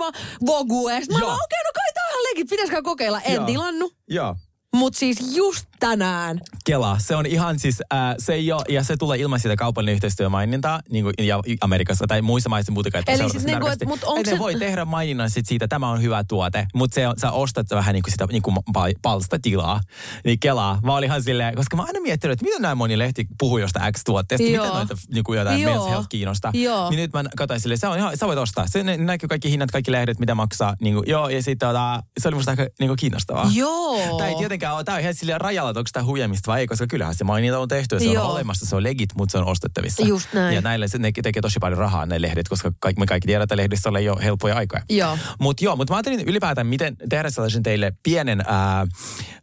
Vogue. 0.99 1.03
Sitten 1.05 1.19
mä 1.19 1.27
vaan, 1.27 1.43
okei, 1.43 1.63
no 1.63 1.71
kai 1.75 1.93
tää 1.93 2.03
on 2.17 2.23
legit. 2.23 2.49
Pitäisikö 2.49 2.81
kokeilla? 2.81 3.21
En 3.21 3.33
Joo. 3.35 3.45
tilannut. 3.45 3.95
Joo. 4.07 4.35
Mut 4.75 4.93
siis 4.95 5.35
just 5.35 5.65
tänään. 5.79 6.39
Kela, 6.65 6.97
se 6.99 7.15
on 7.15 7.25
ihan 7.25 7.59
siis, 7.59 7.81
äh, 7.93 8.15
se 8.19 8.33
ei 8.33 8.51
ole, 8.51 8.61
ja 8.69 8.83
se 8.83 8.97
tulee 8.97 9.17
ilman 9.17 9.39
sitä 9.39 9.55
kaupallinen 9.55 9.93
yhteistyömainintaa, 9.93 10.81
niin 10.89 11.03
kuin 11.03 11.13
ja 11.27 11.39
Amerikassa 11.61 12.05
tai 12.07 12.21
muissa 12.21 12.49
maissa 12.49 12.71
muutenkaan. 12.71 12.99
että 12.99 13.11
Eli 13.11 13.29
siis 13.29 13.43
niinku, 13.43 13.51
tarkasti. 13.65 13.85
et- 13.85 13.89
mut 13.89 13.99
onko 14.03 14.29
se- 14.29 14.39
voi 14.39 14.55
tehdä 14.55 14.85
maininnan 14.85 15.29
sit 15.29 15.45
siitä, 15.45 15.67
tämä 15.67 15.89
on 15.89 16.01
hyvä 16.01 16.23
tuote, 16.23 16.67
mutta 16.75 16.95
se 16.95 17.07
on, 17.07 17.13
sä 17.21 17.31
ostat 17.31 17.67
vähän 17.71 17.93
niin 17.93 18.03
kuin 18.03 18.11
sitä 18.11 18.25
niin 18.31 18.41
kuin 18.41 18.57
pa- 18.57 18.99
palstatilaa. 19.01 19.81
Niin 20.25 20.39
Kelaa, 20.39 20.79
mä 20.83 20.95
olin 20.95 21.07
ihan 21.07 21.23
silleen, 21.23 21.55
koska 21.55 21.77
mä 21.77 21.83
aina 21.83 21.99
miettinyt, 21.99 22.33
että 22.33 22.45
miten 22.45 22.61
näin 22.61 22.77
moni 22.77 22.97
lehti 22.97 23.25
puhuu 23.39 23.57
jostain 23.57 23.93
X-tuotteesta, 23.93 24.47
Joo. 24.47 24.65
miten 24.65 24.75
noita 24.77 24.95
niin 25.13 25.23
kuin 25.23 25.37
jotain 25.39 25.61
Joo. 25.61 25.85
Men's 25.85 25.89
Health 25.89 26.07
kiinnostaa. 26.09 26.51
Joo. 26.53 26.89
Niin 26.89 26.97
nyt 26.99 27.13
mä 27.13 27.23
katsoin 27.37 27.59
silleen, 27.59 27.77
se 27.79 27.87
on 27.87 27.97
ihan, 27.97 28.17
sä 28.17 28.27
voit 28.27 28.39
ostaa. 28.39 28.67
Se 28.67 28.83
näkyy 28.83 29.29
kaikki 29.29 29.51
hinnat, 29.51 29.71
kaikki 29.71 29.91
lehdet, 29.91 30.19
mitä 30.19 30.35
maksaa. 30.35 30.75
Niin 30.81 30.95
kuin, 30.95 31.03
joo, 31.09 31.29
ja 31.29 31.43
sitten 31.43 31.67
tota, 31.69 32.03
se 32.19 32.27
oli 32.27 32.35
musta 32.35 32.51
aika 32.51 32.63
niin 32.79 32.87
kuin 32.89 32.97
kiinnostavaa. 32.97 33.49
Joo. 33.53 34.21
Ei 34.23 34.35
tietenkään 34.59 34.75
ole, 34.75 34.83
tämä 34.83 34.95
on 34.95 35.01
ihan 35.01 35.13
silleen 35.13 35.41
rajalla, 35.41 35.69
että 35.69 35.79
onko 35.79 35.89
tämä 35.93 36.05
huijamista 36.05 36.51
vai 36.51 36.59
ei, 36.59 36.67
koska 36.67 36.87
kyllähän 36.87 37.15
se 37.15 37.23
maininta 37.23 37.59
on 37.59 37.67
tehty 37.67 37.95
ja 37.95 37.99
se 37.99 38.05
Joo. 38.05 38.25
on 38.25 38.31
olemassa, 38.31 38.65
se 38.65 38.75
on 38.75 38.83
legit, 38.83 39.09
mutta 39.15 39.31
se 39.31 39.37
on 39.37 39.45
ostettavissa. 39.45 40.05
Just 40.05 40.33
näin. 40.33 40.55
Ja 40.55 40.61
näille 40.61 40.87
se, 40.87 40.97
ne 40.97 41.11
tekee 41.23 41.41
tosi 41.41 41.59
paljon 41.59 41.77
rahaa 41.77 42.05
ne 42.05 42.21
lehdet, 42.21 42.47
koska 42.49 42.71
kaikki, 42.79 42.99
me 42.99 43.05
kaikki 43.05 43.27
tiedetään, 43.27 43.43
että 43.43 43.57
lehdissä 43.57 43.89
ei 43.99 44.09
ole 44.09 44.23
helppoja 44.23 44.55
aikoja. 44.55 44.83
Joo. 44.89 45.17
Mutta 45.39 45.63
joo, 45.63 45.75
mutta 45.75 45.93
mä 45.93 45.97
ajattelin 45.97 46.27
ylipäätään, 46.27 46.67
miten 46.67 46.97
tehdä 47.09 47.29
sellaisen 47.29 47.63
teille 47.63 47.93
pienen 48.03 48.43
ää, 48.47 48.87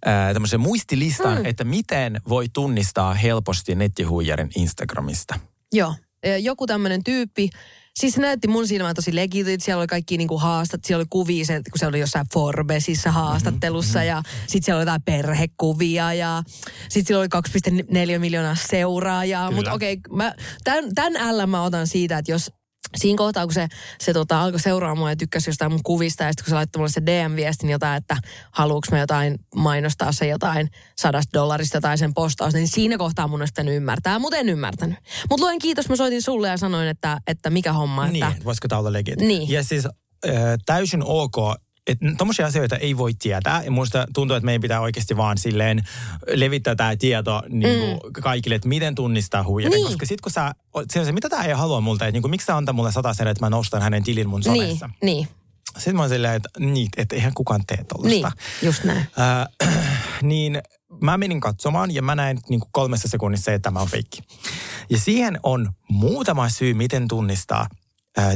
ää, 0.05 0.33
tämmöisen 0.33 0.61
muistilistan, 0.61 1.39
mm. 1.39 1.45
että 1.45 1.65
miten 1.65 2.21
voi 2.29 2.47
tunnistaa 2.53 3.15
helposti 3.15 3.75
nettihuijarin 3.75 4.51
Instagramista. 4.57 5.35
Joo. 5.73 5.95
Joku 6.41 6.67
tämmöinen 6.67 7.05
tyyppi, 7.05 7.51
siis 7.99 8.15
se 8.15 8.21
näytti 8.21 8.49
mun 8.49 8.69
silmään 8.69 8.95
tosi 8.95 9.15
legitit, 9.15 9.61
siellä 9.61 9.81
oli 9.81 9.87
kaikki 9.87 10.19
niinku 10.19 10.39
haastat, 10.39 10.85
siellä 10.85 11.01
oli 11.01 11.07
kuvia, 11.11 11.45
se, 11.45 11.55
kun 11.55 11.79
se 11.79 11.87
oli 11.87 12.01
jossain 12.01 12.27
Forbesissa 12.33 13.11
haastattelussa 13.11 13.99
Mhm, 13.99 14.09
ja 14.09 14.23
sitten 14.47 14.63
siellä 14.63 14.79
oli 14.79 14.83
jotain 14.83 15.03
perhekuvia 15.03 16.15
ja 16.15 16.43
sitten 16.89 17.07
siellä 17.07 17.21
oli 17.21 17.29
2,4 18.13 18.19
miljoonaa 18.19 18.57
seuraajaa. 18.69 19.51
Mutta 19.51 19.73
okei, 19.73 20.01
okay, 20.11 20.31
tämän, 20.65 20.95
tämän 20.95 21.39
L 21.39 21.47
mä 21.47 21.63
otan 21.63 21.87
siitä, 21.87 22.19
että 22.19 22.33
jos 22.33 22.51
siinä 22.97 23.17
kohtaa, 23.19 23.45
kun 23.45 23.55
se, 23.55 23.69
se 24.01 24.13
tota, 24.13 24.43
alkoi 24.43 24.61
seuraamaan 24.61 24.99
mua 24.99 25.11
ja 25.11 25.17
tykkäsi 25.17 25.51
jostain 25.51 25.73
mun 25.73 25.81
kuvista, 25.83 26.25
ja 26.25 26.31
sitten 26.31 26.45
kun 26.45 26.51
se 26.51 26.55
laittoi 26.55 26.81
mulle 26.81 26.91
se 26.91 27.01
DM-viestin 27.01 27.71
jotain, 27.71 27.97
että 27.97 28.17
haluuks 28.51 28.91
mä 28.91 28.99
jotain 28.99 29.39
mainostaa 29.55 30.13
se 30.13 30.27
jotain 30.27 30.69
sadasta 30.99 31.39
dollarista 31.39 31.81
tai 31.81 31.99
sen 31.99 32.15
postaus, 32.15 32.55
niin 32.55 32.69
siinä 32.69 32.99
kohtaa 32.99 33.29
mun 33.29 33.41
pitänyt 33.41 33.75
ymmärtää, 33.75 34.19
mutta 34.19 34.37
en 34.37 34.49
ymmärtänyt. 34.49 34.99
Mutta 35.31 35.45
luen 35.47 35.59
kiitos, 35.59 35.89
mä 35.89 35.97
soitin 35.97 36.23
sulle 36.23 36.49
ja 36.49 36.57
sanoin, 36.57 36.89
että, 36.89 37.21
että 37.27 37.51
mikä 37.51 37.73
homma. 37.73 38.07
Että, 38.07 38.29
Niin, 38.31 38.45
voisiko 38.45 38.69
tämä 38.69 38.79
olla 38.79 38.93
legit. 38.93 39.21
Niin. 39.21 39.49
Ja 39.49 39.63
siis 39.63 39.87
äh, 39.87 39.93
täysin 40.67 41.03
ok, 41.05 41.37
että 41.87 42.07
tommosia 42.19 42.47
asioita 42.47 42.77
ei 42.77 42.97
voi 42.97 43.15
tietää. 43.15 43.63
Ja 43.65 43.71
musta 43.71 44.07
tuntuu, 44.15 44.37
että 44.37 44.45
meidän 44.45 44.61
pitää 44.61 44.81
oikeasti 44.81 45.17
vaan 45.17 45.39
silleen 45.39 45.83
levittää 46.27 46.75
tämä 46.75 46.97
tieto 46.97 47.43
niin 47.49 47.99
kuin 48.01 48.13
kaikille, 48.13 48.55
että 48.55 48.69
miten 48.69 48.95
tunnistaa 48.95 49.45
huijarin. 49.45 49.77
Niin. 49.77 49.87
Koska 49.87 50.07
sit 50.07 50.21
kun 50.21 50.33
sä, 50.33 50.55
se 50.91 51.13
mitä 51.13 51.29
tämä 51.29 51.45
ei 51.45 51.53
halua 51.53 51.81
multa, 51.81 52.05
että 52.05 52.13
niin 52.13 52.23
kuin, 52.23 52.31
miksi 52.31 52.47
sä 52.47 52.57
antaa 52.57 52.73
mulle 52.73 52.93
sata 52.93 53.15
sen, 53.15 53.27
että 53.27 53.45
mä 53.45 53.51
nostan 53.51 53.83
hänen 53.83 54.03
tilin 54.03 54.29
mun 54.29 54.41
niin, 54.41 54.63
somessa. 54.63 54.91
niin, 55.03 55.29
Sitten 55.77 55.97
mä 55.97 56.03
oon 56.03 56.09
silleen, 56.09 56.35
että, 56.35 56.49
niin, 56.59 56.89
että 56.97 57.17
eihän 57.17 57.35
kukaan 57.35 57.61
tee 57.67 57.85
tollasta. 57.85 58.29
niin, 58.29 58.67
just 58.67 58.85
näin. 58.85 59.07
Äh, 59.21 59.69
niin 60.23 60.63
mä 61.01 61.19
menin 61.19 61.41
katsomaan 61.41 61.95
ja 61.95 62.03
mä 62.03 62.15
näin 62.15 62.39
niin 62.49 62.61
kuin 62.61 62.71
kolmessa 62.73 63.09
sekunnissa, 63.09 63.53
että 63.53 63.67
tämä 63.67 63.81
on 63.81 63.89
feikki. 63.89 64.23
Ja 64.91 64.99
siihen 64.99 65.41
on 65.43 65.73
muutama 65.89 66.49
syy, 66.49 66.75
miten 66.75 67.09
tunnistaa 67.09 67.67
äh, 68.19 68.33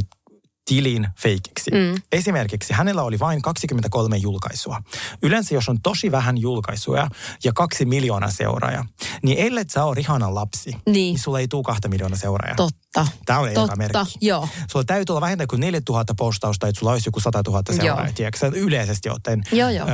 tilin 0.69 1.07
feikiksi. 1.19 1.71
Mm. 1.71 2.01
Esimerkiksi 2.11 2.73
hänellä 2.73 3.03
oli 3.03 3.19
vain 3.19 3.41
23 3.41 4.17
julkaisua. 4.17 4.81
Yleensä 5.23 5.53
jos 5.55 5.69
on 5.69 5.81
tosi 5.81 6.11
vähän 6.11 6.37
julkaisuja 6.37 7.07
ja 7.43 7.53
kaksi 7.53 7.85
miljoonaa 7.85 8.31
seuraajaa, 8.31 8.85
niin 9.23 9.37
ellei 9.37 9.63
sä 9.67 9.83
ole 9.83 9.95
Rihanan 9.95 10.35
lapsi, 10.35 10.71
Niin. 10.71 10.81
niin 10.93 11.19
sulla 11.19 11.39
ei 11.39 11.47
tule 11.47 11.63
kahta 11.63 11.87
miljoonaa 11.87 12.17
seuraajaa. 12.17 12.55
Totta. 12.55 13.07
Tämä 13.25 13.39
on 13.39 13.49
Totta, 13.53 13.73
epämerkki. 13.73 14.17
joo. 14.21 14.47
Sulla 14.71 14.85
täytyy 14.85 15.13
olla 15.13 15.21
vähintään 15.21 15.47
kuin 15.47 15.59
4000 15.59 16.13
postausta, 16.15 16.67
että 16.67 16.79
sulla 16.79 16.91
olisi 16.91 17.07
joku 17.07 17.19
100 17.19 17.41
000 17.47 17.63
seuraajaa, 17.75 18.51
Yleisesti 18.55 19.09
ottaen. 19.09 19.41
Joo, 19.51 19.69
joo. 19.69 19.87
Ö, 19.87 19.91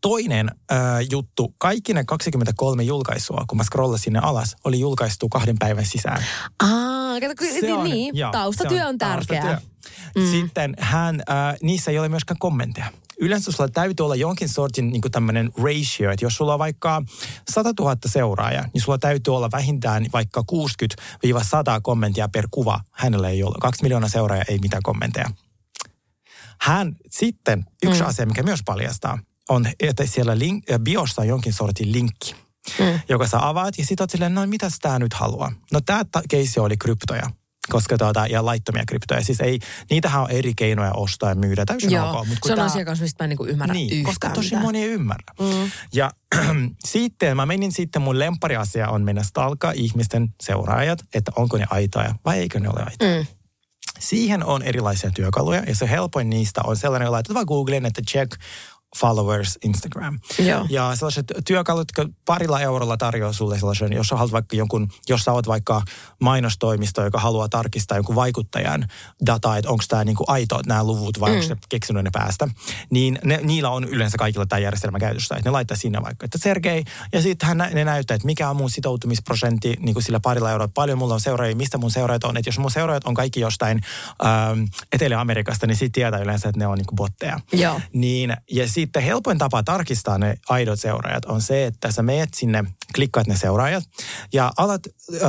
toinen 0.00 0.50
ö, 0.72 0.74
juttu, 1.10 1.54
kaikki 1.58 1.94
ne 1.94 2.04
23 2.04 2.82
julkaisua, 2.82 3.44
kun 3.46 3.58
mä 3.58 3.64
scrollasin 3.64 4.04
sinne 4.04 4.18
alas, 4.18 4.56
oli 4.64 4.80
julkaistu 4.80 5.28
kahden 5.28 5.56
päivän 5.58 5.86
sisään. 5.86 6.24
Aa, 6.62 7.20
kato, 7.20 7.34
kun, 7.38 7.60
Se 7.60 7.72
on- 7.74 7.84
niin, 7.84 8.16
joo, 8.16 8.32
taustatyö 8.32 8.78
se 8.78 8.86
on, 8.86 8.98
tärkeää. 8.98 9.42
taustatyö. 9.42 9.72
Sitten 10.30 10.74
hän, 10.78 11.22
äh, 11.30 11.56
niissä 11.62 11.90
ei 11.90 11.98
ole 11.98 12.08
myöskään 12.08 12.38
kommentteja. 12.38 12.86
Yleensä 13.20 13.52
sulla 13.52 13.68
täytyy 13.68 14.04
olla 14.04 14.14
jonkin 14.14 14.48
sortin 14.48 14.90
niin 14.90 15.02
tämmöinen 15.12 15.50
ratio, 15.56 16.10
että 16.10 16.24
jos 16.24 16.36
sulla 16.36 16.52
on 16.52 16.58
vaikka 16.58 17.02
100 17.50 17.72
000 17.80 17.96
seuraajaa, 18.06 18.64
niin 18.74 18.82
sulla 18.82 18.98
täytyy 18.98 19.36
olla 19.36 19.50
vähintään 19.52 20.06
vaikka 20.12 20.44
60-100 20.52 21.80
kommenttia 21.82 22.28
per 22.28 22.48
kuva. 22.50 22.80
Hänellä 22.92 23.28
ei 23.28 23.42
ole. 23.42 23.54
Kaksi 23.60 23.82
miljoonaa 23.82 24.08
seuraajaa, 24.08 24.44
ei 24.48 24.58
mitään 24.58 24.82
kommentteja. 24.82 25.30
Hän 26.60 26.96
sitten, 27.10 27.64
yksi 27.82 28.00
mm. 28.00 28.06
asia, 28.06 28.26
mikä 28.26 28.42
myös 28.42 28.60
paljastaa, 28.64 29.18
on, 29.48 29.66
että 29.80 30.06
siellä 30.06 30.38
link, 30.38 30.70
äh, 30.70 30.78
biossa 30.80 31.22
on 31.22 31.28
jonkin 31.28 31.52
sortin 31.52 31.92
linkki, 31.92 32.34
mm. 32.78 33.00
joka 33.08 33.26
sä 33.26 33.48
avaat 33.48 33.78
ja 33.78 33.86
sitten 33.86 34.02
oot 34.02 34.10
silleen, 34.10 34.34
no 34.34 34.46
mitä 34.46 34.68
tämä 34.82 34.98
nyt 34.98 35.14
haluaa? 35.14 35.52
No 35.72 35.80
tämä 35.80 36.04
keissi 36.28 36.60
oli 36.60 36.76
kryptoja. 36.76 37.30
Koska 37.68 37.98
tuota, 37.98 38.26
ja 38.26 38.44
laittomia 38.44 38.82
kryptoja. 38.86 39.24
Siis 39.24 39.40
ei, 39.40 39.58
niitähän 39.90 40.22
on 40.22 40.30
eri 40.30 40.54
keinoja 40.54 40.92
ostaa 40.92 41.28
ja 41.28 41.34
myydä 41.34 41.64
täysin 41.64 41.90
Joo, 41.90 42.10
ok. 42.10 42.26
Mut 42.28 42.38
kun 42.40 42.48
se 42.48 42.52
on 42.52 42.56
tää- 42.56 42.64
asia 42.66 42.84
kanssa, 42.84 43.02
mistä 43.02 43.22
mä 43.22 43.24
en 43.24 43.28
niinku 43.28 43.46
ymmärrä 43.46 43.74
niin, 43.74 43.86
yhtään 43.92 44.04
koska 44.04 44.30
tosi 44.30 44.46
mitään. 44.46 44.62
moni 44.62 44.82
ei 44.82 44.88
ymmärrä. 44.88 45.34
Mm. 45.40 45.70
Ja 45.92 46.10
sitten 46.84 47.36
mä 47.36 47.46
menin 47.46 47.72
sitten, 47.72 48.02
mun 48.02 48.18
lempariasia 48.18 48.88
on 48.88 49.02
mennä 49.02 49.22
stalkaa 49.22 49.72
ihmisten 49.72 50.34
seuraajat, 50.42 50.98
että 51.14 51.32
onko 51.36 51.58
ne 51.58 51.66
aitoja 51.70 52.14
vai 52.24 52.38
eikö 52.38 52.60
ne 52.60 52.68
ole 52.68 52.82
aitoja. 52.90 53.20
Mm. 53.20 53.26
Siihen 53.98 54.44
on 54.44 54.62
erilaisia 54.62 55.10
työkaluja 55.10 55.62
ja 55.66 55.74
se 55.74 55.90
helpoin 55.90 56.30
niistä 56.30 56.60
on 56.64 56.76
sellainen, 56.76 57.06
että 57.06 57.12
laitat 57.12 57.34
vaan 57.34 57.46
Googleen, 57.48 57.86
että 57.86 58.02
check 58.10 58.32
followers 58.98 59.58
Instagram. 59.64 60.18
Joo. 60.38 60.66
Ja 60.70 60.96
sellaiset 60.96 61.32
työkalut, 61.46 61.88
jotka 61.96 62.14
parilla 62.24 62.60
eurolla 62.60 62.96
tarjoaa 62.96 63.32
sulle 63.32 63.58
sellaisen, 63.58 63.92
jos 63.92 64.06
sä 64.06 64.16
haluat 64.16 64.32
vaikka 64.32 64.56
jonkun, 64.56 64.88
jos 65.08 65.20
sä 65.20 65.32
oot 65.32 65.46
vaikka 65.46 65.82
mainostoimisto, 66.20 67.04
joka 67.04 67.18
haluaa 67.18 67.48
tarkistaa 67.48 67.98
jonkun 67.98 68.14
vaikuttajan 68.14 68.86
dataa, 69.26 69.58
että 69.58 69.70
onko 69.70 69.84
tämä 69.88 70.04
niinku 70.04 70.24
aito 70.26 70.60
nämä 70.66 70.84
luvut 70.84 71.20
vai 71.20 71.30
mm. 71.30 71.36
onko 71.36 71.54
ne 71.54 71.60
keksinyt 71.68 72.04
ne 72.04 72.10
päästä, 72.12 72.48
niin 72.90 73.18
ne, 73.24 73.40
niillä 73.42 73.70
on 73.70 73.84
yleensä 73.84 74.18
kaikilla 74.18 74.46
tämä 74.46 74.60
järjestelmä 74.60 74.98
käytössä. 74.98 75.34
Että 75.36 75.48
ne 75.48 75.52
laittaa 75.52 75.76
sinne 75.76 76.02
vaikka, 76.02 76.24
että 76.24 76.38
Sergei, 76.38 76.84
ja 77.12 77.22
sitten 77.22 77.58
ne 77.58 77.84
näyttää, 77.84 78.14
että 78.14 78.26
mikä 78.26 78.50
on 78.50 78.56
mun 78.56 78.70
sitoutumisprosentti 78.70 79.76
niin 79.80 79.94
kuin 79.94 80.02
sillä 80.02 80.20
parilla 80.20 80.50
eurolla, 80.50 80.70
paljon 80.74 80.98
mulla 80.98 81.14
on 81.14 81.20
seuraajia, 81.20 81.56
mistä 81.56 81.78
mun 81.78 81.90
seuraajat 81.90 82.24
on. 82.24 82.36
Että 82.36 82.48
jos 82.48 82.58
mun 82.58 82.70
seuraajat 82.70 83.04
on 83.04 83.14
kaikki 83.14 83.40
jostain 83.40 83.80
ähm, 84.24 84.64
Etelä-Amerikasta, 84.92 85.66
niin 85.66 85.76
sitten 85.76 85.92
tietää 85.92 86.20
yleensä, 86.20 86.48
että 86.48 86.58
ne 86.58 86.66
on 86.66 86.78
niinku 86.78 86.94
botteja. 86.94 87.40
Joo. 87.52 87.80
Niin, 87.92 88.36
ja 88.50 88.68
sitten 88.82 89.02
helpoin 89.02 89.38
tapa 89.38 89.62
tarkistaa 89.62 90.18
ne 90.18 90.36
aidot 90.48 90.80
seuraajat 90.80 91.24
on 91.24 91.40
se, 91.40 91.66
että 91.66 91.92
sä 91.92 92.02
meet 92.02 92.28
sinne, 92.34 92.64
klikkaat 92.94 93.26
ne 93.26 93.36
seuraajat 93.36 93.84
ja 94.32 94.52
alat 94.56 94.80
äh, 95.14 95.20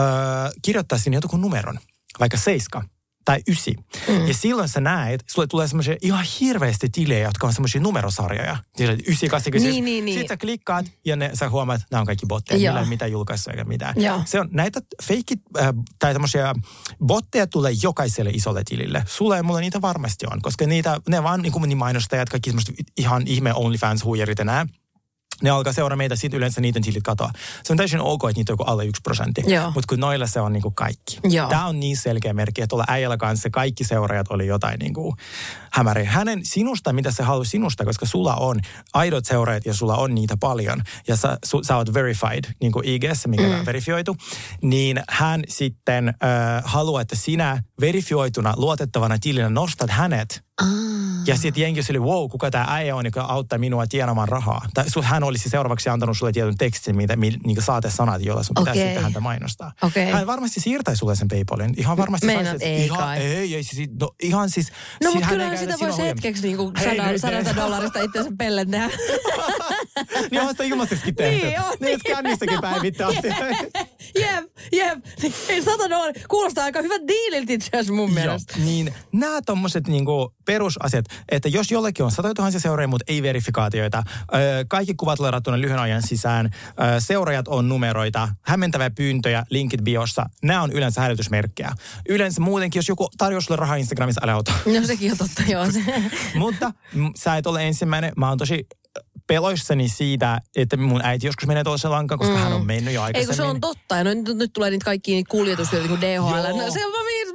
kirjoittaa 0.61 0.97
sinne 0.97 1.17
jonkun 1.17 1.41
numeron, 1.41 1.79
vaikka 2.19 2.37
seiska 2.37 2.83
tai 3.25 3.39
ysi. 3.47 3.75
Mm. 4.07 4.27
Ja 4.27 4.33
silloin 4.33 4.69
sä 4.69 4.81
näet, 4.81 5.23
sulle 5.31 5.47
tulee 5.47 5.67
semmoisia 5.67 5.95
ihan 6.01 6.25
hirveästi 6.39 6.89
tilejä, 6.89 7.27
jotka 7.27 7.47
on 7.47 7.53
semmoisia 7.53 7.81
numerosarjoja. 7.81 8.57
Tiedät, 8.75 8.99
Ysi, 9.07 9.29
kasi, 9.29 9.51
kasi. 9.51 9.71
Niin, 9.71 9.85
niin, 9.85 10.05
niin. 10.05 10.19
Sitten 10.19 10.35
sä 10.35 10.37
klikkaat 10.37 10.85
ja 11.05 11.15
ne, 11.15 11.31
sä 11.33 11.49
huomaat, 11.49 11.81
että 11.81 11.87
nämä 11.91 11.99
on 11.99 12.05
kaikki 12.05 12.25
botteja. 12.25 12.59
Joo. 12.59 12.77
Ole 12.77 12.85
mitään 12.85 13.11
julkaissut 13.11 13.51
eikä 13.51 13.63
mitään. 13.63 13.93
Joo. 13.97 14.21
Se 14.25 14.39
on 14.39 14.49
näitä 14.51 14.81
feikit 15.03 15.39
äh, 15.59 15.67
tai 15.99 16.13
tämmöisiä 16.13 16.53
botteja 17.05 17.47
tulee 17.47 17.73
jokaiselle 17.83 18.29
isolle 18.29 18.61
tilille. 18.65 19.03
Sulle 19.07 19.37
ja 19.37 19.43
mulle 19.43 19.61
niitä 19.61 19.81
varmasti 19.81 20.25
on, 20.31 20.41
koska 20.41 20.67
niitä, 20.67 21.01
ne 21.09 21.23
vaan 21.23 21.41
niin 21.41 21.53
kuin 21.53 21.67
niin 21.69 21.77
mainostajat, 21.77 22.29
kaikki 22.29 22.49
semmoiset 22.49 22.75
ihan 22.97 23.23
ihme 23.27 23.53
OnlyFans-huijarit 23.53 24.39
ja 24.39 24.45
nää. 24.45 24.67
Ne 25.43 25.49
alkaa 25.49 25.73
seuraa 25.73 25.95
meitä, 25.95 26.15
sitten 26.15 26.37
yleensä 26.37 26.61
niiden 26.61 26.81
tilit 26.81 27.03
katoaa. 27.03 27.31
Se 27.63 27.73
on 27.73 27.77
täysin 27.77 27.99
ok, 27.99 28.23
että 28.23 28.39
niitä 28.39 28.53
on 28.53 28.53
joku 28.53 28.63
alle 28.63 28.85
yksi 28.85 29.01
prosentti. 29.01 29.43
Mutta 29.65 29.87
kun 29.89 29.99
noilla 29.99 30.27
se 30.27 30.39
on 30.39 30.53
niinku 30.53 30.71
kaikki. 30.71 31.19
Joo. 31.23 31.49
Tämä 31.49 31.65
on 31.65 31.79
niin 31.79 31.97
selkeä 31.97 32.33
merkki, 32.33 32.61
että 32.61 32.69
tuolla 32.69 32.85
äijällä 32.87 33.17
kanssa 33.17 33.49
kaikki 33.49 33.83
seuraajat 33.83 34.27
oli 34.29 34.47
jotain 34.47 34.79
niinku 34.79 35.15
hämäriä. 35.71 36.09
Hänen 36.11 36.39
sinusta, 36.43 36.93
mitä 36.93 37.11
se 37.11 37.23
haluaa 37.23 37.45
sinusta, 37.45 37.85
koska 37.85 38.05
sulla 38.05 38.35
on 38.35 38.59
aidot 38.93 39.25
seuraajat 39.25 39.65
ja 39.65 39.73
sulla 39.73 39.95
on 39.97 40.15
niitä 40.15 40.37
paljon. 40.37 40.81
Ja 41.07 41.15
sä, 41.15 41.37
su, 41.45 41.63
sä 41.63 41.77
oot 41.77 41.93
verified, 41.93 42.43
niin 42.61 42.71
kuin 42.71 42.87
IGS, 42.87 43.27
mikä 43.27 43.43
mm. 43.43 43.59
on 43.59 43.65
verifioitu. 43.65 44.17
Niin 44.61 45.03
hän 45.09 45.43
sitten 45.47 46.07
äh, 46.07 46.15
haluaa, 46.65 47.01
että 47.01 47.15
sinä 47.15 47.63
verifioituna, 47.81 48.53
luotettavana 48.57 49.17
tilinä 49.19 49.49
nostat 49.49 49.89
hänet. 49.89 50.43
Ja 51.27 51.37
sitten 51.37 51.61
jengi 51.61 51.81
oli, 51.89 51.99
wow, 51.99 52.29
kuka 52.29 52.51
tämä 52.51 52.65
äijä 52.69 52.95
on, 52.95 53.05
joka 53.05 53.21
auttaa 53.21 53.59
minua 53.59 53.87
tienaamaan 53.87 54.27
rahaa. 54.27 54.65
Tai 54.73 54.85
hän 55.03 55.23
olisi 55.23 55.49
seuraavaksi 55.49 55.89
antanut 55.89 56.17
sulle 56.17 56.31
tietyn 56.31 56.57
tekstin, 56.57 56.95
mitä, 56.95 57.15
mi, 57.15 57.33
niin 57.45 57.61
saatesanat, 57.61 58.21
joilla 58.25 58.43
sun 58.43 58.53
pitäisi 58.59 58.81
sitten 58.81 59.03
häntä 59.03 59.19
mainostaa. 59.19 59.71
Okei. 59.81 60.11
Hän 60.11 60.27
varmasti 60.27 60.59
siirtäisi 60.59 60.99
sulle 60.99 61.15
sen 61.15 61.27
Paypalin. 61.27 61.73
Ihan 61.77 61.97
varmasti. 61.97 62.25
Meinaat, 62.25 62.61
ei 62.61 62.85
ihan, 62.85 62.99
kai. 62.99 63.17
ei, 63.17 63.55
ei, 63.55 63.63
siis, 63.63 63.89
no, 63.99 64.09
ihan 64.23 64.49
siis... 64.49 64.67
No 65.03 65.09
si- 65.11 65.15
mutta 65.15 65.25
hän 65.29 65.41
ei 65.41 65.47
kyllä 65.47 65.57
käytä 65.57 65.71
sitä 65.73 65.85
voisi 65.85 66.01
hetkeksi 66.01 66.43
niinku 66.47 66.71
Hei, 66.79 66.97
sada, 66.97 67.11
nyt, 67.11 67.21
sadasta 67.21 67.55
dollarista 67.61 67.99
itsensä 68.01 68.31
pellen 68.37 68.71
tehdä. 68.71 68.89
niin 70.31 70.41
on 70.41 70.47
sitä 70.49 70.63
ilmaiseksikin 70.63 71.15
tehty. 71.15 71.45
Niin 71.47 71.59
on, 71.61 71.73
Niin, 71.79 71.93
että 71.93 72.09
kännistäkin 72.13 72.61
päivittää 72.61 73.07
asiaa. 73.07 73.37
jep, 74.19 74.45
jep. 74.71 74.99
Ei 75.49 75.61
sata 75.61 75.89
dollaria. 75.89 76.23
Kuulostaa 76.27 76.63
aika 76.63 76.81
hyvä 76.81 76.95
diililtä 77.07 77.53
itse 77.53 77.69
asiassa 77.73 77.93
mun 77.93 78.09
Joo, 78.09 78.13
mielestä. 78.15 78.53
niin 78.59 78.93
nämä 79.11 79.41
tommoset 79.41 79.87
niinku 79.87 80.33
perusasiat, 80.45 81.05
että 81.29 81.49
jos 81.49 81.71
jollekin 81.71 82.05
on 82.05 82.11
satoja 82.11 82.33
tuhansia 82.33 82.59
seuraajia, 82.59 82.87
mutta 82.87 83.05
ei 83.07 83.23
verifikaatioita, 83.23 84.03
kaikki 84.67 84.93
kuvat 84.93 85.19
ladattuna 85.19 85.61
lyhyen 85.61 85.79
ajan 85.79 86.01
sisään, 86.01 86.49
seuraajat 86.99 87.47
on 87.47 87.69
numeroita, 87.69 88.29
hämmentäviä 88.41 88.89
pyyntöjä, 88.89 89.45
linkit 89.49 89.81
biossa, 89.83 90.25
nämä 90.43 90.61
on 90.61 90.71
yleensä 90.71 91.01
hälytysmerkkejä. 91.01 91.71
Yleensä 92.09 92.41
muutenkin, 92.41 92.79
jos 92.79 92.89
joku 92.89 93.09
tarjoaa 93.17 93.41
sulle 93.41 93.59
rahaa 93.59 93.75
Instagramissa, 93.75 94.21
älä 94.23 94.35
ota. 94.35 94.53
No 94.65 94.87
sekin 94.87 95.11
on 95.11 95.17
totta, 95.17 95.43
joo. 95.47 95.65
Mutta 96.35 96.71
sä 97.15 97.37
et 97.37 97.47
ole 97.47 97.67
ensimmäinen, 97.67 98.11
mä 98.17 98.29
oon 98.29 98.37
tosi 98.37 98.67
peloissani 99.27 99.89
siitä, 99.89 100.41
että 100.55 100.77
mun 100.77 101.01
äiti 101.03 101.27
joskus 101.27 101.47
menee 101.47 101.63
toiseen 101.63 101.91
lankaan, 101.91 102.19
koska 102.19 102.35
mm. 102.35 102.41
hän 102.41 102.53
on 102.53 102.65
mennyt 102.65 102.93
jo 102.93 103.01
aikaisemmin. 103.01 103.27
kun 103.27 103.45
se 103.45 103.49
on 103.51 103.61
totta. 103.61 103.95
Ja 103.95 104.03
no, 104.03 104.13
nyt, 104.13 104.37
nyt 104.37 104.53
tulee 104.53 104.69
niitä 104.69 104.85
kaikkia 104.85 105.15
niitä 105.15 105.29
kuljetusyötä, 105.29 105.87
niin 105.87 105.99
kuin 105.99 106.01
DHL. 106.01 106.47
Joo. 106.47 106.65
No, 106.65 106.71
se 106.71 106.85
on 106.85 106.91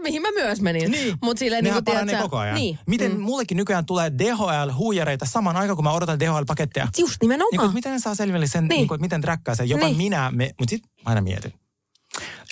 mihin, 0.08 0.22
mä 0.22 0.28
myös 0.30 0.60
menin. 0.60 0.90
Niin. 0.90 1.16
Mut 1.22 1.38
silleen, 1.38 1.64
niin 1.64 1.74
kuin, 1.74 1.84
paranee 1.84 2.06
tiedät, 2.06 2.22
koko 2.22 2.36
ajan. 2.38 2.54
Niin. 2.54 2.78
Miten 2.86 3.12
mm. 3.12 3.20
mullekin 3.20 3.56
nykyään 3.56 3.86
tulee 3.86 4.12
DHL-huijareita 4.18 5.26
saman 5.26 5.56
aikaan, 5.56 5.76
kun 5.76 5.84
mä 5.84 5.92
odotan 5.92 6.20
DHL-paketteja? 6.20 6.88
Just 6.98 7.16
nimenomaan. 7.22 7.66
Niin, 7.66 7.74
miten 7.74 7.92
ne 7.92 7.98
saa 7.98 8.14
selville 8.14 8.46
sen, 8.46 8.64
Niin. 8.64 8.68
niin. 8.68 8.88
Kuin, 8.88 9.00
miten 9.00 9.20
träkkää 9.20 9.54
sen. 9.54 9.68
Jopa 9.68 9.86
Niin. 9.86 9.96
minä, 9.96 10.30
me, 10.34 10.50
mutta 10.58 10.70
sitten 10.70 10.90
aina 11.04 11.20
mietin. 11.20 11.52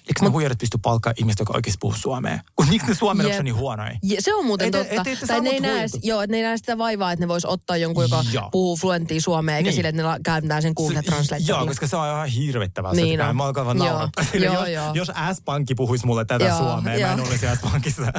Eikö 0.07 0.23
ne 0.23 0.29
huijarit 0.29 0.59
pysty 0.59 0.79
palkkaa 0.83 1.13
ihmistä, 1.17 1.41
joka 1.43 1.53
oikeasti 1.55 1.79
puhuu 1.81 1.97
suomea? 1.99 2.39
Kun 2.57 2.69
miksi 2.69 2.89
ne 2.89 2.95
suomen 2.95 3.27
Jep. 3.29 3.39
on 3.39 3.45
niin 3.45 3.55
huonoja? 3.57 3.93
Ja 4.03 4.23
se 4.23 4.35
on 4.35 4.47
muuten 4.47 4.65
Ei 4.65 4.71
te- 4.71 4.79
totta. 4.79 5.03
ei 5.11 5.13
ette 5.13 5.27
tai 5.27 5.41
ne 5.41 5.51
ei, 5.51 5.61
näe, 5.61 5.87
joo, 6.03 6.23
että 6.23 6.33
ne 6.33 6.37
ei 6.37 6.43
näe 6.43 6.57
sitä 6.57 6.79
vaivaa, 6.79 7.13
että 7.13 7.23
ne 7.25 7.29
vois 7.29 7.45
ottaa 7.45 7.77
jonkun, 7.77 8.05
joka 8.05 8.25
Joo. 8.33 8.49
puhuu 8.53 8.77
fluenttia 8.77 9.21
suomea, 9.21 9.57
eikä 9.57 9.67
Niin. 9.69 9.75
sille, 9.77 9.89
että 9.89 10.03
ne 10.03 10.09
käytetään 10.25 10.63
sen 10.63 10.73
Google 10.77 11.03
Translate. 11.03 11.43
Joo, 11.47 11.67
koska 11.67 11.87
se 11.87 11.97
on 11.97 12.07
ihan 12.09 12.29
hirvittävää. 12.29 12.93
Niin 12.93 13.05
Niin 13.05 13.21
on. 13.21 13.37
Mä 13.37 13.45
alkan 13.45 13.67
vaan 13.67 13.77
Joo. 13.79 13.87
naurattaa. 13.89 14.25
Joo, 14.35 14.55
jos, 14.55 14.69
joo. 14.69 14.95
jos 14.95 15.09
S-pankki 15.33 15.75
puhuisi 15.75 16.07
mulle 16.07 16.25
tätä 16.25 16.45
Joo, 16.45 16.59
suomea, 16.59 16.81
mä 16.81 16.93
en 16.93 17.01
joo. 17.19 17.27
olisi 17.29 17.47
S-pankissa. 17.57 18.03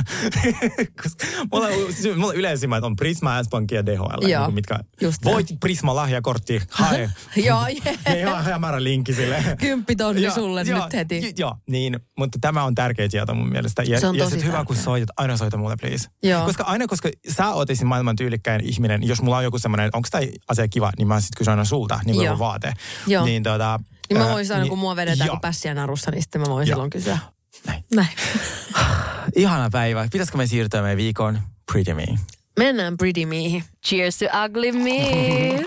mulla, 1.51 1.67
on- 1.67 1.73
mulla 2.15 2.27
on 2.27 2.35
yleisimmät 2.35 2.83
on 2.83 2.95
Prisma, 2.95 3.43
S-pankki 3.43 3.75
ja 3.75 3.85
DHL. 3.85 4.27
Joo, 4.27 4.45
Niin 4.45 4.55
mitkä, 4.55 4.79
voit 5.25 5.47
Prisma 5.59 5.95
lahjakortti, 5.95 6.61
hae. 6.69 7.09
Joo, 7.47 7.67
jee. 7.67 7.97
Ihan 8.19 8.43
hämärä 8.43 8.83
linkki 8.83 9.13
sille. 9.13 9.43
Kymppitonni 9.59 10.21
Joo, 10.23 10.33
sulle 10.35 10.61
joo, 10.61 10.83
nyt 10.83 10.93
heti. 10.93 11.33
Joo, 11.37 11.55
niin, 11.77 11.99
mutta 12.17 12.37
tämä 12.41 12.63
on 12.63 12.75
tärkeä 12.75 13.09
tieto 13.09 13.33
mun 13.33 13.49
mielestä. 13.49 13.83
Ja, 13.83 13.99
Se 13.99 14.07
on 14.07 14.15
ja 14.15 14.23
tosi 14.23 14.35
sit 14.35 14.45
hyvä, 14.45 14.65
kun 14.65 14.75
soitat, 14.75 15.09
aina 15.17 15.37
soita 15.37 15.57
mulle, 15.57 15.75
please. 15.81 16.09
Joo. 16.23 16.45
Koska 16.45 16.63
aina, 16.63 16.87
koska 16.87 17.09
sä 17.37 17.49
oot 17.49 17.69
esim. 17.69 17.87
maailman 17.87 18.15
tyylikkäin 18.15 18.61
ihminen, 18.65 19.07
jos 19.07 19.21
mulla 19.21 19.37
on 19.37 19.43
joku 19.43 19.59
semmoinen, 19.59 19.89
onko 19.93 20.07
tämä 20.11 20.23
asia 20.49 20.67
kiva, 20.67 20.91
niin 20.97 21.07
mä 21.07 21.21
sit 21.21 21.35
kysyn 21.37 21.51
aina 21.51 21.65
sulta, 21.65 21.99
niin 22.05 22.15
kuin 22.15 22.25
joku 22.25 22.39
vaate. 22.39 22.73
Joo. 23.07 23.25
Niin, 23.25 23.43
tota, 23.43 23.79
Niin 24.09 24.17
mä 24.17 24.25
ää, 24.25 24.33
voisin 24.33 24.55
aina, 24.55 24.67
kun 24.67 24.79
mua 24.79 24.95
vedetään 24.95 25.29
kuin 25.29 25.41
pässiä 25.41 25.73
narussa, 25.73 26.11
niin 26.11 26.21
sitten 26.21 26.41
mä 26.41 26.47
voin 26.47 26.67
Joo. 26.67 26.75
silloin 26.75 26.89
kysyä. 26.89 27.19
Näin. 27.67 27.83
Näin. 27.95 28.09
Ihana 29.35 29.69
päivä. 29.69 30.07
Pitäisikö 30.11 30.37
me 30.37 30.47
siirtyä 30.47 30.81
meidän 30.81 30.97
viikon 30.97 31.39
Pretty 31.71 31.93
Me? 31.93 32.05
Mennään 32.59 32.97
Pretty 32.97 33.25
Meihin. 33.25 33.63
Cheers 33.87 34.17
to 34.17 34.25
ugly 34.45 34.71
me. 34.71 35.65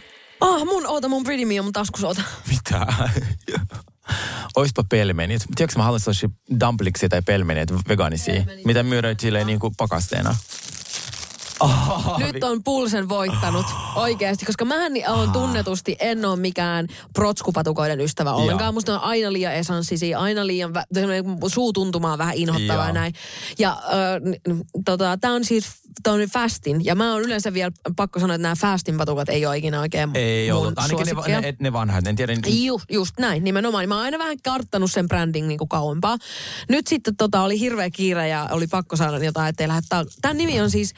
Ah, 0.40 0.64
mun, 0.64 0.86
oota, 0.86 1.08
mun 1.08 1.24
Pretty 1.24 1.44
Me 1.44 1.60
on 1.60 1.64
mun 1.66 1.72
taskussa, 1.72 2.06
oota. 2.06 2.22
Mitä? 2.48 2.86
Oispa 4.56 4.84
pelmenit. 4.88 5.42
Tiedätkö, 5.56 5.78
mä 5.78 5.84
haluaisin 5.84 6.04
sellaisia 6.04 6.28
dumplingsia 6.60 7.08
tai 7.08 7.22
pelmeneitä 7.22 7.74
vegaanisia, 7.88 8.44
mitä 8.64 8.82
myydään 8.82 9.16
silleen 9.20 9.46
niin 9.46 9.60
kuin 9.60 9.74
pakasteena. 9.76 10.36
Oh, 11.60 12.18
Nyt 12.32 12.44
on 12.44 12.64
pulsen 12.64 13.08
voittanut 13.08 13.66
oikeasti, 13.94 14.46
koska 14.46 14.64
mähän 14.64 14.92
on 15.08 15.32
tunnetusti, 15.32 15.96
en 16.00 16.24
ole 16.24 16.36
mikään 16.36 16.86
protskupatukoiden 17.12 18.00
ystävä 18.00 18.32
ollenkaan. 18.32 18.66
Joo. 18.66 18.72
Musta 18.72 18.94
on 18.94 19.00
aina 19.00 19.32
liian 19.32 19.54
esanssisia, 19.54 20.18
aina 20.18 20.46
liian, 20.46 20.70
vä- 20.70 20.84
semmoinen 20.94 21.24
suutuntuma 21.46 22.12
on 22.12 22.18
vähän 22.18 22.34
inhottavaa 22.34 22.86
Joo. 22.86 22.94
näin. 22.94 23.14
Ja 23.58 23.70
äh, 23.70 24.54
tota, 24.84 25.18
tää 25.20 25.32
on 25.32 25.44
siis 25.44 25.66
tää 26.02 26.12
on 26.12 26.20
fastin. 26.20 26.84
Ja 26.84 26.94
mä 26.94 27.12
oon 27.12 27.22
yleensä 27.22 27.52
vielä 27.52 27.72
pakko 27.96 28.20
sanoa, 28.20 28.34
että 28.34 28.42
nämä 28.42 28.54
fastin 28.60 28.96
patukat 28.96 29.28
ei 29.28 29.46
ole 29.46 29.56
ikinä 29.56 29.80
oikein 29.80 30.10
Ei 30.14 30.52
mun 30.52 30.60
ollut. 30.60 30.78
Ainakin 30.78 31.16
ne, 31.26 31.40
ne, 31.40 31.54
ne 31.60 31.72
vanhat. 31.72 32.06
En 32.06 32.16
tiedä. 32.16 32.32
Ju, 32.46 32.80
just 32.90 33.18
näin, 33.18 33.44
nimenomaan. 33.44 33.88
Mä 33.88 33.94
oon 33.94 34.04
aina 34.04 34.18
vähän 34.18 34.36
karttanut 34.44 34.92
sen 34.92 35.08
brändin 35.08 35.48
niin 35.48 35.58
kuin 35.58 35.68
kauempaa. 35.68 36.16
Nyt 36.68 36.86
sitten 36.86 37.16
tota, 37.16 37.42
oli 37.42 37.60
hirveä 37.60 37.90
kiire 37.90 38.28
ja 38.28 38.48
oli 38.50 38.66
pakko 38.66 38.96
saada 38.96 39.24
jotain, 39.24 39.48
ettei 39.48 39.68
lähde 39.68 39.82
ta- 39.88 40.04
Tämän 40.22 40.36
nimi 40.36 40.60
on 40.60 40.70
siis 40.70 40.94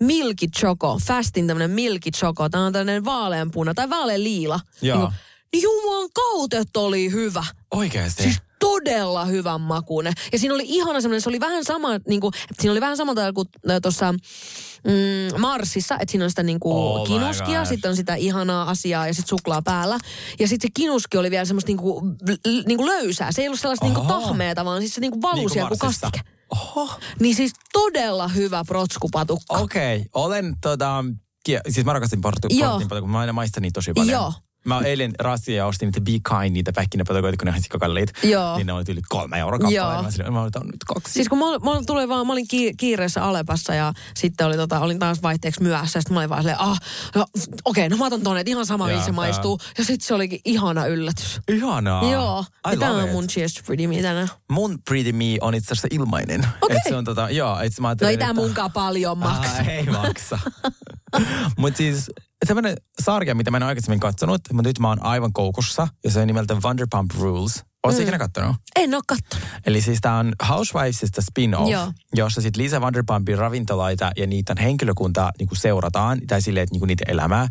Milky 0.00 0.46
Choco. 0.46 0.98
Fastin 1.06 1.46
tämmönen 1.46 1.70
Milky 1.70 2.10
Choco. 2.10 2.48
Tämä 2.48 2.66
on 2.66 2.72
tämmöinen 2.72 3.04
vaaleanpuna 3.04 3.74
tai 3.74 3.90
vaaleanliila. 3.90 4.60
Joo. 4.82 4.98
Niin, 4.98 5.06
kuin, 5.06 5.14
niin 5.52 5.62
jumalan 5.62 6.08
kautet 6.14 6.76
oli 6.76 7.12
hyvä. 7.12 7.44
Oikeasti. 7.70 8.22
Siis 8.22 8.36
todella 8.60 9.24
hyvän 9.24 9.60
makuinen. 9.60 10.12
Ja 10.32 10.38
siinä 10.38 10.54
oli 10.54 10.64
ihana 10.66 11.00
semmoinen, 11.00 11.20
se 11.20 11.28
oli 11.28 11.40
vähän 11.40 11.64
sama, 11.64 11.88
niin 12.08 12.20
kuin, 12.20 12.34
että 12.50 12.62
siinä 12.62 12.72
oli 12.72 12.80
vähän 12.80 12.96
samalta 12.96 13.32
kuin 13.32 13.48
tuossa 13.82 14.12
mm, 14.12 15.40
Marsissa, 15.40 15.94
että 15.94 16.10
siinä 16.12 16.24
on 16.24 16.30
sitä 16.30 16.42
niin 16.42 16.60
kuin 16.60 16.76
Oh 16.76 17.06
kinuskia, 17.06 17.64
sitten 17.64 17.88
on 17.88 17.96
sitä 17.96 18.14
ihanaa 18.14 18.70
asiaa 18.70 19.06
ja 19.06 19.14
sitten 19.14 19.28
suklaa 19.28 19.62
päällä. 19.62 19.98
Ja 20.38 20.48
sitten 20.48 20.68
se 20.68 20.72
kinuski 20.74 21.18
oli 21.18 21.30
vielä 21.30 21.44
semmoista 21.44 21.68
niin 21.68 21.76
kuin, 21.76 22.16
niin 22.66 22.76
kuin 22.76 22.86
löysää. 22.86 23.32
Se 23.32 23.42
ei 23.42 23.48
ollut 23.48 23.60
sellaista 23.60 23.86
niin 23.86 23.94
kuin 23.94 24.06
tahmeeta, 24.06 24.64
vaan 24.64 24.80
siis 24.80 24.94
se 24.94 25.00
niin 25.00 25.12
kuin 25.12 25.22
valui 25.22 25.36
Niin 25.36 25.50
kuin 25.50 25.68
kuin 25.68 25.78
kastike. 25.78 26.20
Oho. 26.50 26.90
Niin 27.20 27.34
siis 27.34 27.52
todella 27.72 28.28
hyvä 28.28 28.64
protskupatukka. 28.66 29.58
Okei, 29.58 29.96
okay. 29.96 30.08
olen 30.14 30.56
tota, 30.60 31.04
kie- 31.48 31.60
siis 31.68 31.86
mä 31.86 31.92
rakastin 31.92 32.20
portu, 32.20 32.48
portin 32.48 32.60
patukoita, 32.60 33.00
kun 33.00 33.10
mä 33.10 33.18
aina 33.18 33.32
maistan 33.32 33.62
niitä 33.62 33.74
tosi 33.74 33.92
paljon. 33.92 34.12
Joo. 34.12 34.32
Mä 34.64 34.80
eilen 34.80 35.12
rastin 35.18 35.56
ja 35.56 35.66
ostin 35.66 35.86
niitä 35.86 36.00
Be 36.00 36.10
Kind, 36.10 36.52
niitä 36.54 36.72
pähkinäpatukoita, 36.72 37.36
kun 37.36 37.46
ne 37.46 37.52
on 37.56 37.62
sikakalliit. 37.62 38.10
Joo. 38.22 38.56
Niin 38.56 38.66
ne 38.66 38.72
oli 38.72 38.84
yli 38.88 39.00
kolme 39.08 39.38
euroa 39.38 39.58
kappale. 39.58 39.74
Joo. 39.74 40.02
Mä, 40.02 40.10
silleen, 40.10 40.32
mä 40.32 40.42
otan 40.42 40.66
nyt 40.66 40.84
kaksi. 40.86 41.12
Siis 41.12 41.28
kun 41.28 41.38
mä, 41.38 41.44
mä, 41.44 41.70
tuli 41.86 42.08
vaan, 42.08 42.26
mä 42.26 42.32
olin 42.32 42.48
ki- 42.48 42.74
kiireessä 42.76 43.24
Alepassa 43.24 43.74
ja 43.74 43.92
sitten 44.16 44.46
oli, 44.46 44.56
tota, 44.56 44.80
olin 44.80 44.98
taas 44.98 45.22
vaihteeksi 45.22 45.62
myöhässä. 45.62 45.96
Ja 45.96 46.00
sitten 46.00 46.14
mä 46.14 46.20
olin 46.20 46.30
vaan 46.30 46.42
silleen, 46.42 46.60
ah, 46.60 46.78
no, 47.14 47.26
okei, 47.64 47.88
no 47.88 47.96
mä 47.96 48.06
otan 48.06 48.22
tonne, 48.22 48.40
että 48.40 48.50
ihan 48.50 48.66
sama 48.66 48.86
miltä 48.86 49.04
se 49.04 49.12
maistuu. 49.12 49.58
Ja 49.78 49.84
sitten 49.84 50.06
se 50.06 50.14
olikin 50.14 50.40
ihana 50.44 50.86
yllätys. 50.86 51.40
Ihanaa. 51.48 52.10
Joo. 52.12 52.44
I 52.72 52.76
love 52.76 52.90
on 52.90 53.04
it. 53.04 53.12
mun 53.12 53.26
Cheers 53.26 53.54
to 53.54 53.60
Pretty 53.66 53.86
Me 53.86 54.02
tänään. 54.02 54.28
Mun 54.50 54.78
Pretty 54.88 55.12
Me 55.12 55.24
on 55.40 55.54
itse 55.54 55.72
asiassa 55.72 55.88
ilmainen. 55.90 56.46
Okei. 56.62 56.76
Et 56.76 56.82
se 56.88 56.96
on 56.96 57.04
tota, 57.04 57.30
joo, 57.30 57.60
et 57.60 57.72
mä 57.80 57.96
No 58.00 58.08
ei 58.08 58.18
tää 58.18 58.32
munkaan 58.32 58.72
paljon 58.72 59.18
maksa. 59.18 59.52
Ah, 59.60 59.68
ei 59.68 59.84
maksa. 59.84 60.38
Mutta 61.58 61.76
siis 61.76 62.10
tämmöinen 62.46 62.76
sarja, 63.02 63.34
mitä 63.34 63.50
mä 63.50 63.56
en 63.56 63.62
aikaisemmin 63.62 64.00
katsonut, 64.00 64.40
mutta 64.52 64.68
nyt 64.68 64.78
mä 64.78 64.88
oon 64.88 65.02
aivan 65.02 65.32
koukussa, 65.32 65.88
ja 66.04 66.10
se 66.10 66.20
on 66.20 66.26
nimeltä 66.26 66.56
Vanderpump 66.62 67.10
Rules. 67.18 67.64
Oletko 67.84 68.00
mm. 68.00 68.02
ikinä 68.02 68.18
kattonut? 68.18 68.56
En 68.76 68.94
oo 68.94 69.00
kattonut. 69.06 69.46
Eli 69.66 69.80
siis 69.82 69.98
tää 70.00 70.16
on 70.16 70.32
Housewivesista 70.48 71.22
spin-off, 71.22 71.70
Joo. 71.70 71.92
jossa 72.14 72.40
sitten 72.40 72.62
Lisa 72.62 72.80
Vanderpumpin 72.80 73.38
ravintolaita 73.38 74.10
ja 74.16 74.26
niiden 74.26 74.56
henkilökuntaa 74.58 75.32
niinku 75.38 75.54
seurataan, 75.54 76.20
tai 76.26 76.42
silleen, 76.42 76.62
että 76.62 76.72
niinku 76.74 76.86
niiden 76.86 77.10
elämää. 77.10 77.48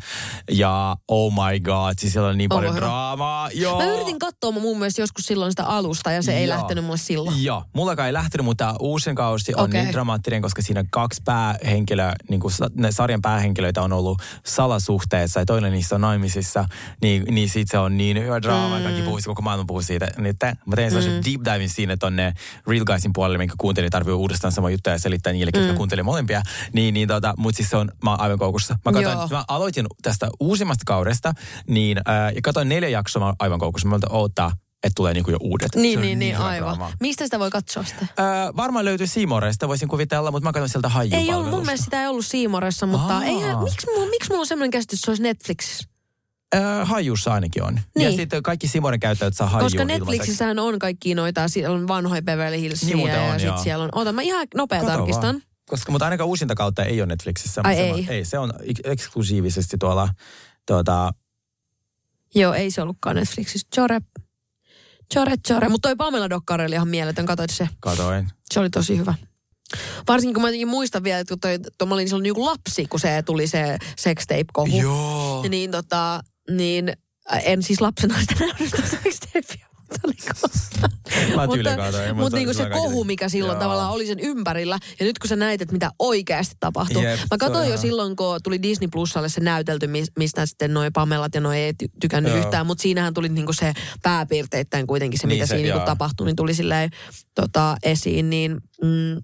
Ja 0.52 0.96
oh 1.08 1.34
my 1.34 1.60
god, 1.60 1.94
siis 1.98 2.14
siellä 2.14 2.30
on 2.30 2.38
niin 2.38 2.54
Onko 2.54 2.56
paljon 2.56 2.76
hyvä? 2.76 2.86
draamaa. 2.86 3.50
Joo. 3.54 3.78
Mä 3.78 3.86
yritin 3.86 4.20
katsoa 4.20 4.52
mun 4.52 4.80
mielestä 4.80 5.02
joskus 5.02 5.26
silloin 5.26 5.52
sitä 5.52 5.64
alusta 5.64 6.12
ja 6.12 6.22
se 6.22 6.38
ei 6.38 6.48
Joo. 6.48 6.58
lähtenyt 6.58 6.86
mulle 6.86 6.98
silloin. 6.98 7.44
Joo, 7.44 7.64
mullakaan 7.74 8.08
ei 8.08 8.14
lähtenyt, 8.14 8.46
mutta 8.46 8.76
uusin 8.80 9.16
kausi 9.16 9.54
on 9.56 9.64
Okei. 9.64 9.82
niin 9.82 9.94
dramaattinen, 9.94 10.42
koska 10.42 10.62
siinä 10.62 10.84
kaksi 10.92 11.22
päähenkilöä, 11.26 12.14
niin 12.30 12.40
kuin 12.40 12.54
ne 12.74 12.92
sarjan 12.92 13.22
päähenkilöitä 13.22 13.82
on 13.82 13.94
ollut 13.94 14.22
salasuhteessa 14.46 15.40
ja 15.40 15.46
toinen 15.46 15.72
niistä 15.72 15.96
on 15.96 16.02
naimisissa, 16.02 16.66
niin, 17.02 17.24
niin 17.24 17.50
siitä 17.50 17.72
se 17.72 17.78
on 17.78 17.98
niin 17.98 18.24
hyvä 18.24 18.42
draama, 18.42 18.78
mm. 18.78 18.84
kaikki 18.84 19.02
puhuu, 19.02 19.20
koko 19.26 19.42
maailma 19.42 19.66
puhuu 19.68 19.82
siitä. 19.82 20.12
Nyt 20.24 20.38
mä 20.66 20.76
tein 20.76 20.90
sellaisen 20.92 21.14
mm. 21.14 21.22
deep 21.26 21.54
divin 21.54 21.70
siinä 21.70 21.98
tonne 21.98 22.34
Real 22.68 22.86
Guysin 22.86 23.12
puolelle, 23.14 23.38
minkä 23.38 23.56
kuuntelin 23.58 23.90
tarvii 23.90 24.14
uudestaan 24.14 24.52
sama 24.52 24.70
juttu 24.70 24.90
ja 24.90 25.00
selittää 25.00 25.34
niille, 25.34 25.52
ketkä 25.52 25.72
mm. 25.72 25.78
kuuntelee 25.78 26.04
molempia. 26.04 26.42
Niin, 26.74 26.94
niin 26.94 27.08
tota, 27.08 27.34
mutta 27.38 27.58
siis 27.58 27.70
se 27.70 27.78
on, 27.78 27.92
mä 28.04 28.10
oon 28.10 28.22
aivan 28.22 28.38
koukussa. 28.38 28.76
Mä, 28.86 28.92
katsoin, 28.92 29.18
mä 29.32 29.44
aloitin 29.48 29.86
tästä 30.02 30.30
uusimmasta 30.40 30.84
kaudesta, 30.86 31.34
niin 31.68 31.98
äh, 31.98 32.36
ja 32.36 32.42
katsoin 32.42 32.70
neljä 32.70 32.90
jaksoa, 32.90 33.20
mä 33.20 33.26
oon 33.26 33.36
aivan 33.40 33.60
koukussa. 33.60 33.88
Mä 33.88 33.96
olin, 33.96 34.12
odottaa, 34.12 34.52
että 34.84 34.96
tulee 34.96 35.14
niinku 35.14 35.32
jo 35.32 35.38
uudet. 35.42 35.76
Niin, 35.76 36.02
niin, 36.02 36.20
niin, 36.20 36.36
hyvä 36.36 36.46
aivan. 36.46 36.68
draama. 36.68 36.94
Mistä 37.00 37.24
sitä 37.24 37.40
voi 37.40 37.50
katsoa 37.50 37.84
sitten? 37.84 38.10
Öö, 38.20 38.26
varmaan 38.58 38.86
löytyy 38.86 39.08
Seamoresta, 39.08 39.68
voisin 39.68 39.88
kuvitella, 39.88 40.32
mutta 40.32 40.50
mä 40.50 40.54
katson 40.54 40.70
sieltä 40.70 40.90
haju 40.90 41.16
Ei 41.16 41.34
ollut, 41.34 41.50
mun 41.50 41.66
mielestä 41.66 41.84
sitä 41.84 42.02
ei 42.02 42.08
ollut 42.08 42.26
Siimoressa, 42.26 42.86
mutta 42.86 43.24
eihän, 43.24 43.64
miksi, 43.64 43.88
mulla, 43.96 44.10
miksi 44.10 44.30
mulla 44.30 44.42
on 44.42 44.48
semmoinen 44.48 44.72
käsitys, 44.72 45.00
että 45.00 45.06
se 45.06 45.12
olisi 45.12 45.24
Netflixissä? 45.24 45.90
Öö, 46.56 46.86
hajussa 46.86 47.34
ainakin 47.34 47.64
on. 47.64 47.76
Ja 47.76 47.82
Niin. 47.96 48.16
sitten 48.16 48.44
kaikki 48.44 48.68
Simoren 48.68 49.00
käyttäjät 49.00 49.34
saa 49.38 49.48
hajuun 49.48 49.66
Koska. 49.72 49.86
Netflixissähän 49.86 50.60
on 50.60 50.80
kaikki 50.80 51.16
noita, 51.16 51.48
siellä 51.48 51.76
on 51.76 51.88
vanhoja 51.88 52.22
Beverly 52.22 52.60
Hillsia 52.60 52.96
Niin 52.96 53.08
ja 53.10 53.40
sitten 53.40 53.64
siellä 53.64 53.84
on, 53.84 53.90
oota 53.94 54.12
mä 54.14 54.22
ihan 54.22 54.48
nopea 54.56 54.80
Kato 54.80 54.92
tarkistan. 54.92 55.36
vaan. 55.36 55.44
Koska, 55.70 55.92
mutta 55.92 56.06
ainakaan 56.06 56.28
uusinta 56.28 56.56
kautta 56.56 56.84
ei 56.84 57.02
ole 57.02 57.06
Netflixissä. 57.08 57.62
Ai 57.64 57.76
ei. 57.80 57.92
On, 57.92 58.06
ei, 58.10 58.26
se 58.26 58.40
on 58.40 58.54
ek- 58.64 58.80
eksklusiivisesti 58.92 59.78
tuolla 59.78 60.10
tuota, 60.68 61.14
Joo, 62.36 62.54
ei 62.54 62.72
se 62.72 62.82
ollutkaan 62.82 63.16
Netflixissä. 63.16 63.68
Chore. 63.76 64.00
Chore, 65.14 65.36
chore. 65.48 65.70
Mutta 65.70 65.88
toi 65.88 65.96
Pamela 65.96 66.30
Dokkari 66.30 66.66
oli 66.66 66.76
ihan 66.76 66.88
mieletön, 66.88 67.26
katsoit 67.26 67.50
se. 67.50 67.70
katoin. 67.80 68.28
Se 68.54 68.60
oli 68.60 68.70
tosi 68.70 68.98
hyvä. 68.98 69.14
Varsinkin 70.08 70.34
kun 70.34 70.42
mä 70.42 70.48
jotenkin 70.48 70.68
muistan 70.68 71.04
vielä, 71.04 71.20
että 71.20 71.32
kun 71.32 71.40
toi, 71.40 71.60
toi, 71.78 71.88
mä 71.88 71.94
olin 71.94 72.08
silloin 72.08 72.24
niinku 72.24 72.46
lapsi, 72.46 72.86
kun 72.86 73.00
se 73.00 73.24
tuli 73.26 73.48
se 73.48 73.78
sextape-kohu. 74.00 74.82
Joo. 74.82 75.46
Niin 75.50 75.72
tota, 75.72 76.24
niin 76.50 76.90
äh, 77.34 77.42
en 77.46 77.64
siis 77.64 77.82
lapsena 77.82 78.20
sitä 78.22 78.36
nähnyt 78.40 78.70
sextapea. 79.04 79.70
mutta 79.90 80.10
Mä 81.36 82.14
mutta 82.14 82.38
niinku 82.38 82.54
se 82.54 82.70
kohu, 82.70 83.04
mikä 83.04 83.30
silloin 83.30 83.56
Joo. 83.56 83.62
tavallaan 83.64 83.92
oli 83.92 84.08
sen 84.08 84.20
ympärillä. 84.20 84.80
Ja 85.00 85.06
nyt 85.06 85.20
kun 85.20 85.28
sä 85.28 85.36
näit, 85.36 85.62
että 85.62 85.74
mitä 85.74 85.92
oikeasti 86.00 86.56
tapahtuu. 86.60 87.02
Jep, 87.02 87.20
Mä 87.32 87.38
katsoin 87.38 87.70
jo 87.70 87.78
silloin, 87.78 88.16
kun 88.16 88.40
tuli 88.44 88.62
Disney 88.62 88.88
Plusalle 88.92 89.30
se 89.30 89.42
näytelty, 89.42 89.88
mis- 89.88 90.12
mistä 90.18 90.46
sitten 90.46 90.74
noi 90.74 90.92
Pamelat 90.92 91.36
ja 91.36 91.42
noi 91.42 91.58
ei 91.58 91.72
ty- 91.72 91.90
tykännyt 92.02 92.34
Joo. 92.34 92.42
yhtään. 92.42 92.66
Mutta 92.66 92.82
siinähän 92.82 93.14
tuli 93.14 93.30
niinku 93.30 93.54
se 93.54 93.74
pääpiirteittäin 94.04 94.88
kuitenkin 94.88 95.20
se, 95.20 95.28
Niin 95.28 95.36
mitä 95.36 95.46
se, 95.46 95.56
siinä 95.56 95.74
niinku 95.74 95.86
tapahtui, 95.86 96.26
niin 96.26 96.36
tuli 96.36 96.54
silleen 96.54 96.90
tota, 97.36 97.78
esiin. 97.84 98.30
Niin 98.30 98.58
mm. 98.84 99.22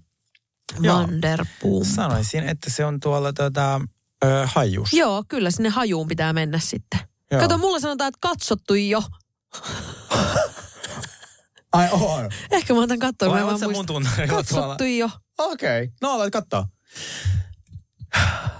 Vanderboom. 0.87 1.85
Sanoisin, 1.85 2.43
että 2.43 2.69
se 2.69 2.85
on 2.85 2.99
tuolla 2.99 3.33
tota, 3.33 3.81
ö, 4.25 4.47
hajus. 4.53 4.93
Joo, 4.93 5.23
kyllä 5.27 5.51
sinne 5.51 5.69
hajuun 5.69 6.07
pitää 6.07 6.33
mennä 6.33 6.59
sitten. 6.59 6.99
Joo. 7.31 7.41
Kato, 7.41 7.57
mulla 7.57 7.79
sanotaan, 7.79 8.07
että 8.07 8.19
katsottu 8.21 8.73
jo. 8.73 9.03
Ai 11.71 11.89
on. 11.91 12.29
Ehkä 12.51 12.73
mä 12.73 12.81
otan 12.81 12.99
katsoa. 12.99 13.29
Vai 13.29 13.43
mä 13.43 13.51
en 13.51 13.71
mun 13.71 13.85
Katsottu 14.29 14.83
jo. 14.83 15.09
Okei, 15.37 15.83
okay. 15.83 15.95
no 16.01 16.11
aloit 16.11 16.33
katsoa. 16.33 16.67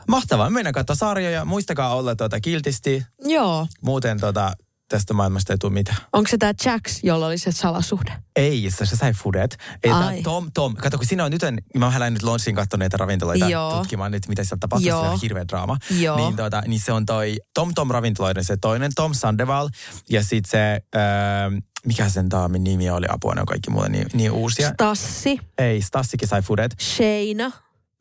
Mahtavaa, 0.08 0.50
mennään 0.50 0.74
katsoa 0.74 0.96
sarjoja. 0.96 1.46
Muistakaa 1.46 1.96
olla 1.96 2.16
tuota 2.16 2.40
kiltisti. 2.40 3.04
Joo. 3.20 3.68
Muuten 3.82 4.20
tota, 4.20 4.54
tästä 4.88 5.14
maailmasta 5.14 5.54
ei 5.54 5.58
tule 5.58 5.74
mitään. 5.74 5.98
Onko 6.14 6.30
se 6.30 6.38
tämä 6.38 6.54
Jax, 6.66 7.00
jolla 7.04 7.26
oli 7.26 7.38
se 7.38 7.52
salasuhde? 7.52 8.12
Ei, 8.36 8.68
se, 8.70 8.86
se 8.86 8.96
sai 8.96 9.14
fudet. 9.14 9.58
Ei, 9.84 9.92
tää. 9.92 10.14
Tom, 10.24 10.52
Tom, 10.54 10.76
kato 10.76 10.98
kun 10.98 11.06
siinä 11.08 11.26
on 11.26 11.32
nyt, 11.32 11.44
en, 11.44 11.58
mä 11.78 11.86
vähän 11.86 12.14
nyt 12.14 12.24
Launchiin 12.24 12.56
katsoa 12.56 12.78
näitä 12.78 12.98
ravintoloita 12.98 13.50
Joo. 13.50 13.78
tutkimaan 13.78 14.12
nyt, 14.12 14.28
mitä 14.28 14.44
siellä 14.44 14.60
tapahtuu, 14.60 14.90
Joo. 14.90 15.04
se 15.04 15.10
on 15.10 15.20
hirveä 15.22 15.46
draama. 15.48 15.78
Joo. 16.00 16.18
Niin, 16.18 16.36
tota, 16.36 16.64
niin 16.68 16.80
se 16.80 16.92
on 16.92 17.06
toi 17.06 17.38
Tom 17.54 17.74
Tom 17.74 17.92
ravintoloiden 17.92 18.44
se 18.44 18.58
toinen 18.58 18.92
Tom 18.96 19.14
Sandoval 19.14 19.70
ja 20.10 20.24
sitten 20.24 20.52
se, 20.52 20.82
öö, 20.96 21.60
mikä 21.86 22.10
sen 22.10 22.30
daamin 22.30 22.64
nimi 22.64 22.90
oli, 22.90 23.06
apua 23.10 23.34
ne 23.36 23.42
on 23.42 23.48
kaikki 23.48 23.70
mulle 23.70 23.90
niin, 23.90 24.08
niin 24.14 24.32
uusia. 24.32 24.72
Stassi, 24.74 25.40
ei, 25.58 25.82
Stassikin 25.82 26.28
sai 26.28 26.42
fudet. 26.42 26.76
Sheina, 26.82 27.52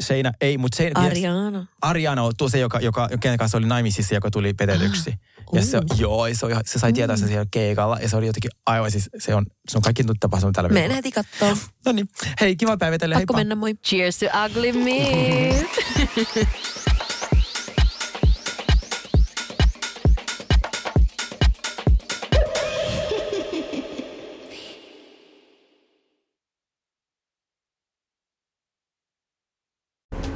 Seina, 0.02 0.32
ei, 0.40 0.58
mutta 0.58 0.76
Seina, 0.76 1.00
Ariana. 1.00 1.66
Ariana 1.82 2.22
on 2.22 2.32
tuo 2.36 2.48
se, 2.48 2.58
joka, 2.58 2.80
joka, 2.80 3.08
kenen 3.20 3.38
kanssa 3.38 3.58
oli 3.58 3.66
naimisissa, 3.66 4.14
joka 4.14 4.30
tuli 4.30 4.54
petetyksi. 4.54 5.14
Ja 5.52 5.62
se, 5.62 5.80
joo, 5.98 6.26
se, 6.32 6.46
on, 6.46 6.52
se 6.66 6.78
sai 6.78 6.92
tietää 6.92 7.16
sen 7.16 7.28
siellä 7.28 7.46
keikalla 7.50 7.98
ja 8.02 8.08
se 8.08 8.16
oli 8.16 8.26
jotenkin 8.26 8.50
aivan 8.66 8.90
siis, 8.90 9.10
se 9.18 9.34
on, 9.34 9.46
se 9.68 9.78
on 9.78 9.82
kaikki 9.82 10.02
nyt 10.02 10.16
tapahtunut 10.20 10.52
tällä 10.54 10.68
Menen 10.68 10.82
viikolla. 10.82 10.96
heti 10.96 11.12
kattoo. 11.12 11.56
No 11.86 11.92
niin, 11.92 12.08
hei, 12.40 12.56
kiva 12.56 12.76
päivä 12.76 12.98
teille, 12.98 13.14
Pakko 13.14 13.34
mennä, 13.34 13.54
moi. 13.54 13.74
Cheers 13.74 14.18
to 14.18 14.26
ugly 14.46 14.72
meat. 14.72 15.66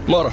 Moro, 0.07 0.33